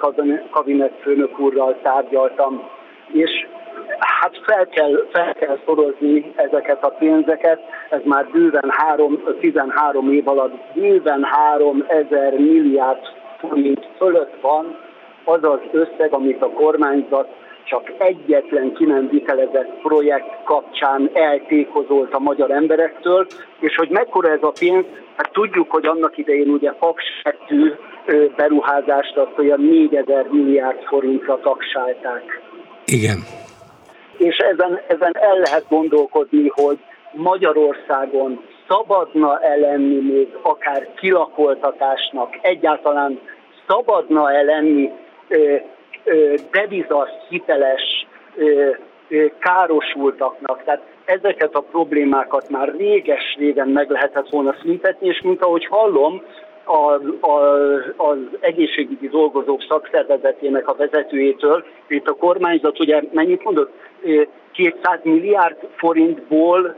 kabinetfőnök 0.51 1.39
úrral 1.39 1.78
tárgyaltam. 1.82 2.69
És 3.12 3.47
hát 3.99 4.40
fel 4.47 4.66
kell, 4.66 5.07
fel 5.12 5.35
kell 5.35 5.59
szorozni 5.66 6.32
ezeket 6.36 6.85
a 6.85 6.89
pénzeket, 6.89 7.61
ez 7.90 8.01
már 8.05 8.27
bőven 8.32 8.70
három, 8.70 9.23
13 9.40 10.12
év 10.12 10.28
alatt 10.28 10.55
bőven 10.74 11.23
3 11.23 11.85
ezer 11.89 12.32
milliárd 12.32 13.01
forint 13.39 13.89
fölött 13.97 14.35
van 14.40 14.77
az 15.24 15.45
az 15.45 15.61
összeg, 15.73 16.12
amit 16.12 16.43
a 16.43 16.51
kormányzat 16.51 17.28
csak 17.69 17.93
egyetlen 17.99 18.73
ki 18.73 18.85
nem 18.85 19.09
vitelezett 19.09 19.81
projekt 19.82 20.45
kapcsán 20.45 21.11
eltékozolt 21.12 22.15
a 22.15 22.19
magyar 22.19 22.51
emberektől, 22.51 23.27
és 23.61 23.74
hogy 23.77 23.89
mekkora 23.89 24.31
ez 24.31 24.43
a 24.43 24.53
pénz, 24.59 24.85
hát 25.16 25.32
tudjuk, 25.32 25.70
hogy 25.70 25.86
annak 25.86 26.19
idején 26.19 26.49
ugye 26.49 26.73
faksettű 26.73 27.73
beruházást 28.36 29.16
azt 29.16 29.39
olyan 29.39 29.61
4000 29.61 30.27
milliárd 30.31 30.82
forintra 30.82 31.40
taksálták. 31.40 32.40
Igen. 32.85 33.19
És 34.19 34.36
ezen, 34.36 34.81
ezen 34.86 35.12
el 35.12 35.39
lehet 35.39 35.65
gondolkodni, 35.69 36.49
hogy 36.49 36.78
Magyarországon 37.12 38.40
szabadna 38.69 39.40
elenni 39.40 40.01
még 40.12 40.28
akár 40.43 40.89
kilakoltatásnak, 40.95 42.39
egyáltalán 42.43 43.20
szabadna 43.66 44.32
elenni 44.32 44.90
devizas 46.51 47.10
hiteles 47.28 48.06
károsultaknak. 49.39 50.64
Tehát 50.64 50.82
ezeket 51.05 51.55
a 51.55 51.60
problémákat 51.60 52.51
már 52.51 52.74
réges-régen 52.78 53.68
meg 53.68 53.90
lehetett 53.90 54.28
volna 54.28 54.55
szüntetni, 54.62 55.09
és 55.09 55.20
mint 55.22 55.43
ahogy 55.43 55.66
hallom, 55.66 56.22
az, 56.64 57.01
az 57.97 58.16
egészségügyi 58.40 59.09
dolgozók 59.09 59.64
szakszervezetének 59.68 60.68
a 60.68 60.74
vezetőjétől, 60.74 61.64
itt 61.89 62.06
a 62.06 62.12
kormányzat 62.12 62.80
ugye 62.80 63.02
mennyit 63.12 63.44
mondott, 63.44 63.72
200 64.52 65.01
milliárd 65.02 65.56
forintból 65.76 66.74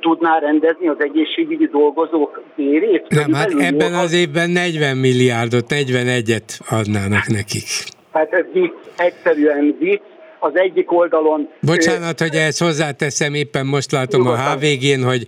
tudná 0.00 0.38
rendezni 0.38 0.88
az 0.88 0.96
egészségügyi 0.98 1.66
dolgozók 1.66 2.42
bérét? 2.56 3.06
Nem, 3.08 3.32
hát 3.32 3.52
ebben 3.58 3.94
az 3.94 4.14
évben 4.14 4.50
40 4.50 4.96
milliárdot, 4.96 5.64
41-et 5.68 6.60
adnának 6.70 7.26
nekik. 7.26 7.68
Hát 8.14 8.32
ez 8.32 8.44
vicc, 8.52 8.72
egyszerűen 8.96 9.76
vicc. 9.78 10.00
Az 10.38 10.52
egyik 10.54 10.92
oldalon... 10.92 11.48
Bocsánat, 11.60 12.20
hogy 12.20 12.34
ezt 12.34 12.58
hozzáteszem, 12.58 13.34
éppen 13.34 13.66
most 13.66 13.90
látom 13.90 14.26
a 14.26 14.36
HVG-n, 14.36 15.02
hogy 15.02 15.26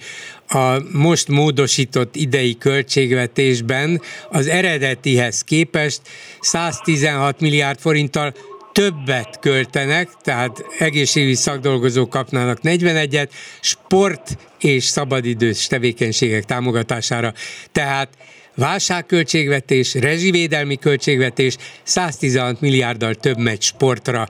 a 0.49 0.79
most 0.93 1.29
módosított 1.29 2.17
idei 2.17 2.59
költségvetésben 2.59 4.01
az 4.31 4.49
eredetihez 4.49 5.43
képest 5.43 6.01
116 6.41 7.41
milliárd 7.41 7.79
forinttal 7.79 8.33
többet 8.73 9.39
költenek, 9.41 10.09
tehát 10.23 10.65
egészségügyi 10.79 11.35
szakdolgozók 11.35 12.11
kapnának 12.11 12.59
41-et, 12.63 13.29
sport 13.61 14.37
és 14.61 14.85
szabadidős 14.85 15.67
tevékenységek 15.67 16.45
támogatására. 16.45 17.33
Tehát 17.73 18.09
válságköltségvetés, 18.57 19.95
rezsivédelmi 19.95 20.77
költségvetés, 20.77 21.57
116 21.83 22.61
milliárddal 22.61 23.15
több 23.15 23.39
megy 23.39 23.61
sportra, 23.61 24.25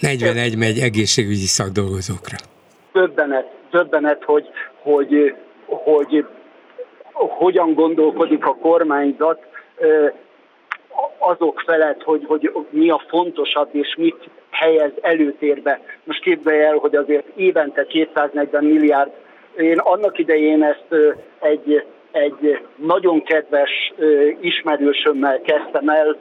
41 0.00 0.56
megy 0.58 0.78
egészségügyi 0.78 1.46
szakdolgozókra. 1.46 2.36
Többenet, 2.92 3.46
többenet, 3.70 4.24
hogy, 4.24 4.46
hogy, 4.82 5.34
hogy 5.66 6.26
hogyan 7.12 7.74
gondolkodik 7.74 8.44
a 8.44 8.54
kormányzat 8.54 9.38
azok 11.18 11.62
felett, 11.66 12.02
hogy, 12.02 12.26
hogy 12.26 12.50
mi 12.70 12.90
a 12.90 13.02
fontosabb 13.08 13.68
és 13.72 13.94
mit 13.98 14.28
helyez 14.50 14.92
előtérbe. 15.00 15.80
Most 16.04 16.20
képzelj 16.20 16.62
el, 16.62 16.76
hogy 16.76 16.94
azért 16.94 17.26
évente 17.36 17.86
240 17.86 18.64
milliárd, 18.64 19.10
én 19.56 19.78
annak 19.78 20.18
idején 20.18 20.62
ezt 20.62 21.16
egy 21.40 21.84
egy 22.16 22.58
nagyon 22.76 23.22
kedves 23.22 23.92
ismerősömmel 24.40 25.40
kezdtem 25.40 25.88
el, 25.88 26.16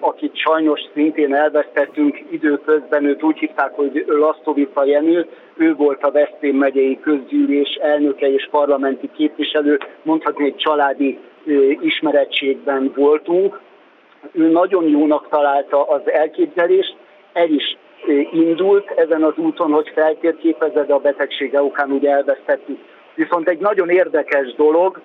akit 0.00 0.36
sajnos 0.36 0.80
szintén 0.94 1.34
elvesztettünk 1.34 2.18
időközben, 2.30 3.04
őt 3.04 3.22
úgy 3.22 3.38
hívták, 3.38 3.72
hogy 3.74 4.04
Lasztovica 4.06 4.84
Jenő, 4.84 5.26
ő 5.56 5.74
volt 5.74 6.02
a 6.02 6.10
Veszprém 6.10 6.56
megyei 6.56 7.00
közgyűlés 7.00 7.74
elnöke 7.74 8.32
és 8.32 8.48
parlamenti 8.50 9.10
képviselő, 9.16 9.78
mondhatni 10.02 10.44
egy 10.44 10.56
családi 10.56 11.18
ismerettségben 11.80 12.92
voltunk. 12.96 13.60
Ő 14.32 14.48
nagyon 14.48 14.88
jónak 14.88 15.28
találta 15.28 15.82
az 15.82 16.10
elképzelést, 16.10 16.96
el 17.32 17.48
is 17.48 17.76
indult 18.32 18.90
ezen 18.90 19.22
az 19.22 19.36
úton, 19.36 19.72
hogy 19.72 19.90
feltérképezed 19.94 20.90
a 20.90 20.98
betegsége 20.98 21.62
okán 21.62 21.90
ugye 21.90 22.10
elvesztettük 22.10 22.78
Viszont 23.14 23.48
egy 23.48 23.58
nagyon 23.58 23.88
érdekes 23.88 24.54
dolog, 24.54 25.00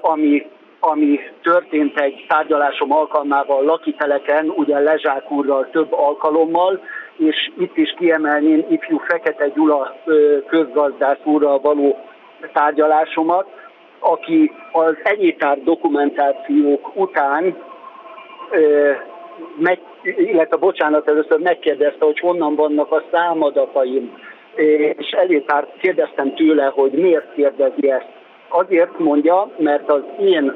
ami, 0.00 0.46
ami 0.80 1.20
történt 1.42 2.00
egy 2.00 2.24
tárgyalásom 2.28 2.92
alkalmával 2.92 3.64
lakiteleken, 3.64 4.48
ugye 4.48 4.78
Lezsák 4.78 5.30
úrral 5.30 5.68
több 5.70 5.92
alkalommal, 5.92 6.80
és 7.16 7.50
itt 7.58 7.76
is 7.76 7.94
kiemelném 7.98 8.66
ifjú 8.68 8.98
Fekete 8.98 9.48
Gyula 9.48 9.96
közgazdász 10.46 11.24
úrral 11.24 11.60
való 11.60 11.98
tárgyalásomat, 12.52 13.46
aki 13.98 14.52
az 14.72 14.94
enyétár 15.02 15.58
dokumentációk 15.62 16.96
után 16.96 17.56
meg, 19.58 19.80
illetve 20.02 20.56
bocsánat, 20.56 21.08
először 21.08 21.38
megkérdezte, 21.38 22.04
hogy 22.04 22.18
honnan 22.18 22.54
vannak 22.54 22.92
a 22.92 23.02
számadataim 23.12 24.18
és 24.96 25.10
Elétárt 25.10 25.76
kérdeztem 25.78 26.34
tőle, 26.34 26.64
hogy 26.64 26.90
miért 26.92 27.34
kérdezi 27.34 27.90
ezt. 27.90 28.08
Azért 28.48 28.98
mondja, 28.98 29.50
mert 29.56 29.90
az 29.90 30.02
én 30.20 30.54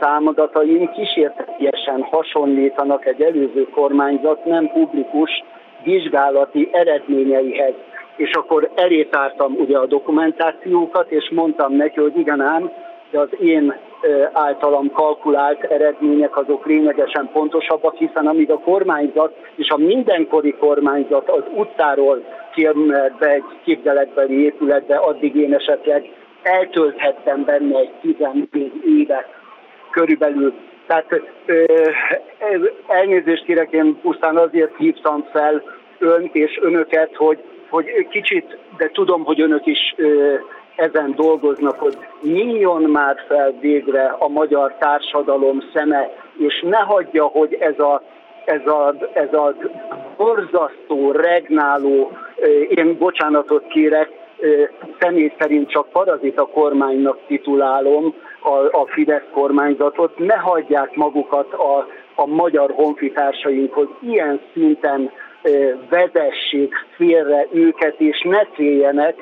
számadataim 0.00 0.90
kísértetiesen 0.90 2.02
hasonlítanak 2.02 3.06
egy 3.06 3.22
előző 3.22 3.68
kormányzat 3.74 4.44
nem 4.44 4.68
publikus 4.68 5.44
vizsgálati 5.84 6.68
eredményeihez. 6.72 7.74
És 8.16 8.30
akkor 8.32 8.70
elétártam 8.74 9.54
ugye 9.54 9.78
a 9.78 9.86
dokumentációkat, 9.86 11.10
és 11.10 11.30
mondtam 11.30 11.72
neki, 11.72 12.00
hogy 12.00 12.18
igen 12.18 12.40
ám, 12.40 12.70
de 13.12 13.18
az 13.18 13.28
én 13.40 13.74
általam 14.32 14.90
kalkulált 14.90 15.62
eredmények 15.62 16.36
azok 16.36 16.66
lényegesen 16.66 17.28
pontosabbak, 17.32 17.96
hiszen 17.96 18.26
amíg 18.26 18.50
a 18.50 18.58
kormányzat 18.58 19.34
és 19.54 19.68
a 19.68 19.76
mindenkori 19.76 20.54
kormányzat 20.54 21.30
az 21.30 21.42
utcáról 21.54 22.24
kiemelt 22.54 23.24
egy 23.24 23.44
képzeletbeli 23.64 24.44
épületbe, 24.44 24.96
addig 24.96 25.36
én 25.36 25.54
esetleg 25.54 26.10
eltölthettem 26.42 27.44
benne 27.44 27.78
egy 27.78 27.92
14 28.00 28.72
évet 28.84 29.26
körülbelül. 29.90 30.54
Tehát 30.86 31.20
ö, 31.46 31.64
elnézést 32.86 33.44
kérek, 33.44 33.72
én 33.72 33.98
pusztán 34.02 34.36
azért 34.36 34.76
hívtam 34.76 35.24
fel 35.32 35.62
önt 35.98 36.34
és 36.34 36.58
önöket, 36.62 37.16
hogy, 37.16 37.38
hogy 37.68 38.08
kicsit, 38.10 38.58
de 38.76 38.90
tudom, 38.92 39.24
hogy 39.24 39.40
önök 39.40 39.66
is 39.66 39.94
ö, 39.96 40.34
ezen 40.76 41.14
dolgoznak, 41.16 41.78
hogy 41.78 41.96
nyíljon 42.22 42.82
már 42.82 43.16
fel 43.28 43.54
végre 43.60 44.16
a 44.18 44.28
magyar 44.28 44.74
társadalom 44.78 45.62
szeme, 45.74 46.10
és 46.38 46.64
ne 46.66 46.78
hagyja, 46.78 47.24
hogy 47.24 47.54
ez 47.60 47.78
a 47.78 48.02
ez 48.44 48.66
a, 48.66 48.94
ez 49.12 49.32
a 49.32 49.54
borzasztó, 50.16 51.10
regnáló, 51.10 52.12
én 52.68 52.98
bocsánatot 52.98 53.66
kérek, 53.66 54.10
személy 55.00 55.32
szerint 55.38 55.70
csak 55.70 55.88
parazita 55.88 56.46
kormánynak 56.46 57.18
titulálom 57.26 58.14
a, 58.40 58.80
a 58.80 58.86
Fidesz 58.86 59.28
kormányzatot, 59.32 60.18
ne 60.18 60.36
hagyják 60.36 60.94
magukat 60.94 61.52
a, 61.52 61.86
a 62.14 62.26
magyar 62.26 62.70
honfitársaink, 62.70 63.72
hogy 63.72 63.88
ilyen 64.00 64.40
szinten 64.52 65.10
vezessék 65.88 66.74
félre 66.96 67.46
őket, 67.52 68.00
és 68.00 68.22
ne 68.22 68.44
féljenek 68.54 69.14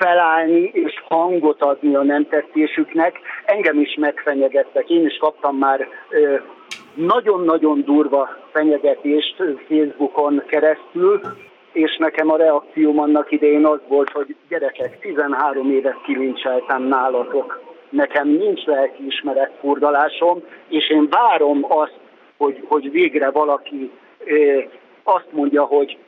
felállni 0.00 0.70
és 0.72 1.02
hangot 1.08 1.62
adni 1.62 1.94
a 1.94 2.02
nem 2.02 2.26
tetszésüknek. 2.28 3.20
Engem 3.44 3.80
is 3.80 3.94
megfenyegettek, 3.94 4.90
én 4.90 5.06
is 5.06 5.16
kaptam 5.16 5.56
már 5.56 5.88
nagyon-nagyon 6.94 7.82
durva 7.84 8.28
fenyegetést 8.52 9.36
Facebookon 9.68 10.42
keresztül, 10.46 11.20
és 11.72 11.96
nekem 11.96 12.30
a 12.30 12.36
reakcióm 12.36 12.98
annak 12.98 13.30
idején 13.30 13.66
az 13.66 13.80
volt, 13.88 14.10
hogy 14.10 14.36
gyerekek, 14.48 14.98
13 15.00 15.70
évet 15.70 16.00
kilincseltem 16.02 16.82
nálatok, 16.82 17.62
nekem 17.88 18.28
nincs 18.28 18.64
lelkiismeret 18.64 19.52
furdalásom, 19.60 20.42
és 20.68 20.90
én 20.90 21.08
várom 21.10 21.64
azt, 21.68 21.98
hogy, 22.36 22.64
hogy 22.68 22.90
végre 22.90 23.30
valaki 23.30 23.90
azt 25.02 25.28
mondja, 25.30 25.62
hogy 25.62 25.98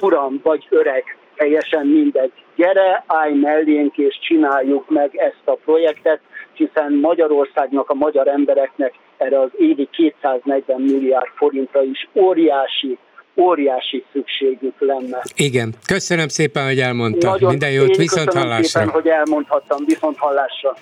uram 0.00 0.40
vagy 0.42 0.66
öreg, 0.70 1.15
teljesen 1.36 1.86
mindegy, 1.86 2.32
gyere, 2.56 3.04
állj 3.06 3.34
mellénk 3.34 3.98
és 3.98 4.18
csináljuk 4.20 4.90
meg 4.90 5.16
ezt 5.16 5.42
a 5.44 5.58
projektet, 5.64 6.20
hiszen 6.52 6.92
Magyarországnak, 6.92 7.90
a 7.90 7.94
magyar 7.94 8.28
embereknek 8.28 8.92
erre 9.16 9.40
az 9.40 9.50
évi 9.58 9.88
240 9.92 10.80
milliárd 10.80 11.28
forintra 11.36 11.82
is 11.82 12.08
óriási 12.14 12.98
óriási 13.38 14.04
szükségük 14.12 14.74
lenne. 14.78 15.22
Igen, 15.34 15.74
köszönöm 15.86 16.28
szépen, 16.28 16.64
hogy 16.64 16.78
elmondta. 16.78 17.30
Nagyon 17.30 17.50
Minden 17.50 17.70
jót, 17.70 17.96
viszont 17.96 18.32
hallásra. 18.32 18.64
szépen, 18.64 18.88
hogy 18.88 19.06
elmondhattam, 19.06 19.84
viszont 19.86 20.16
hallásra. 20.16 20.76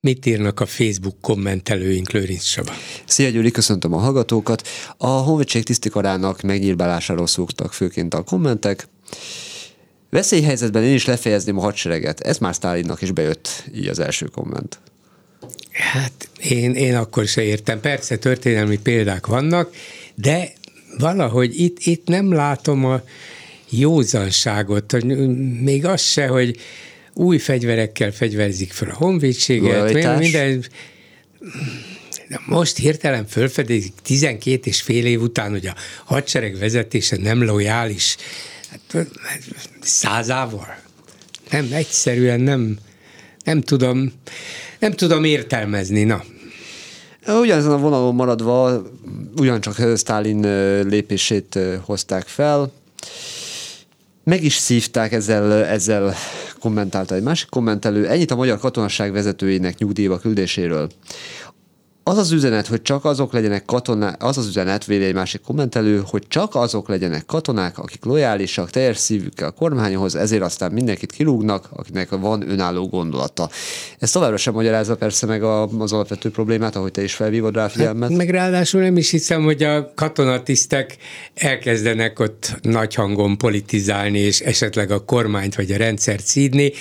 Mit 0.00 0.26
írnak 0.26 0.60
a 0.60 0.66
Facebook 0.66 1.14
kommentelőink, 1.20 2.10
Lőrinc 2.10 2.42
Saba? 2.42 2.72
Szia 3.06 3.28
Gyuri, 3.28 3.50
köszöntöm 3.50 3.94
a 3.94 3.98
hallgatókat. 3.98 4.62
A 4.98 5.06
honvédség 5.06 5.62
tisztikarának 5.62 6.40
megnyírbálásáról 6.40 7.26
szoktak 7.26 7.72
főként 7.72 8.14
a 8.14 8.22
kommentek. 8.22 8.84
Veszélyhelyzetben 10.14 10.84
én 10.84 10.94
is 10.94 11.04
lefejezném 11.04 11.58
a 11.58 11.60
hadsereget. 11.60 12.20
Ez 12.20 12.38
már 12.38 12.54
Stálinnak 12.54 13.02
is 13.02 13.10
bejött, 13.10 13.64
így 13.74 13.86
az 13.86 13.98
első 13.98 14.26
komment. 14.26 14.78
Hát 15.70 16.28
én, 16.42 16.74
én 16.74 16.96
akkor 16.96 17.26
se 17.26 17.42
értem. 17.42 17.80
Persze 17.80 18.16
történelmi 18.16 18.78
példák 18.78 19.26
vannak, 19.26 19.74
de 20.14 20.52
valahogy 20.98 21.60
itt, 21.60 21.78
itt 21.80 22.06
nem 22.06 22.32
látom 22.32 22.84
a 22.84 23.02
józanságot, 23.68 24.92
hogy 24.92 25.04
még 25.60 25.84
az 25.86 26.00
se, 26.00 26.26
hogy 26.26 26.56
új 27.14 27.38
fegyverekkel 27.38 28.12
fegyverzik 28.12 28.72
fel 28.72 28.88
a 28.88 28.94
honvédséget, 28.94 30.18
minden, 30.18 30.64
most 32.46 32.76
hirtelen 32.76 33.26
fölfedezik 33.26 33.92
12 34.02 34.60
és 34.64 34.82
fél 34.82 35.06
év 35.06 35.22
után, 35.22 35.50
hogy 35.50 35.66
a 35.66 35.74
hadsereg 36.04 36.58
vezetése 36.58 37.16
nem 37.16 37.44
lojális, 37.44 38.16
hát, 38.92 39.06
százával. 39.80 40.76
Nem, 41.50 41.68
egyszerűen 41.72 42.40
nem, 42.40 42.78
nem 43.44 43.60
tudom, 43.60 44.12
nem 44.78 44.92
tudom 44.92 45.24
értelmezni, 45.24 46.04
na. 46.04 46.24
Ugyanezen 47.26 47.72
a 47.72 47.78
vonalon 47.78 48.14
maradva, 48.14 48.82
ugyancsak 49.36 49.96
Stalin 49.96 50.40
lépését 50.88 51.58
hozták 51.84 52.26
fel, 52.26 52.72
meg 54.24 54.44
is 54.44 54.54
szívták 54.54 55.12
ezzel, 55.12 55.64
ezzel 55.64 56.14
kommentálta 56.60 57.14
egy 57.14 57.22
másik 57.22 57.48
kommentelő, 57.48 58.08
ennyit 58.08 58.30
a 58.30 58.36
magyar 58.36 58.58
katonasság 58.58 59.12
vezetőinek 59.12 59.78
nyugdíjba 59.78 60.18
küldéséről 60.18 60.90
az 62.06 62.18
az 62.18 62.32
üzenet, 62.32 62.66
hogy 62.66 62.82
csak 62.82 63.04
azok 63.04 63.32
legyenek 63.32 63.64
katonák, 63.64 64.22
az 64.22 64.38
az 64.38 64.46
üzenet, 64.46 64.84
véli 64.84 65.04
egy 65.04 65.14
másik 65.14 65.40
kommentelő, 65.40 66.02
hogy 66.06 66.22
csak 66.28 66.54
azok 66.54 66.88
legyenek 66.88 67.26
katonák, 67.26 67.78
akik 67.78 68.04
lojálisak, 68.04 68.70
teljes 68.70 68.98
szívükkel 68.98 69.48
a 69.48 69.50
kormányhoz, 69.50 70.14
ezért 70.14 70.42
aztán 70.42 70.72
mindenkit 70.72 71.12
kilúgnak, 71.12 71.68
akinek 71.72 72.08
van 72.10 72.50
önálló 72.50 72.88
gondolata. 72.88 73.50
Ez 73.98 74.10
továbbra 74.10 74.36
sem 74.36 74.54
magyarázza 74.54 74.96
persze 74.96 75.26
meg 75.26 75.42
a, 75.42 75.66
az 75.66 75.92
alapvető 75.92 76.30
problémát, 76.30 76.76
ahogy 76.76 76.90
te 76.90 77.02
is 77.02 77.14
felvívod 77.14 77.54
rá 77.54 77.68
figyelmet. 77.68 78.08
Hát, 78.08 78.18
meg 78.18 78.30
ráadásul 78.30 78.80
nem 78.80 78.96
is 78.96 79.10
hiszem, 79.10 79.42
hogy 79.42 79.62
a 79.62 79.92
katonatisztek 79.94 80.96
elkezdenek 81.34 82.18
ott 82.18 82.56
nagy 82.62 82.94
hangon 82.94 83.38
politizálni, 83.38 84.18
és 84.18 84.40
esetleg 84.40 84.90
a 84.90 85.04
kormányt 85.04 85.54
vagy 85.54 85.70
a 85.70 85.76
rendszert 85.76 86.24
szídni. 86.24 86.72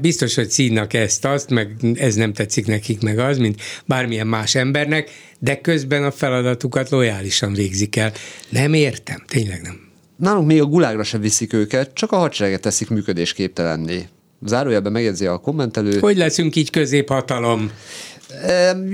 Biztos, 0.00 0.34
hogy 0.34 0.50
szídnak 0.50 0.92
ezt, 0.94 1.24
azt, 1.24 1.50
meg 1.50 1.76
ez 1.94 2.14
nem 2.14 2.32
tetszik 2.32 2.66
nekik, 2.66 3.02
meg 3.02 3.18
az, 3.18 3.38
mint 3.38 3.60
bármilyen 3.86 4.26
más 4.26 4.41
más 4.42 4.54
embernek, 4.54 5.10
de 5.38 5.60
közben 5.60 6.04
a 6.04 6.10
feladatukat 6.10 6.90
lojálisan 6.90 7.52
végzik 7.52 7.96
el. 7.96 8.12
Nem 8.48 8.74
értem, 8.74 9.22
tényleg 9.26 9.62
nem. 9.62 9.90
Nálunk 10.16 10.46
még 10.46 10.60
a 10.60 10.64
gulágra 10.64 11.02
sem 11.02 11.20
viszik 11.20 11.52
őket, 11.52 11.94
csak 11.94 12.12
a 12.12 12.16
hadsereget 12.16 12.60
teszik 12.60 12.88
működésképtelenné. 12.88 14.08
Zárójelben 14.46 14.92
megjegyzi 14.92 15.26
a 15.26 15.38
kommentelő. 15.38 15.98
Hogy 15.98 16.16
leszünk 16.16 16.56
így 16.56 16.70
középhatalom? 16.70 17.70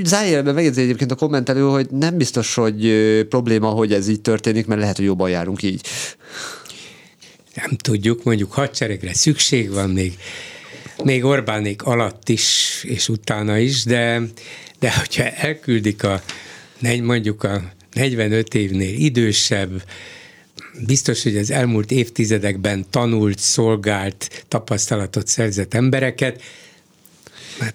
Zárójelben 0.05 0.55
megjegyzi 0.55 0.81
egyébként 0.81 1.11
a 1.11 1.15
kommentelő, 1.15 1.61
hogy 1.61 1.87
nem 1.91 2.17
biztos, 2.17 2.55
hogy 2.55 2.93
probléma, 3.29 3.69
hogy 3.69 3.93
ez 3.93 4.09
így 4.09 4.21
történik, 4.21 4.67
mert 4.67 4.81
lehet, 4.81 4.97
hogy 4.97 5.05
jobban 5.05 5.31
járunk 5.31 5.63
így. 5.63 5.81
Nem 7.55 7.71
tudjuk, 7.71 8.25
mondjuk 8.25 8.53
hadseregre 8.53 9.15
szükség 9.15 9.73
van 9.73 9.91
még, 9.91 10.19
még 11.05 11.25
Orbánék 11.25 11.83
alatt 11.83 12.29
is, 12.29 12.81
és 12.89 13.09
utána 13.09 13.59
is, 13.59 13.85
de 13.85 14.21
de 14.79 14.97
hogyha 14.97 15.31
elküldik 15.31 16.03
a 16.03 16.23
mondjuk 17.03 17.43
a 17.43 17.73
45 17.93 18.55
évnél 18.55 18.95
idősebb, 18.95 19.83
biztos, 20.87 21.23
hogy 21.23 21.37
az 21.37 21.51
elmúlt 21.51 21.91
évtizedekben 21.91 22.87
tanult, 22.91 23.39
szolgált, 23.39 24.45
tapasztalatot 24.49 25.27
szerzett 25.27 25.75
embereket, 25.75 26.43
Hát... 27.59 27.75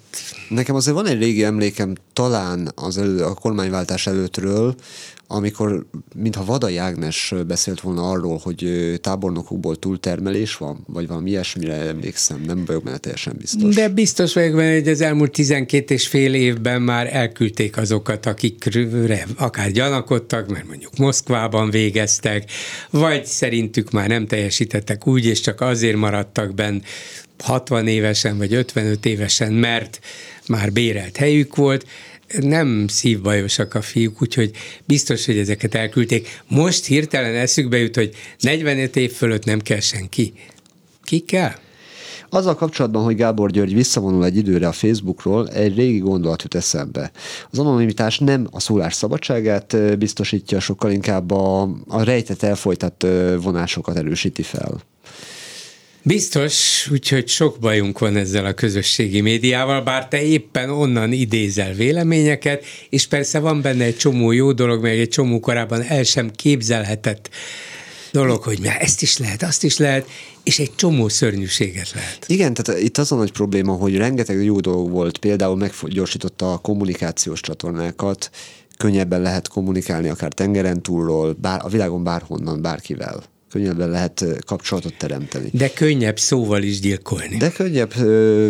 Nekem 0.49 0.75
azért 0.75 0.95
van 0.95 1.07
egy 1.07 1.19
régi 1.19 1.43
emlékem 1.43 1.95
talán 2.13 2.71
az 2.75 2.97
elő, 2.97 3.23
a 3.23 3.33
kormányváltás 3.33 4.07
előttről, 4.07 4.75
amikor 5.33 5.85
mintha 6.15 6.45
Vadai 6.45 6.77
Ágnes 6.77 7.33
beszélt 7.47 7.81
volna 7.81 8.09
arról, 8.09 8.39
hogy 8.43 8.93
tábornokokból 9.01 9.75
túltermelés 9.75 10.57
van, 10.57 10.83
vagy 10.87 11.07
valami 11.07 11.29
ilyesmire 11.29 11.73
emlékszem, 11.73 12.41
nem 12.41 12.65
vagyok 12.65 12.83
benne 12.83 12.97
teljesen 12.97 13.35
biztos. 13.37 13.75
De 13.75 13.89
biztos 13.89 14.33
vagyok 14.33 14.55
benne, 14.55 14.73
hogy 14.73 14.87
az 14.87 15.01
elmúlt 15.01 15.31
12 15.31 15.93
és 15.93 16.07
fél 16.07 16.33
évben 16.33 16.81
már 16.81 17.15
elküldték 17.15 17.77
azokat, 17.77 18.25
akikre 18.25 19.27
akár 19.37 19.71
gyanakodtak, 19.71 20.47
mert 20.47 20.67
mondjuk 20.67 20.97
Moszkvában 20.97 21.69
végeztek, 21.69 22.51
vagy 22.89 23.25
szerintük 23.25 23.91
már 23.91 24.07
nem 24.07 24.27
teljesítettek 24.27 25.07
úgy, 25.07 25.25
és 25.25 25.39
csak 25.39 25.61
azért 25.61 25.97
maradtak 25.97 26.53
benn 26.53 26.81
60 27.43 27.87
évesen 27.87 28.37
vagy 28.37 28.53
55 28.53 29.05
évesen, 29.05 29.53
mert 29.53 29.99
már 30.47 30.71
bérelt 30.71 31.17
helyük 31.17 31.55
volt, 31.55 31.85
nem 32.39 32.87
szívbajosak 32.87 33.73
a 33.73 33.81
fiúk, 33.81 34.21
úgyhogy 34.21 34.51
biztos, 34.85 35.25
hogy 35.25 35.37
ezeket 35.37 35.75
elküldték. 35.75 36.41
Most 36.47 36.85
hirtelen 36.85 37.35
eszükbe 37.35 37.77
jut, 37.77 37.95
hogy 37.95 38.15
45 38.39 38.95
év 38.95 39.11
fölött 39.11 39.45
nem 39.45 39.59
kell 39.59 39.79
senki. 39.79 40.33
Ki 41.03 41.19
kell? 41.19 41.53
Azzal 42.29 42.55
kapcsolatban, 42.55 43.03
hogy 43.03 43.15
Gábor 43.15 43.51
György 43.51 43.73
visszavonul 43.73 44.25
egy 44.25 44.37
időre 44.37 44.67
a 44.67 44.71
Facebookról, 44.71 45.49
egy 45.49 45.75
régi 45.75 45.97
gondolat 45.97 46.41
jut 46.41 46.55
eszembe. 46.55 47.11
Az 47.51 47.59
anonimitás 47.59 48.19
nem 48.19 48.47
a 48.51 48.59
szólás 48.59 48.93
szabadságát 48.93 49.97
biztosítja, 49.97 50.59
sokkal 50.59 50.91
inkább 50.91 51.31
a, 51.31 51.61
a 51.87 52.03
rejtett 52.03 52.41
elfolytat 52.41 53.07
vonásokat 53.41 53.97
erősíti 53.97 54.41
fel. 54.41 54.81
Biztos, 56.05 56.87
úgyhogy 56.91 57.27
sok 57.27 57.59
bajunk 57.59 57.99
van 57.99 58.15
ezzel 58.15 58.45
a 58.45 58.53
közösségi 58.53 59.21
médiával, 59.21 59.81
bár 59.81 60.07
te 60.07 60.21
éppen 60.21 60.69
onnan 60.69 61.11
idézel 61.11 61.73
véleményeket, 61.73 62.63
és 62.89 63.07
persze 63.07 63.39
van 63.39 63.61
benne 63.61 63.83
egy 63.83 63.97
csomó 63.97 64.31
jó 64.31 64.51
dolog, 64.51 64.81
meg 64.81 64.99
egy 64.99 65.09
csomó 65.09 65.39
korábban 65.39 65.81
el 65.81 66.03
sem 66.03 66.31
képzelhetett 66.31 67.29
dolog, 68.11 68.43
hogy 68.43 68.59
már 68.59 68.81
ezt 68.81 69.01
is 69.01 69.17
lehet, 69.17 69.43
azt 69.43 69.63
is 69.63 69.77
lehet, 69.77 70.07
és 70.43 70.59
egy 70.59 70.75
csomó 70.75 71.07
szörnyűséget 71.07 71.91
lehet. 71.93 72.25
Igen, 72.27 72.53
tehát 72.53 72.81
itt 72.81 72.97
az 72.97 73.11
a 73.11 73.15
nagy 73.15 73.31
probléma, 73.31 73.73
hogy 73.73 73.97
rengeteg 73.97 74.43
jó 74.43 74.59
dolog 74.59 74.89
volt, 74.89 75.17
például 75.17 75.55
meggyorsította 75.55 76.53
a 76.53 76.57
kommunikációs 76.57 77.39
csatornákat, 77.39 78.29
könnyebben 78.77 79.21
lehet 79.21 79.47
kommunikálni 79.47 80.09
akár 80.09 80.33
tengeren 80.33 80.81
túlról, 80.81 81.33
bár, 81.41 81.61
a 81.63 81.69
világon 81.69 82.03
bárhonnan, 82.03 82.61
bárkivel 82.61 83.31
könnyebben 83.53 83.89
lehet 83.89 84.25
kapcsolatot 84.45 84.97
teremteni. 84.97 85.49
De 85.51 85.69
könnyebb 85.69 86.19
szóval 86.19 86.63
is 86.63 86.79
gyilkolni. 86.79 87.37
De 87.37 87.51
könnyebb 87.51 87.93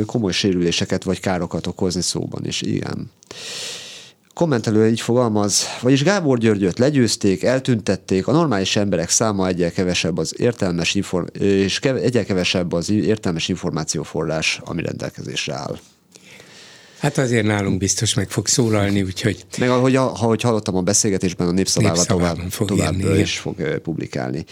komoly 0.05 0.31
sérüléseket 0.31 1.03
vagy 1.03 1.19
károkat 1.19 1.67
okozni 1.67 2.01
szóban 2.01 2.45
is, 2.45 2.61
igen. 2.61 3.11
Kommentelő 4.33 4.87
így 4.87 5.01
fogalmaz, 5.01 5.63
vagyis 5.81 6.03
Gábor 6.03 6.37
Györgyöt 6.37 6.79
legyőzték, 6.79 7.43
eltüntették, 7.43 8.27
a 8.27 8.31
normális 8.31 8.75
emberek 8.75 9.09
száma 9.09 9.47
egyel 9.47 9.71
kevesebb 9.71 10.17
az 10.17 10.33
értelmes 10.37 10.95
inform- 10.95 11.35
és 11.37 11.79
kev- 11.79 12.03
egyel 12.03 12.25
kevesebb 12.25 12.73
az 12.73 12.89
értelmes 12.89 13.47
információforrás, 13.47 14.61
ami 14.63 14.81
rendelkezésre 14.81 15.53
áll. 15.53 15.79
Hát 17.03 17.17
azért 17.17 17.45
nálunk 17.45 17.77
biztos 17.77 18.13
meg 18.13 18.29
fog 18.29 18.47
szólalni, 18.47 19.01
úgyhogy... 19.01 19.45
Meg 19.57 19.69
ahogy, 19.69 19.95
ahogy 19.95 20.41
hallottam 20.41 20.75
a 20.75 20.81
beszélgetésben, 20.81 21.47
a 21.47 21.51
Népszavával 21.51 22.05
tovább, 22.05 22.37
fog 22.49 22.67
tovább 22.67 22.93
írni, 22.93 23.19
is 23.19 23.37
fog 23.37 23.79
publikálni. 23.79 24.45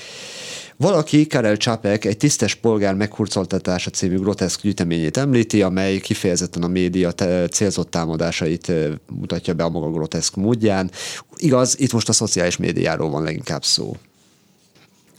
Valaki, 0.78 1.28
Karel 1.28 1.58
Csapek, 1.58 2.06
egy 2.06 2.18
tisztes 2.18 2.56
polgár 2.56 2.94
meghurcoltatása 2.96 3.90
című 3.90 4.18
groteszk 4.18 4.62
gyűjteményét 4.62 5.18
említi, 5.18 5.62
amely 5.62 5.98
kifejezetten 5.98 6.64
a 6.64 6.68
média 6.68 7.14
célzott 7.52 7.92
támadásait 7.92 8.72
mutatja 9.08 9.54
be 9.54 9.64
a 9.64 9.70
maga 9.70 9.92
groteszk 9.92 10.36
módján. 10.36 10.92
Igaz, 11.36 11.76
itt 11.80 11.94
most 11.94 12.10
a 12.10 12.14
szociális 12.14 12.58
médiáról 12.58 13.10
van 13.10 13.24
leginkább 13.24 13.64
szó. 13.64 13.96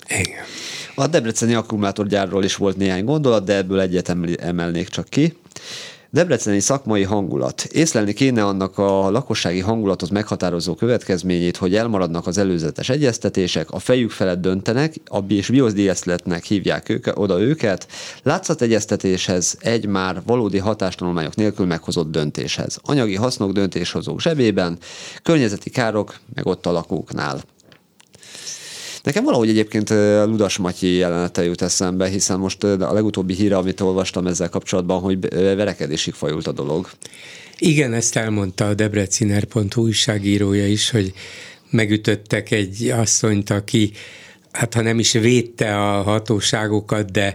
Igen. 0.09 0.45
A 0.95 1.07
debreceni 1.07 1.55
akkumulátorgyárról 1.55 2.45
is 2.45 2.57
volt 2.57 2.77
néhány 2.77 3.05
gondolat, 3.05 3.45
de 3.45 3.57
ebből 3.57 3.81
egyet 3.81 4.17
emelnék 4.41 4.89
csak 4.89 5.09
ki. 5.09 5.37
Debreceni 6.15 6.61
szakmai 6.61 7.03
hangulat. 7.03 7.63
Észlelni 7.63 8.13
kéne 8.13 8.45
annak 8.45 8.79
a 8.79 9.11
lakossági 9.11 9.61
hangulatot 9.61 10.11
meghatározó 10.11 10.75
következményét, 10.75 11.57
hogy 11.57 11.75
elmaradnak 11.75 12.27
az 12.27 12.39
előzetes 12.39 12.89
egyeztetések, 12.89 13.71
a 13.71 13.79
fejük 13.79 14.11
felett 14.11 14.41
döntenek, 14.41 14.95
a 15.05 15.25
és 15.29 15.49
biozdíjeszletnek 15.49 16.45
hívják 16.45 16.89
őke, 16.89 17.13
oda 17.15 17.41
őket, 17.41 17.87
látszategyeztetéshez 18.23 19.57
egy 19.61 19.87
már 19.87 20.23
valódi 20.27 20.59
hatástanulmányok 20.59 21.35
nélkül 21.35 21.67
meghozott 21.67 22.11
döntéshez. 22.11 22.79
Anyagi 22.83 23.15
hasznok 23.15 23.53
döntéshozók 23.53 24.21
zsebében, 24.21 24.79
környezeti 25.23 25.71
károk 25.71 26.17
meg 26.35 26.47
ott 26.47 26.67
a 26.67 26.73
lakóknál. 26.73 27.41
Nekem 29.03 29.25
valahogy 29.25 29.49
egyébként 29.49 29.91
Ludas 30.25 30.57
Matyi 30.57 30.95
jelenete 30.95 31.45
jut 31.45 31.63
eszembe, 31.63 32.09
hiszen 32.09 32.39
most 32.39 32.65
a 32.65 32.93
legutóbbi 32.93 33.35
híre, 33.35 33.57
amit 33.57 33.81
olvastam 33.81 34.27
ezzel 34.27 34.49
kapcsolatban, 34.49 35.01
hogy 35.01 35.29
verekedésig 35.31 36.15
fajult 36.15 36.47
a 36.47 36.53
dolog. 36.53 36.91
Igen, 37.59 37.93
ezt 37.93 38.17
elmondta 38.17 38.67
a 38.67 38.75
debreciner.hu 38.75 39.83
újságírója 39.83 40.67
is, 40.67 40.91
hogy 40.91 41.13
megütöttek 41.71 42.51
egy 42.51 42.89
asszonyt, 42.89 43.51
aki 43.51 43.93
hát 44.53 44.75
ha 44.75 44.83
nem 44.83 44.99
is 44.99 45.13
védte 45.13 45.79
a 45.79 46.03
hatóságokat, 46.03 47.11
de, 47.11 47.35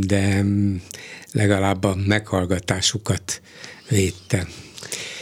de 0.00 0.44
legalább 1.32 1.84
a 1.84 1.96
meghallgatásukat 2.06 3.40
védte. 3.88 4.46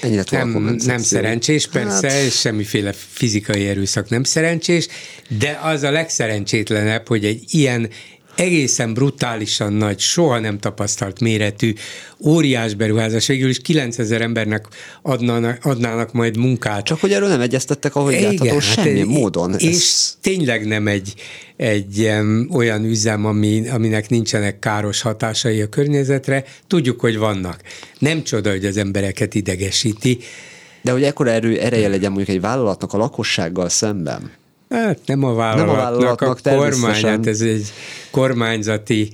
Ennyire 0.01 0.25
nem, 0.31 0.77
nem 0.85 0.99
szerencsés, 0.99 1.69
persze, 1.69 2.11
hát... 2.11 2.33
semmiféle 2.33 2.93
fizikai 2.93 3.69
erőszak 3.69 4.09
nem 4.09 4.23
szerencsés, 4.23 4.87
de 5.39 5.61
az 5.63 5.83
a 5.83 5.91
legszerencsétlenebb, 5.91 7.09
hogy 7.09 7.25
egy 7.25 7.43
ilyen 7.47 7.91
egészen 8.37 8.95
brutálisan 8.95 9.73
nagy, 9.73 9.99
soha 9.99 10.39
nem 10.39 10.59
tapasztalt 10.59 11.21
méretű, 11.21 11.73
óriás 12.25 12.75
beruházás, 12.75 13.27
végül 13.27 13.49
is 13.49 13.61
9000 13.61 14.21
embernek 14.21 14.67
adnának, 15.03 15.65
adnának 15.65 16.13
majd 16.13 16.37
munkát. 16.37 16.85
Csak 16.85 17.01
hogy 17.01 17.13
erről 17.13 17.29
nem 17.29 17.41
egyeztettek, 17.41 17.97
ahogy 17.97 18.13
Igen, 18.13 18.31
látható, 18.31 18.53
hát 18.53 18.63
semmi 18.63 19.03
módon. 19.03 19.55
És 19.59 19.75
ez... 19.75 20.17
tényleg 20.21 20.67
nem 20.67 20.87
egy, 20.87 21.15
egy 21.57 21.99
um, 21.99 22.49
olyan 22.53 22.85
üzem, 22.85 23.25
ami, 23.25 23.69
aminek 23.69 24.09
nincsenek 24.09 24.59
káros 24.59 25.01
hatásai 25.01 25.61
a 25.61 25.69
környezetre. 25.69 26.45
Tudjuk, 26.67 27.01
hogy 27.01 27.19
vannak. 27.19 27.61
Nem 27.99 28.23
csoda, 28.23 28.51
hogy 28.51 28.65
az 28.65 28.77
embereket 28.77 29.35
idegesíti. 29.35 30.19
De 30.83 30.93
hogy 30.93 31.03
ekkora 31.03 31.31
erő, 31.31 31.59
ereje 31.59 31.89
legyen 31.89 32.13
mondjuk 32.13 32.37
egy 32.37 32.43
vállalatnak 32.43 32.93
a 32.93 32.97
lakossággal 32.97 33.69
szemben. 33.69 34.31
Hát 34.77 34.99
nem 35.07 35.25
a 35.25 35.35
vállalatnak, 35.35 35.67
nem 35.67 35.77
a, 35.77 35.83
vállalatnak, 35.83 36.21
a 36.21 36.57
kormány, 36.57 37.05
hát 37.05 37.27
ez 37.27 37.41
egy 37.41 37.73
kormányzati 38.11 39.11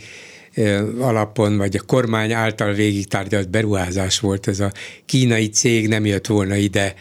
alapon, 0.98 1.56
vagy 1.56 1.76
a 1.76 1.82
kormány 1.86 2.32
által 2.32 2.72
végigtárgyalt 2.72 3.50
beruházás 3.50 4.20
volt, 4.20 4.48
ez 4.48 4.60
a 4.60 4.72
kínai 5.06 5.48
cég 5.48 5.88
nem 5.88 6.06
jött 6.06 6.26
volna 6.26 6.54
ide 6.54 6.94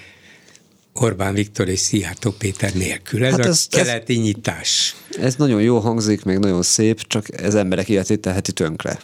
Orbán 0.94 1.34
Viktor 1.34 1.68
és 1.68 1.80
Szijjártó 1.80 2.32
Péter 2.32 2.74
nélkül. 2.74 3.26
Ez 3.26 3.32
hát 3.32 3.46
ez, 3.46 3.68
a 3.72 3.76
keleti 3.76 4.14
ez, 4.14 4.24
nyitás. 4.24 4.96
Ez 5.22 5.36
nagyon 5.36 5.62
jó 5.62 5.80
hangzik, 5.80 6.24
meg 6.24 6.40
nagyon 6.40 6.62
szép, 6.62 7.08
csak 7.08 7.42
ez 7.42 7.56
emberek 7.56 7.90
életét 7.90 8.20
teheti 8.20 8.52
tönkre. 8.52 9.00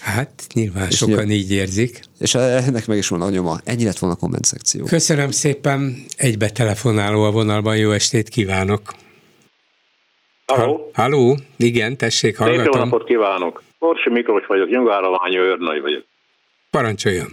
Hát 0.00 0.46
nyilván 0.54 0.86
és 0.88 0.96
sokan 0.96 1.14
nyilván, 1.14 1.34
így 1.34 1.52
érzik. 1.52 2.00
És 2.20 2.34
ennek 2.34 2.86
meg 2.86 2.96
is 2.96 3.08
van 3.08 3.22
a 3.22 3.30
nyoma. 3.30 3.56
Ennyi 3.64 3.84
lett 3.84 3.98
volna 3.98 4.14
a 4.14 4.18
komment 4.18 4.44
szekció. 4.44 4.84
Köszönöm 4.84 5.30
szépen, 5.30 5.94
egybe 6.16 6.50
telefonáló 6.50 7.22
a 7.22 7.30
vonalban, 7.30 7.76
jó 7.76 7.90
estét 7.90 8.28
kívánok! 8.28 8.80
Halló? 10.46 10.90
Halló, 10.94 11.36
igen, 11.56 11.96
tessék, 11.96 12.36
hallgatom. 12.36 12.64
Szép 12.64 12.74
jó 12.74 12.80
napot 12.80 13.04
kívánok! 13.04 13.62
Orsi 13.78 14.10
Miklós 14.10 14.46
vagyok, 14.46 14.68
nyugállományi 14.68 15.38
őrnagy 15.38 15.80
vagyok. 15.80 16.04
Parancsoljon! 16.70 17.28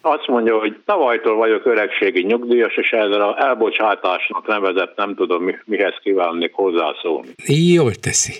Azt 0.00 0.26
mondja, 0.26 0.58
hogy 0.58 0.76
tavalytól 0.84 1.36
vagyok 1.36 1.66
öregségi 1.66 2.22
nyugdíjas, 2.22 2.76
és 2.76 2.90
ezzel 2.90 3.22
a 3.22 3.44
elbocsátásnak 3.46 4.46
nevezett, 4.46 4.96
nem 4.96 5.14
tudom 5.14 5.44
mi, 5.44 5.54
mihez 5.64 5.94
kívánnék 6.02 6.52
hozzászólni. 6.52 7.28
Jól 7.46 7.94
teszi. 7.94 8.32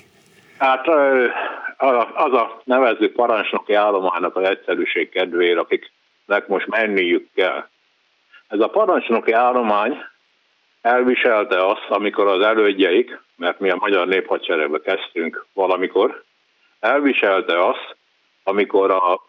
Hát 0.63 0.89
az 2.15 2.33
a 2.33 2.61
nevező 2.65 3.13
parancsnoki 3.13 3.75
állománynak 3.75 4.37
az 4.37 4.49
egyszerűség 4.49 5.09
kedvéért, 5.09 5.59
akiknek 5.59 6.47
most 6.47 6.67
menniük 6.67 7.29
kell. 7.35 7.67
Ez 8.49 8.61
a 8.61 8.69
parancsnoki 8.69 9.33
állomány 9.33 9.99
elviselte 10.81 11.67
azt, 11.67 11.87
amikor 11.89 12.27
az 12.27 12.41
elődjeik, 12.41 13.21
mert 13.37 13.61
mi 13.61 13.71
a 13.71 13.77
magyar 13.81 14.07
néphadseregbe 14.07 14.81
kezdtünk 14.81 15.47
valamikor, 15.53 16.23
elviselte 16.81 17.67
azt, 17.67 17.97
amikor 18.45 18.91
a 18.91 19.21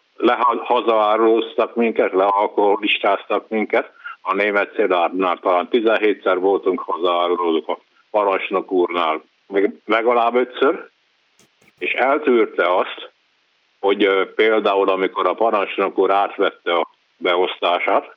hazaárulóztak 0.64 1.74
minket, 1.74 2.12
lealkoholistáztak 2.12 3.48
minket, 3.48 3.92
a 4.20 4.34
német 4.34 4.74
Szilárdnál 4.74 5.38
talán 5.38 5.68
17-szer 5.70 6.36
voltunk 6.40 6.80
hazaárulózók 6.80 7.68
a 7.68 7.78
parancsnok 8.10 8.72
úrnál, 8.72 9.22
még 9.46 9.70
legalább 9.84 10.34
ötször, 10.34 10.92
és 11.84 11.92
eltűrte 11.92 12.76
azt, 12.76 13.12
hogy 13.80 14.30
például 14.34 14.88
amikor 14.88 15.26
a 15.26 15.34
parancsnok 15.34 15.98
úr 15.98 16.10
átvette 16.10 16.74
a 16.74 16.88
beosztását, 17.16 18.16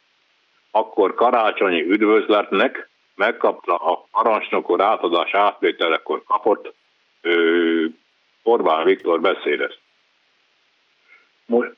akkor 0.72 1.14
karácsonyi 1.14 1.82
üdvözletnek 1.82 2.90
megkapta 3.16 3.76
a 3.76 4.06
parancsnok 4.12 4.70
úr 4.70 4.82
átadás 4.82 5.34
átvételekor 5.34 6.24
kapott 6.24 6.74
ő, 7.22 7.92
Orbán 8.44 8.86
Viktor 8.86 9.22
beszédet. 9.22 9.80
Most, 11.46 11.72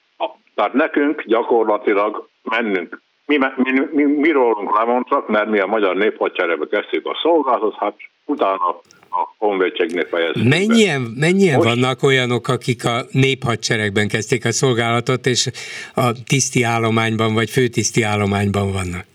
tehát 0.56 0.74
nekünk 0.74 1.24
gyakorlatilag 1.26 2.30
mennünk 2.44 3.02
mi, 3.30 3.38
mi, 3.56 3.72
mi, 3.92 4.04
mi 4.04 4.32
rólunk 4.32 4.78
lemondtak, 4.78 5.28
mert 5.28 5.50
mi 5.50 5.60
a 5.60 5.66
magyar 5.66 5.96
néphadseregbe 5.96 6.68
kezdtük 6.68 7.06
a 7.06 7.20
szolgálatot, 7.22 7.76
hát 7.76 7.96
utána 8.26 8.80
a 9.10 9.36
honvédségnél 9.38 10.06
fejeztük 10.06 10.44
Mennyien, 10.44 11.02
mennyien 11.02 11.56
Most... 11.56 11.68
vannak 11.68 12.04
olyanok, 12.04 12.48
akik 12.48 12.86
a 12.86 13.02
néphadseregben 13.12 14.08
kezdték 14.08 14.46
a 14.46 14.52
szolgálatot, 14.52 15.26
és 15.26 15.50
a 15.96 16.12
tiszti 16.28 16.64
állományban, 16.64 17.34
vagy 17.34 17.50
főtiszti 17.50 18.02
állományban 18.02 18.72
vannak? 18.72 19.06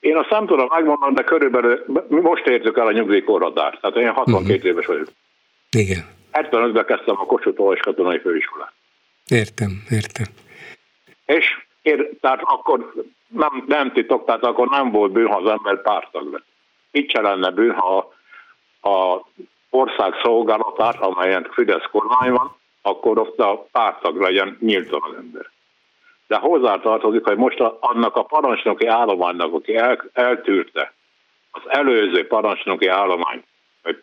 Én 0.00 0.16
azt 0.16 0.30
nem 0.30 0.46
tudom 0.46 0.66
megmondani, 0.70 1.14
de 1.14 1.22
körülbelül 1.22 1.84
most 2.08 2.46
értük 2.46 2.78
el 2.78 2.86
a 2.86 2.92
nyugdíjkorhatárt, 2.92 3.80
tehát 3.80 3.96
én 3.96 4.08
62 4.08 4.54
uh-huh. 4.54 4.70
éves 4.70 4.86
vagyok. 4.86 5.08
Igen. 5.76 6.04
75-ben 6.32 6.84
kezdtem 6.84 7.14
a 7.18 7.26
Kossuth 7.26 7.80
katonai 7.80 8.18
főiskolát. 8.18 8.72
Értem, 9.28 9.82
értem. 9.90 10.26
És 11.26 11.44
én, 11.82 12.08
tehát 12.20 12.40
akkor 12.42 12.92
nem, 13.28 13.64
nem 13.66 13.92
titok, 13.92 14.24
tehát 14.24 14.44
akkor 14.44 14.68
nem 14.68 14.90
volt 14.90 15.12
bűn, 15.12 15.26
ha 15.26 15.36
az 15.36 15.50
ember 15.50 15.82
pártag 15.82 16.32
lett. 16.32 16.46
Itt 16.90 17.10
se 17.10 17.20
lenne 17.20 17.50
bűn, 17.50 17.72
ha 17.72 18.13
a 18.84 19.26
ország 19.70 20.14
szolgálatát, 20.22 20.96
amelyen 21.00 21.48
Fidesz 21.52 21.88
kormány 21.90 22.30
van, 22.30 22.56
akkor 22.82 23.18
ott 23.18 23.38
a 23.38 23.66
pártag 23.72 24.20
legyen 24.20 24.56
nyíltan 24.60 25.00
az 25.02 25.16
ember. 25.16 25.50
De 26.26 26.36
hozzátartozik, 26.36 27.24
hogy 27.24 27.36
most 27.36 27.60
annak 27.80 28.16
a 28.16 28.22
parancsnoki 28.24 28.86
állománynak, 28.86 29.54
aki 29.54 29.76
el, 29.76 30.04
eltűrte 30.12 30.94
az 31.50 31.62
előző 31.66 32.26
parancsnoki 32.26 32.86
állomány, 32.86 33.44
vagy, 33.82 34.02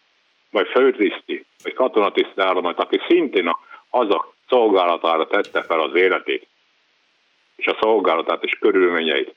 vagy 0.51 0.67
főtiszti, 0.67 1.45
vagy 1.63 1.73
katonatiszti 1.73 2.41
állományt, 2.41 2.79
aki 2.79 3.01
szintén 3.07 3.47
a, 3.47 3.59
az 3.89 4.09
a 4.09 4.33
szolgálatára 4.49 5.27
tette 5.27 5.61
fel 5.61 5.79
az 5.79 5.95
életét, 5.95 6.47
és 7.55 7.65
a 7.65 7.77
szolgálatát 7.81 8.43
és 8.43 8.57
körülményeit 8.59 9.35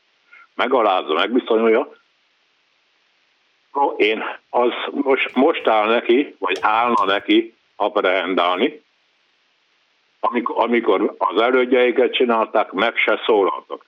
megalázza, 0.54 1.14
megviszonyolja, 3.74 3.94
én 3.96 4.22
az 4.50 4.72
most, 4.90 5.34
most 5.34 5.66
áll 5.66 5.88
neki, 5.88 6.36
vagy 6.38 6.58
állna 6.60 7.04
neki 7.04 7.54
apprehendálni, 7.76 8.82
amikor, 10.20 10.64
amikor 10.64 11.14
az 11.18 11.40
elődjeiket 11.40 12.14
csinálták, 12.14 12.72
meg 12.72 12.96
se 12.96 13.20
szólaltak. 13.26 13.84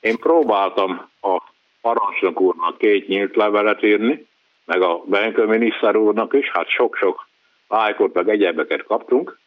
Én 0.00 0.16
próbáltam 0.16 1.10
a 1.20 1.42
parancsnok 1.80 2.40
úrnak 2.40 2.78
két 2.78 3.08
nyílt 3.08 3.36
levelet 3.36 3.82
írni, 3.82 4.26
meg 4.64 4.82
a 4.82 5.02
Benkő 5.04 5.44
miniszter 5.44 5.96
úrnak 5.96 6.34
is, 6.34 6.50
hát 6.50 6.68
sok-sok 6.68 7.28
lájkot, 7.68 8.14
meg 8.14 8.28
egyebeket 8.28 8.82
kaptunk, 8.82 9.38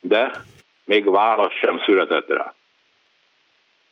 de 0.00 0.30
még 0.84 1.10
válasz 1.10 1.52
sem 1.52 1.80
született 1.84 2.28
rá. 2.28 2.54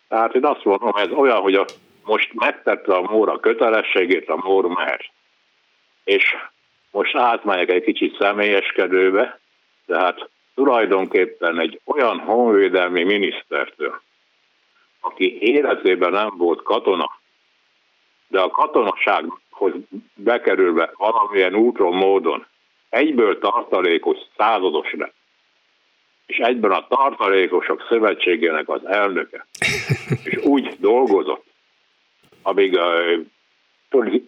Tehát 0.08 0.34
én 0.34 0.44
azt 0.44 0.64
mondom, 0.64 0.92
ez 0.94 1.10
olyan, 1.10 1.40
hogy 1.40 1.54
a, 1.54 1.64
most 2.04 2.32
megtette 2.32 2.94
a 2.94 3.02
móra 3.02 3.40
kötelességét, 3.40 4.28
a 4.28 4.36
mór 4.36 4.66
mehet. 4.66 5.10
És 6.04 6.36
most 6.90 7.16
átmegyek 7.16 7.70
egy 7.70 7.82
kicsit 7.82 8.16
személyeskedőbe, 8.18 9.40
tehát 9.86 10.28
tulajdonképpen 10.54 11.60
egy 11.60 11.80
olyan 11.84 12.18
honvédelmi 12.18 13.02
minisztertől, 13.02 14.00
aki 15.00 15.42
életében 15.42 16.10
nem 16.10 16.30
volt 16.36 16.62
katona, 16.62 17.10
de 18.28 18.40
a 18.40 18.50
katonasághoz 18.50 19.72
bekerülve 20.14 20.92
valamilyen 20.96 21.54
úton, 21.54 21.94
módon 21.94 22.46
egyből 22.88 23.38
tartalékos 23.38 24.18
százados 24.36 24.92
lett, 24.92 25.14
és 26.26 26.36
egyben 26.36 26.70
a 26.70 26.86
tartalékosok 26.86 27.86
szövetségének 27.88 28.68
az 28.68 28.86
elnöke, 28.86 29.46
és 30.24 30.36
úgy 30.36 30.76
dolgozott, 30.78 31.44
amíg, 32.44 32.78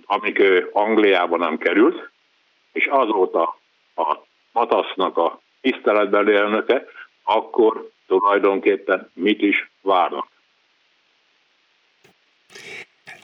amíg 0.04 0.42
Angliában 0.72 1.38
nem 1.38 1.58
került, 1.58 2.10
és 2.72 2.86
azóta 2.86 3.58
a 3.94 4.16
Matasznak 4.52 5.16
a 5.16 5.40
tiszteletbeli 5.60 6.34
elnöke, 6.34 6.84
akkor 7.22 7.90
tulajdonképpen 8.06 9.10
mit 9.14 9.42
is 9.42 9.70
várnak. 9.80 10.26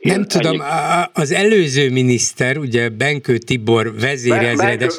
Nem 0.02 0.18
Én 0.18 0.28
tudom, 0.28 0.60
ennyi... 0.60 1.04
az 1.12 1.32
előző 1.32 1.90
miniszter, 1.90 2.56
ugye 2.56 2.88
Benkő 2.88 3.38
Tibor 3.38 3.92
vezérezredes... 4.00 4.94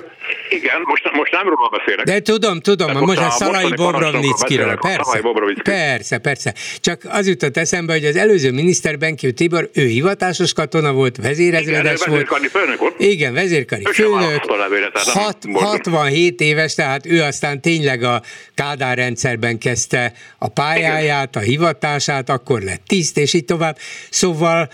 Igen, 0.50 0.82
most, 0.86 1.12
most 1.14 1.32
nem 1.32 1.50
róla 1.50 1.70
beszélek. 1.70 2.06
De 2.06 2.20
tudom, 2.20 2.60
tudom, 2.60 2.92
most, 2.92 3.06
most 3.06 3.20
a 3.20 3.30
Szalai 3.30 3.74
Bobrovnickiről. 3.76 4.78
Persze, 4.82 5.22
persze, 5.64 6.18
persze. 6.18 6.54
Csak 6.80 7.02
az 7.10 7.28
jutott 7.28 7.58
eszembe, 7.58 7.94
hogy 7.94 8.06
az 8.06 8.16
előző 8.16 8.52
miniszter 8.52 8.98
Benkő 8.98 9.32
Tibor, 9.32 9.70
ő 9.74 9.86
hivatásos 9.86 10.54
katona 10.54 10.94
volt, 10.94 11.18
vezérezredes 11.18 12.00
Igen, 12.00 12.10
volt. 12.10 12.30
Vezérkari 12.30 12.48
főnök 12.48 12.80
volt. 12.80 13.00
Igen, 13.00 13.34
vezérkari 13.34 13.84
ő 13.88 13.92
főnök. 13.92 14.46
Hat, 14.94 15.38
67 15.54 16.42
éves, 16.42 16.74
tehát 16.76 17.06
ő 17.06 17.22
aztán 17.22 17.62
tényleg 17.62 18.04
a 18.04 18.22
Kádár 18.56 18.98
rendszerben 18.98 19.58
kezdte 19.58 20.14
a 20.38 20.48
pályáját, 20.48 21.36
a 21.36 21.40
hivatását, 21.40 22.30
akkor 22.30 22.62
lett 22.62 22.82
tiszt, 22.88 23.18
és 23.18 23.34
így 23.34 23.46
tovább. 23.46 23.78
Szóval 24.10 24.70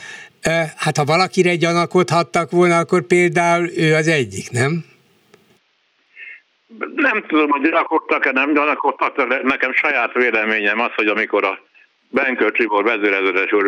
Hát 0.77 0.97
ha 0.97 1.03
valakire 1.03 1.55
gyanakodhattak 1.55 2.51
volna, 2.51 2.77
akkor 2.77 3.01
például 3.01 3.69
ő 3.77 3.93
az 3.95 4.07
egyik, 4.07 4.51
nem? 4.51 4.85
Nem 6.95 7.25
tudom, 7.27 7.49
hogy 7.49 7.61
gyanakodtak-e, 7.61 8.31
nem 8.31 8.53
gyanakodtak, 8.53 9.15
de 9.27 9.39
nekem 9.43 9.73
saját 9.73 10.13
véleményem 10.13 10.79
az, 10.79 10.91
hogy 10.95 11.07
amikor 11.07 11.43
a 11.43 11.59
Benkő 12.09 12.51
Csibor 12.51 12.83
vezéreződes 12.83 13.51
úr 13.51 13.65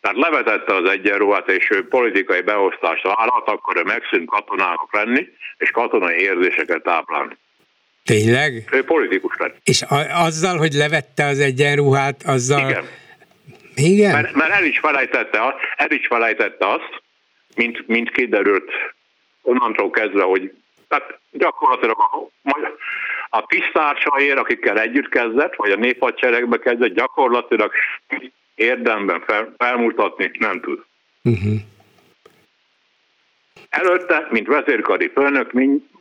tehát 0.00 0.16
levetette 0.16 0.74
az 0.74 0.88
egyenruhát, 0.90 1.48
és 1.48 1.70
ő 1.70 1.88
politikai 1.88 2.40
beosztást 2.40 3.02
vállalt, 3.02 3.48
akkor 3.48 3.76
ő 3.76 3.82
megszűnt 3.82 4.28
katonának 4.28 4.88
lenni, 4.92 5.28
és 5.56 5.70
katonai 5.70 6.18
érzéseket 6.18 6.82
táplálni. 6.82 7.36
Tényleg? 8.04 8.68
Ő 8.72 8.84
politikus 8.84 9.36
lett. 9.38 9.56
És 9.64 9.82
a- 9.82 10.24
azzal, 10.24 10.56
hogy 10.56 10.72
levette 10.72 11.24
az 11.24 11.38
egyenruhát, 11.38 12.22
azzal... 12.26 12.70
Igen. 12.70 12.84
Igen? 13.76 14.12
Mert, 14.12 14.34
mert 14.34 14.52
el, 14.52 14.64
is 14.64 14.78
felejtette, 14.78 15.54
el 15.76 15.90
is 15.90 16.06
felejtette 16.06 16.68
azt, 16.68 17.02
mint, 17.54 17.86
mint 17.86 18.10
kiderült 18.10 18.70
onnantól 19.42 19.90
kezdve, 19.90 20.22
hogy 20.22 20.52
tehát 20.88 21.18
gyakorlatilag 21.30 21.96
a, 21.98 22.28
a 23.28 23.46
tisztársaért, 23.46 24.38
akikkel 24.38 24.80
együtt 24.80 25.08
kezdett, 25.08 25.54
vagy 25.54 25.70
a 25.70 25.76
néphadseregbe 25.76 26.58
kezdett, 26.58 26.94
gyakorlatilag 26.94 27.72
érdemben 28.54 29.22
fel, 29.26 29.54
felmutatni 29.56 30.30
nem 30.38 30.60
tud. 30.60 30.84
Uh-huh. 31.22 31.54
Előtte, 33.68 34.26
mint 34.30 34.46
vezérkari 34.46 35.10
főnök, 35.14 35.52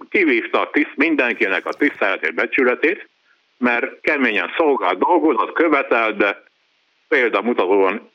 kivívta 0.09 0.59
a 0.59 0.69
tiszt, 0.69 0.95
mindenkinek 0.95 1.65
a 1.65 1.73
tiszteletét, 1.73 2.33
becsületét, 2.33 3.09
mert 3.57 4.01
keményen 4.01 4.53
szolgált, 4.57 4.99
dolgozott, 4.99 5.53
követel, 5.53 6.13
de 6.13 6.43
példamutatóan 7.07 8.13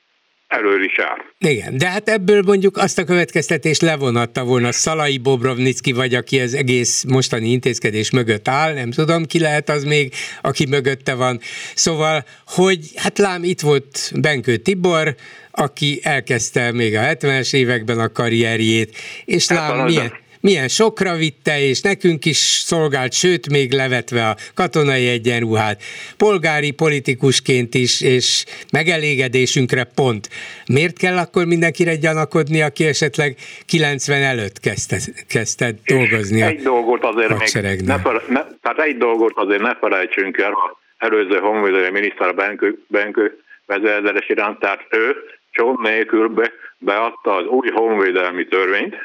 elől 0.51 0.85
is 0.85 0.99
áll. 0.99 1.19
Igen, 1.53 1.77
de 1.77 1.89
hát 1.89 2.09
ebből 2.09 2.43
mondjuk 2.43 2.77
azt 2.77 2.99
a 2.99 3.05
következtetést 3.05 3.81
levonatta 3.81 4.45
volna 4.45 4.73
Szalai 4.73 5.19
Bobrovnicki, 5.19 5.93
vagy 5.93 6.15
aki 6.15 6.41
az 6.41 6.55
egész 6.55 7.05
mostani 7.09 7.51
intézkedés 7.51 8.11
mögött 8.11 8.49
áll, 8.49 8.75
nem 8.75 8.91
tudom, 8.91 9.25
ki 9.25 9.41
lehet 9.41 9.69
az 9.69 9.85
még, 9.85 10.12
aki 10.43 10.67
mögötte 10.67 11.15
van. 11.15 11.41
Szóval, 11.75 12.25
hogy 12.47 12.79
hát 12.97 13.19
lám, 13.19 13.45
itt 13.45 13.61
volt 13.61 14.12
Benkő 14.21 14.57
Tibor, 14.57 15.15
aki 15.51 16.01
elkezdte 16.03 16.73
még 16.73 16.97
a 16.97 17.01
70-es 17.01 17.55
években 17.55 17.99
a 17.99 18.12
karrierjét, 18.12 18.97
és 19.25 19.49
hát 19.49 19.77
lám, 19.77 19.87
milyen, 19.87 20.12
milyen 20.41 20.69
sokra 20.69 21.15
vitte, 21.15 21.61
és 21.61 21.81
nekünk 21.81 22.25
is 22.25 22.37
szolgált, 22.37 23.12
sőt, 23.12 23.51
még 23.51 23.73
levetve 23.73 24.29
a 24.29 24.37
katonai 24.55 25.09
egyenruhát, 25.09 25.83
polgári 26.17 26.71
politikusként 26.71 27.75
is, 27.75 28.01
és 28.01 28.45
megelégedésünkre 28.73 29.85
pont. 29.95 30.29
Miért 30.67 30.99
kell 30.99 31.17
akkor 31.17 31.45
mindenkire 31.45 31.95
gyanakodni, 31.95 32.62
aki 32.62 32.85
esetleg 32.85 33.37
90 33.67 34.23
előtt 34.23 34.61
kezdte, 34.61 34.99
kezdte 35.29 35.75
dolgozni 35.85 36.43
egy 36.43 36.62
dolgot 36.62 37.05
azért 37.05 37.62
még 37.62 37.81
ne, 37.81 37.99
fele, 37.99 38.23
ne, 38.29 38.41
tehát 38.62 38.79
egy 38.79 38.97
dolgot 38.97 39.33
azért 39.35 39.62
ne 39.62 39.75
felejtsünk 39.75 40.39
el, 40.39 40.51
ha 40.51 40.81
előző 40.99 41.39
honvédelmi 41.39 42.01
miniszter 42.01 42.35
Benkő, 42.35 42.79
Benkő 42.87 43.39
vezérzeles 43.67 44.29
iránt, 44.29 44.59
tehát 44.59 44.87
ő 44.91 45.17
csont 45.51 45.81
nélkül 45.81 46.29
be, 46.29 46.53
beadta 46.79 47.35
az 47.35 47.47
új 47.47 47.71
honvédelmi 47.71 48.47
törvényt, 48.47 48.97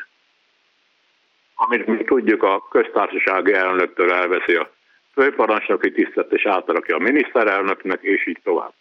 amit 1.56 1.86
mi 1.86 2.04
tudjuk, 2.04 2.44
a 2.44 2.68
köztársasági 2.70 3.54
elnöktől 3.54 4.12
elveszi 4.12 4.56
a 4.56 4.74
főparancsnoki 5.14 5.92
tisztet, 5.92 6.32
és 6.32 6.46
átalakja 6.46 6.96
a 6.96 7.00
miniszterelnöknek, 7.00 8.00
és 8.02 8.28
így 8.28 8.40
tovább. 8.44 8.74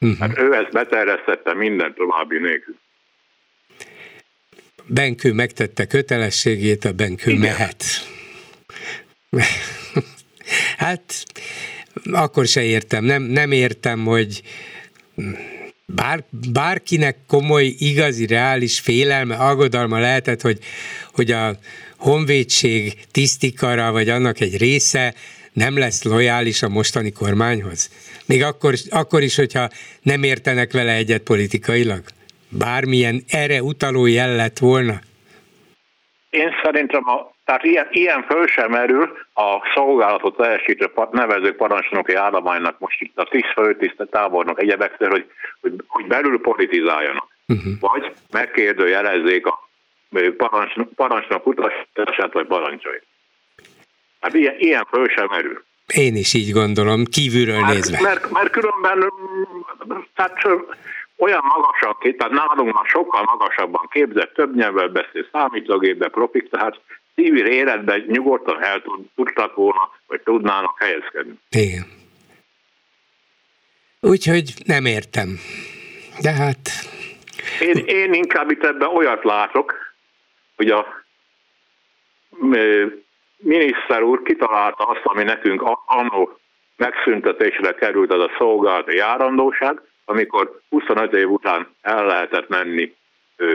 Uh-huh. 0.00 0.18
Hát 0.18 0.38
ő 0.38 0.54
ezt 0.54 0.72
beterjesztette 0.72 1.54
minden 1.54 1.94
további 1.94 2.38
nélkül. 2.38 2.74
Benkő 4.86 5.32
megtette 5.32 5.86
kötelességét, 5.86 6.84
a 6.84 6.92
Benkő 6.92 7.30
Igen. 7.30 7.40
mehet. 7.40 7.84
hát 10.84 11.24
akkor 12.12 12.46
se 12.46 12.62
értem, 12.62 13.04
nem, 13.04 13.22
nem 13.22 13.52
értem, 13.52 14.04
hogy 14.04 14.42
bár, 15.94 16.24
bárkinek 16.52 17.16
komoly, 17.26 17.64
igazi, 17.64 18.26
reális 18.26 18.80
félelme, 18.80 19.36
aggodalma 19.36 19.98
lehetett, 19.98 20.40
hogy, 20.40 20.58
hogy 21.12 21.30
a 21.30 21.56
honvédség 21.96 22.94
tisztikara, 23.10 23.92
vagy 23.92 24.08
annak 24.08 24.40
egy 24.40 24.56
része 24.56 25.14
nem 25.52 25.78
lesz 25.78 26.04
lojális 26.04 26.62
a 26.62 26.68
mostani 26.68 27.12
kormányhoz? 27.12 27.90
Még 28.26 28.42
akkor, 28.42 28.74
akkor 28.90 29.22
is, 29.22 29.36
hogyha 29.36 29.68
nem 30.02 30.22
értenek 30.22 30.72
vele 30.72 30.92
egyet 30.92 31.22
politikailag? 31.22 32.02
Bármilyen 32.48 33.22
erre 33.28 33.62
utaló 33.62 34.06
jel 34.06 34.36
lett 34.36 34.58
volna? 34.58 35.00
Én 36.30 36.50
szerintem 36.62 37.02
a, 37.08 37.34
tehát 37.52 37.66
ilyen, 37.66 37.88
ilyen 37.90 38.22
föl 38.22 38.46
sem 38.46 38.70
merül 38.70 39.12
a 39.34 39.70
szolgálatot 39.74 40.36
teljesítő 40.36 40.90
nevező 41.10 41.54
parancsnoki 41.54 42.14
állománynak 42.14 42.78
most 42.78 43.00
itt 43.00 43.18
a 43.18 43.28
tiszt, 43.30 43.52
főtiszt, 43.54 44.08
tábornok 44.10 44.60
egyebekről, 44.62 45.10
hogy, 45.10 45.26
hogy, 45.60 45.72
hogy 45.86 46.06
belül 46.06 46.40
politizáljanak. 46.40 47.28
Uh-huh. 47.48 47.72
Vagy 47.80 48.12
megkérdőjelezzék 48.30 49.46
a 49.46 49.68
parancsnok, 50.36 50.92
parancsnok 50.92 51.46
utasítását 51.46 52.32
vagy 52.32 52.46
parancsait. 52.46 53.06
Hát 54.20 54.34
ilyen, 54.34 54.54
ilyen 54.58 54.86
föl 54.90 55.08
sem 55.08 55.26
merül. 55.30 55.64
Én 55.94 56.16
is 56.16 56.34
így 56.34 56.52
gondolom, 56.52 57.04
kívülről 57.04 57.62
hát, 57.62 57.74
nézve. 57.74 58.00
Mert, 58.00 58.30
mert 58.30 58.50
különben 58.50 59.12
tehát 60.14 60.38
olyan 61.16 61.42
magasabb, 61.44 62.16
tehát 62.16 62.32
nálunk 62.32 62.74
már 62.74 62.86
sokkal 62.86 63.22
magasabban 63.22 63.88
képzett, 63.90 64.34
több 64.34 64.56
nyelvvel 64.56 64.88
beszél, 64.88 65.26
számítógépbe 65.32 66.08
propik, 66.08 66.50
tehát 66.50 66.80
civil 67.14 67.46
életben 67.46 68.04
nyugodtan 68.06 68.62
el 68.62 68.82
tudtak 69.14 69.54
volna, 69.54 69.90
vagy 70.06 70.20
tudnának 70.20 70.78
helyezkedni. 70.78 71.38
Igen. 71.50 71.86
Úgyhogy 74.00 74.54
nem 74.64 74.84
értem. 74.84 75.38
De 76.20 76.32
hát... 76.32 76.58
Én, 77.60 77.76
én 77.86 78.12
inkább 78.12 78.50
itt 78.50 78.64
ebben 78.64 78.88
olyat 78.88 79.24
látok, 79.24 79.74
hogy 80.56 80.70
a 80.70 81.04
miniszter 83.36 84.02
úr 84.02 84.22
kitalálta 84.22 84.84
azt, 84.84 85.04
ami 85.04 85.22
nekünk 85.22 85.62
annó 85.86 86.38
megszüntetésre 86.76 87.72
került, 87.72 88.12
az 88.12 88.20
a 88.20 88.30
szolgálati 88.38 88.96
járandóság, 88.96 89.80
amikor 90.04 90.60
25 90.68 91.12
év 91.12 91.30
után 91.30 91.74
el 91.82 92.06
lehetett 92.06 92.48
menni 92.48 92.94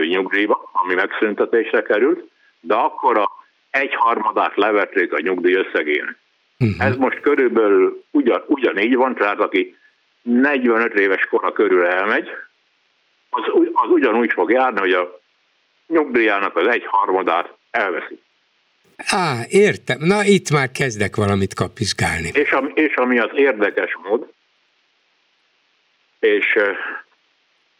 nyugdíjba, 0.08 0.70
ami 0.72 0.94
megszüntetésre 0.94 1.82
került, 1.82 2.30
de 2.60 2.74
akkor 2.74 3.18
a 3.18 3.30
egyharmadát 3.70 4.56
levették 4.56 5.12
a 5.12 5.20
nyugdíj 5.20 5.54
összegének. 5.54 6.16
Uh-huh. 6.58 6.86
Ez 6.86 6.96
most 6.96 7.20
körülbelül 7.20 8.04
ugyan, 8.10 8.44
ugyanígy 8.46 8.94
van, 8.94 9.14
tehát 9.14 9.40
aki 9.40 9.76
45 10.22 10.94
éves 10.94 11.26
kora 11.26 11.52
körül 11.52 11.86
elmegy, 11.86 12.28
az, 13.30 13.42
az 13.72 13.90
ugyanúgy 13.90 14.32
fog 14.32 14.50
járni, 14.50 14.78
hogy 14.78 14.92
a 14.92 15.20
nyugdíjának 15.86 16.56
az 16.56 16.66
egy 16.66 16.84
harmadát 16.86 17.56
elveszi. 17.70 18.20
Á, 18.96 19.40
értem. 19.48 19.98
Na, 20.00 20.24
itt 20.24 20.50
már 20.50 20.70
kezdek 20.70 21.16
valamit 21.16 21.54
kapizsgálni. 21.54 22.30
És, 22.32 22.50
ami, 22.50 22.72
és 22.74 22.94
ami 22.94 23.18
az 23.18 23.30
érdekes 23.34 23.96
mód, 24.02 24.32
és 26.18 26.58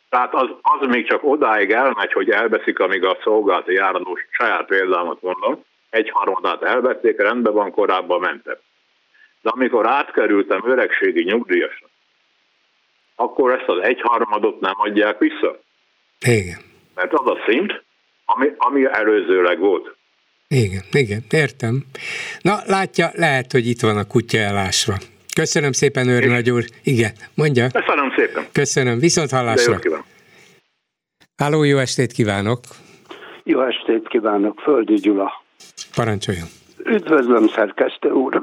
tehát 0.09 0.35
az, 0.35 0.49
az 0.63 0.87
még 0.89 1.09
csak 1.09 1.25
odáig 1.25 1.71
elmegy, 1.71 2.13
hogy 2.13 2.31
elveszik, 2.31 2.79
amíg 2.79 3.05
a 3.05 3.19
szolgálati 3.23 3.73
járadós 3.73 4.27
saját 4.31 4.67
példámat 4.67 5.23
mondom, 5.23 5.65
egy 5.91 6.11
harmadát 6.11 6.63
elvették, 6.63 7.21
rendben 7.21 7.53
van, 7.53 7.71
korábban 7.71 8.21
mentem. 8.21 8.57
De 9.43 9.51
amikor 9.51 9.87
átkerültem 9.87 10.63
öregségi 10.65 11.23
nyugdíjasra, 11.23 11.87
akkor 13.15 13.53
ezt 13.53 13.69
az 13.69 13.83
egyharmadot 13.83 14.61
nem 14.61 14.75
adják 14.77 15.19
vissza. 15.19 15.61
Igen. 16.27 16.59
Mert 16.95 17.13
az 17.13 17.27
a 17.27 17.39
szint, 17.47 17.83
ami, 18.25 18.53
ami 18.57 18.85
előzőleg 18.85 19.59
volt. 19.59 19.97
Igen, 20.49 20.83
igen, 20.93 21.23
értem. 21.31 21.85
Na, 22.41 22.59
látja, 22.67 23.11
lehet, 23.13 23.53
hogy 23.53 23.67
itt 23.67 23.81
van 23.81 23.97
a 23.97 24.07
kutya 24.07 24.39
elásva. 24.39 24.95
Köszönöm 25.35 25.73
szépen, 25.73 26.09
Őr 26.09 26.27
Nagy 26.29 26.51
úr. 26.51 26.65
Igen, 26.83 27.13
mondja. 27.35 27.67
Köszönöm 27.73 28.13
szépen. 28.17 28.45
Köszönöm, 28.53 28.99
viszont 28.99 29.31
hallásra. 29.31 29.79
Háló, 31.37 31.63
jó 31.63 31.79
estét 31.79 32.13
kívánok. 32.13 32.61
Jó 33.45 33.63
estét 33.63 34.09
kívánok, 34.09 34.61
Földi 34.61 34.95
Gyula. 34.95 35.43
Parancsoljon. 35.95 36.47
Üdvözlöm, 36.85 37.49
szerkesztő 37.49 38.11
úr. 38.11 38.43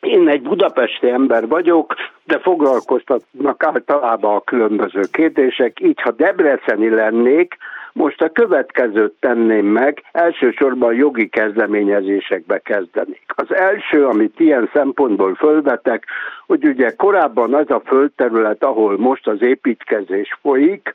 Én 0.00 0.28
egy 0.28 0.42
budapesti 0.42 1.08
ember 1.08 1.48
vagyok, 1.48 1.94
de 2.24 2.38
foglalkoztatnak 2.38 3.64
általában 3.64 4.36
a 4.36 4.40
különböző 4.40 5.00
kérdések. 5.12 5.80
Így, 5.80 6.00
ha 6.00 6.10
debreceni 6.10 6.88
lennék, 6.88 7.56
most 7.92 8.22
a 8.22 8.28
következőt 8.28 9.14
tenném 9.20 9.66
meg, 9.66 10.02
elsősorban 10.12 10.94
jogi 10.94 11.28
kezdeményezésekbe 11.28 12.58
kezdenik. 12.58 13.22
Az 13.26 13.54
első, 13.54 14.06
amit 14.06 14.40
ilyen 14.40 14.70
szempontból 14.72 15.34
fölvetek, 15.34 16.06
hogy 16.46 16.64
ugye 16.64 16.94
korábban 16.94 17.54
az 17.54 17.70
a 17.70 17.82
földterület, 17.84 18.64
ahol 18.64 18.98
most 18.98 19.26
az 19.26 19.42
építkezés 19.42 20.38
folyik, 20.42 20.92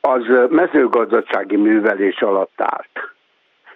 az 0.00 0.22
mezőgazdasági 0.48 1.56
művelés 1.56 2.20
alatt 2.20 2.60
állt. 2.60 3.10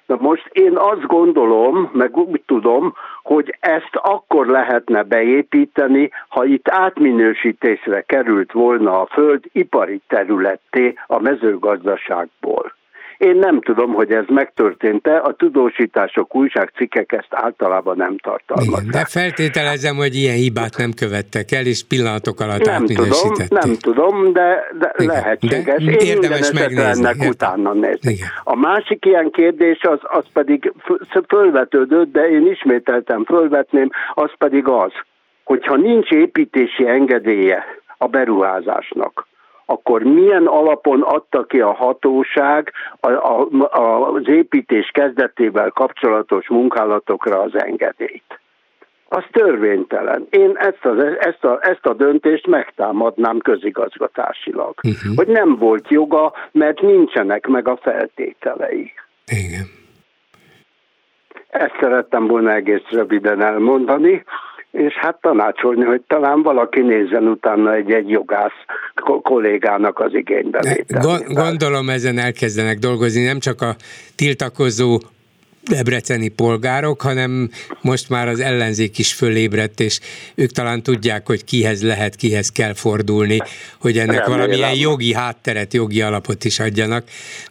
Na 0.07 0.17
most 0.21 0.47
én 0.53 0.77
azt 0.77 1.07
gondolom, 1.07 1.91
meg 1.93 2.17
úgy 2.17 2.43
tudom, 2.47 2.95
hogy 3.23 3.57
ezt 3.61 3.91
akkor 3.93 4.47
lehetne 4.47 5.03
beépíteni, 5.03 6.11
ha 6.29 6.45
itt 6.45 6.69
átminősítésre 6.69 8.01
került 8.01 8.53
volna 8.53 9.01
a 9.01 9.07
föld 9.07 9.45
ipari 9.53 10.01
területté 10.09 10.95
a 11.07 11.21
mezőgazdaságból. 11.21 12.73
Én 13.25 13.37
nem 13.37 13.61
tudom, 13.61 13.93
hogy 13.93 14.11
ez 14.11 14.25
megtörtént-e, 14.29 15.21
a 15.21 15.33
tudósítások, 15.33 16.35
újságcikkek 16.35 17.13
ezt 17.13 17.29
általában 17.31 17.97
nem 17.97 18.17
tartalmazzák. 18.19 18.85
de 18.91 19.05
feltételezem, 19.05 19.97
hogy 19.97 20.15
ilyen 20.15 20.35
hibát 20.35 20.77
nem 20.77 20.91
követtek 20.97 21.53
el, 21.53 21.67
és 21.67 21.85
pillanatok 21.89 22.41
alatt 22.41 22.65
nem 22.65 22.87
tudom, 22.87 23.33
nem 23.49 23.75
tudom, 23.81 24.33
de, 24.33 24.65
de 24.79 24.93
Igen. 24.97 25.15
lehetséges. 25.15 25.85
De 25.85 25.93
Én 25.93 25.99
érdemes 25.99 26.53
megnézni. 26.53 27.05
ennek 27.05 27.29
utána 27.29 27.73
nézni. 27.73 28.17
A 28.45 28.57
másik 28.57 29.05
ilyen 29.05 29.31
kérdés 29.31 29.81
az, 29.81 29.99
az 30.03 30.25
pedig 30.33 30.73
fölvetődött, 31.29 32.13
de 32.13 32.29
én 32.29 32.47
ismételtem 32.47 33.25
fölvetném, 33.25 33.91
az 34.15 34.31
pedig 34.39 34.69
az, 34.69 34.93
hogyha 35.45 35.77
nincs 35.77 36.11
építési 36.11 36.89
engedélye 36.89 37.65
a 37.99 38.07
beruházásnak, 38.07 39.27
akkor 39.67 40.03
milyen 40.03 40.47
alapon 40.47 41.03
adta 41.03 41.45
ki 41.45 41.61
a 41.61 41.73
hatóság 41.73 42.73
a, 43.01 43.11
a, 43.11 43.49
a, 43.71 44.13
az 44.13 44.29
építés 44.29 44.91
kezdetével 44.93 45.71
kapcsolatos 45.71 46.49
munkálatokra 46.49 47.41
az 47.41 47.53
engedélyt? 47.55 48.41
Az 49.09 49.25
törvénytelen. 49.31 50.27
Én 50.31 50.57
ezt, 50.57 50.85
az, 50.85 51.05
ezt, 51.19 51.45
a, 51.45 51.59
ezt 51.61 51.87
a 51.87 51.95
döntést 51.95 52.47
megtámadnám 52.47 53.39
közigazgatásilag. 53.39 54.75
Uh-huh. 54.83 55.17
Hogy 55.17 55.27
nem 55.27 55.57
volt 55.57 55.89
joga, 55.89 56.33
mert 56.53 56.81
nincsenek 56.81 57.47
meg 57.47 57.69
a 57.69 57.77
feltételei. 57.83 58.93
Igen. 59.27 59.83
Ezt 61.49 61.77
szerettem 61.81 62.27
volna 62.27 62.53
egész 62.53 62.89
röviden 62.91 63.43
elmondani 63.43 64.25
és 64.75 64.95
hát 64.95 65.21
tanácsolni, 65.21 65.85
hogy 65.85 66.01
talán 66.07 66.43
valaki 66.43 66.81
nézzen 66.81 67.29
utána 67.29 67.75
egy-egy 67.75 68.09
jogász 68.09 68.65
kollégának 69.23 69.99
az 70.01 70.15
igénybe. 70.15 70.77
Gondolom 71.29 71.89
ezen 71.89 72.19
elkezdenek 72.19 72.79
dolgozni, 72.79 73.25
nem 73.25 73.39
csak 73.39 73.61
a 73.63 73.77
tiltakozó 74.17 74.99
debreceni 75.63 76.29
polgárok, 76.29 77.01
hanem 77.03 77.51
most 77.81 78.09
már 78.09 78.29
az 78.29 78.41
ellenzék 78.41 78.99
is 78.99 79.13
fölébredt, 79.13 79.81
és 79.81 80.01
ők 80.35 80.51
talán 80.51 80.83
tudják, 80.83 81.27
hogy 81.27 81.45
kihez 81.45 81.83
lehet, 81.83 82.15
kihez 82.15 82.49
kell 82.49 82.75
fordulni, 82.75 83.39
hogy 83.81 83.99
ennek 83.99 84.17
Remélem. 84.17 84.39
valamilyen 84.39 84.75
jogi 84.75 85.15
hátteret, 85.15 85.75
jogi 85.75 86.01
alapot 86.01 86.45
is 86.45 86.61
adjanak, 86.61 87.05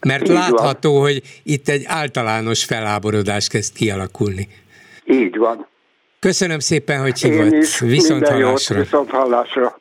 mert 0.06 0.22
Így 0.22 0.34
látható, 0.34 0.92
van. 0.92 1.02
hogy 1.02 1.22
itt 1.42 1.68
egy 1.68 1.82
általános 1.86 2.64
feláborodás 2.64 3.48
kezd 3.48 3.74
kialakulni. 3.74 4.48
Így 5.04 5.36
van. 5.36 5.66
Köszönöm 6.24 6.58
szépen, 6.58 7.00
hogy 7.00 7.20
hívott. 7.20 7.78
Viszont 7.78 8.28
hallásra. 8.28 8.76
Jót, 8.76 8.84
viszont 8.84 9.10
hallásra. 9.10 9.80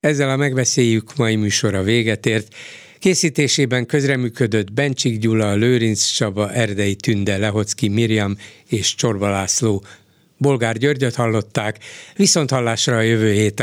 Ezzel 0.00 0.30
a 0.30 0.36
megbeszéljük 0.36 1.16
mai 1.16 1.36
műsora 1.36 1.82
véget 1.82 2.26
ért. 2.26 2.54
Készítésében 2.98 3.86
közreműködött 3.86 4.72
Bencsik 4.72 5.18
Gyula, 5.18 5.54
Lőrinc 5.54 6.04
Csaba, 6.04 6.52
Erdei 6.52 6.94
Tünde, 6.94 7.36
Lehocki 7.36 7.88
Miriam 7.88 8.36
és 8.68 8.94
Csorba 8.94 9.30
László. 9.30 9.84
Bolgár 10.36 10.76
Györgyöt 10.76 11.14
hallották, 11.14 11.78
viszont 12.16 12.50
hallásra 12.50 12.96
a 12.96 13.00
jövő 13.00 13.32
héten. 13.32 13.60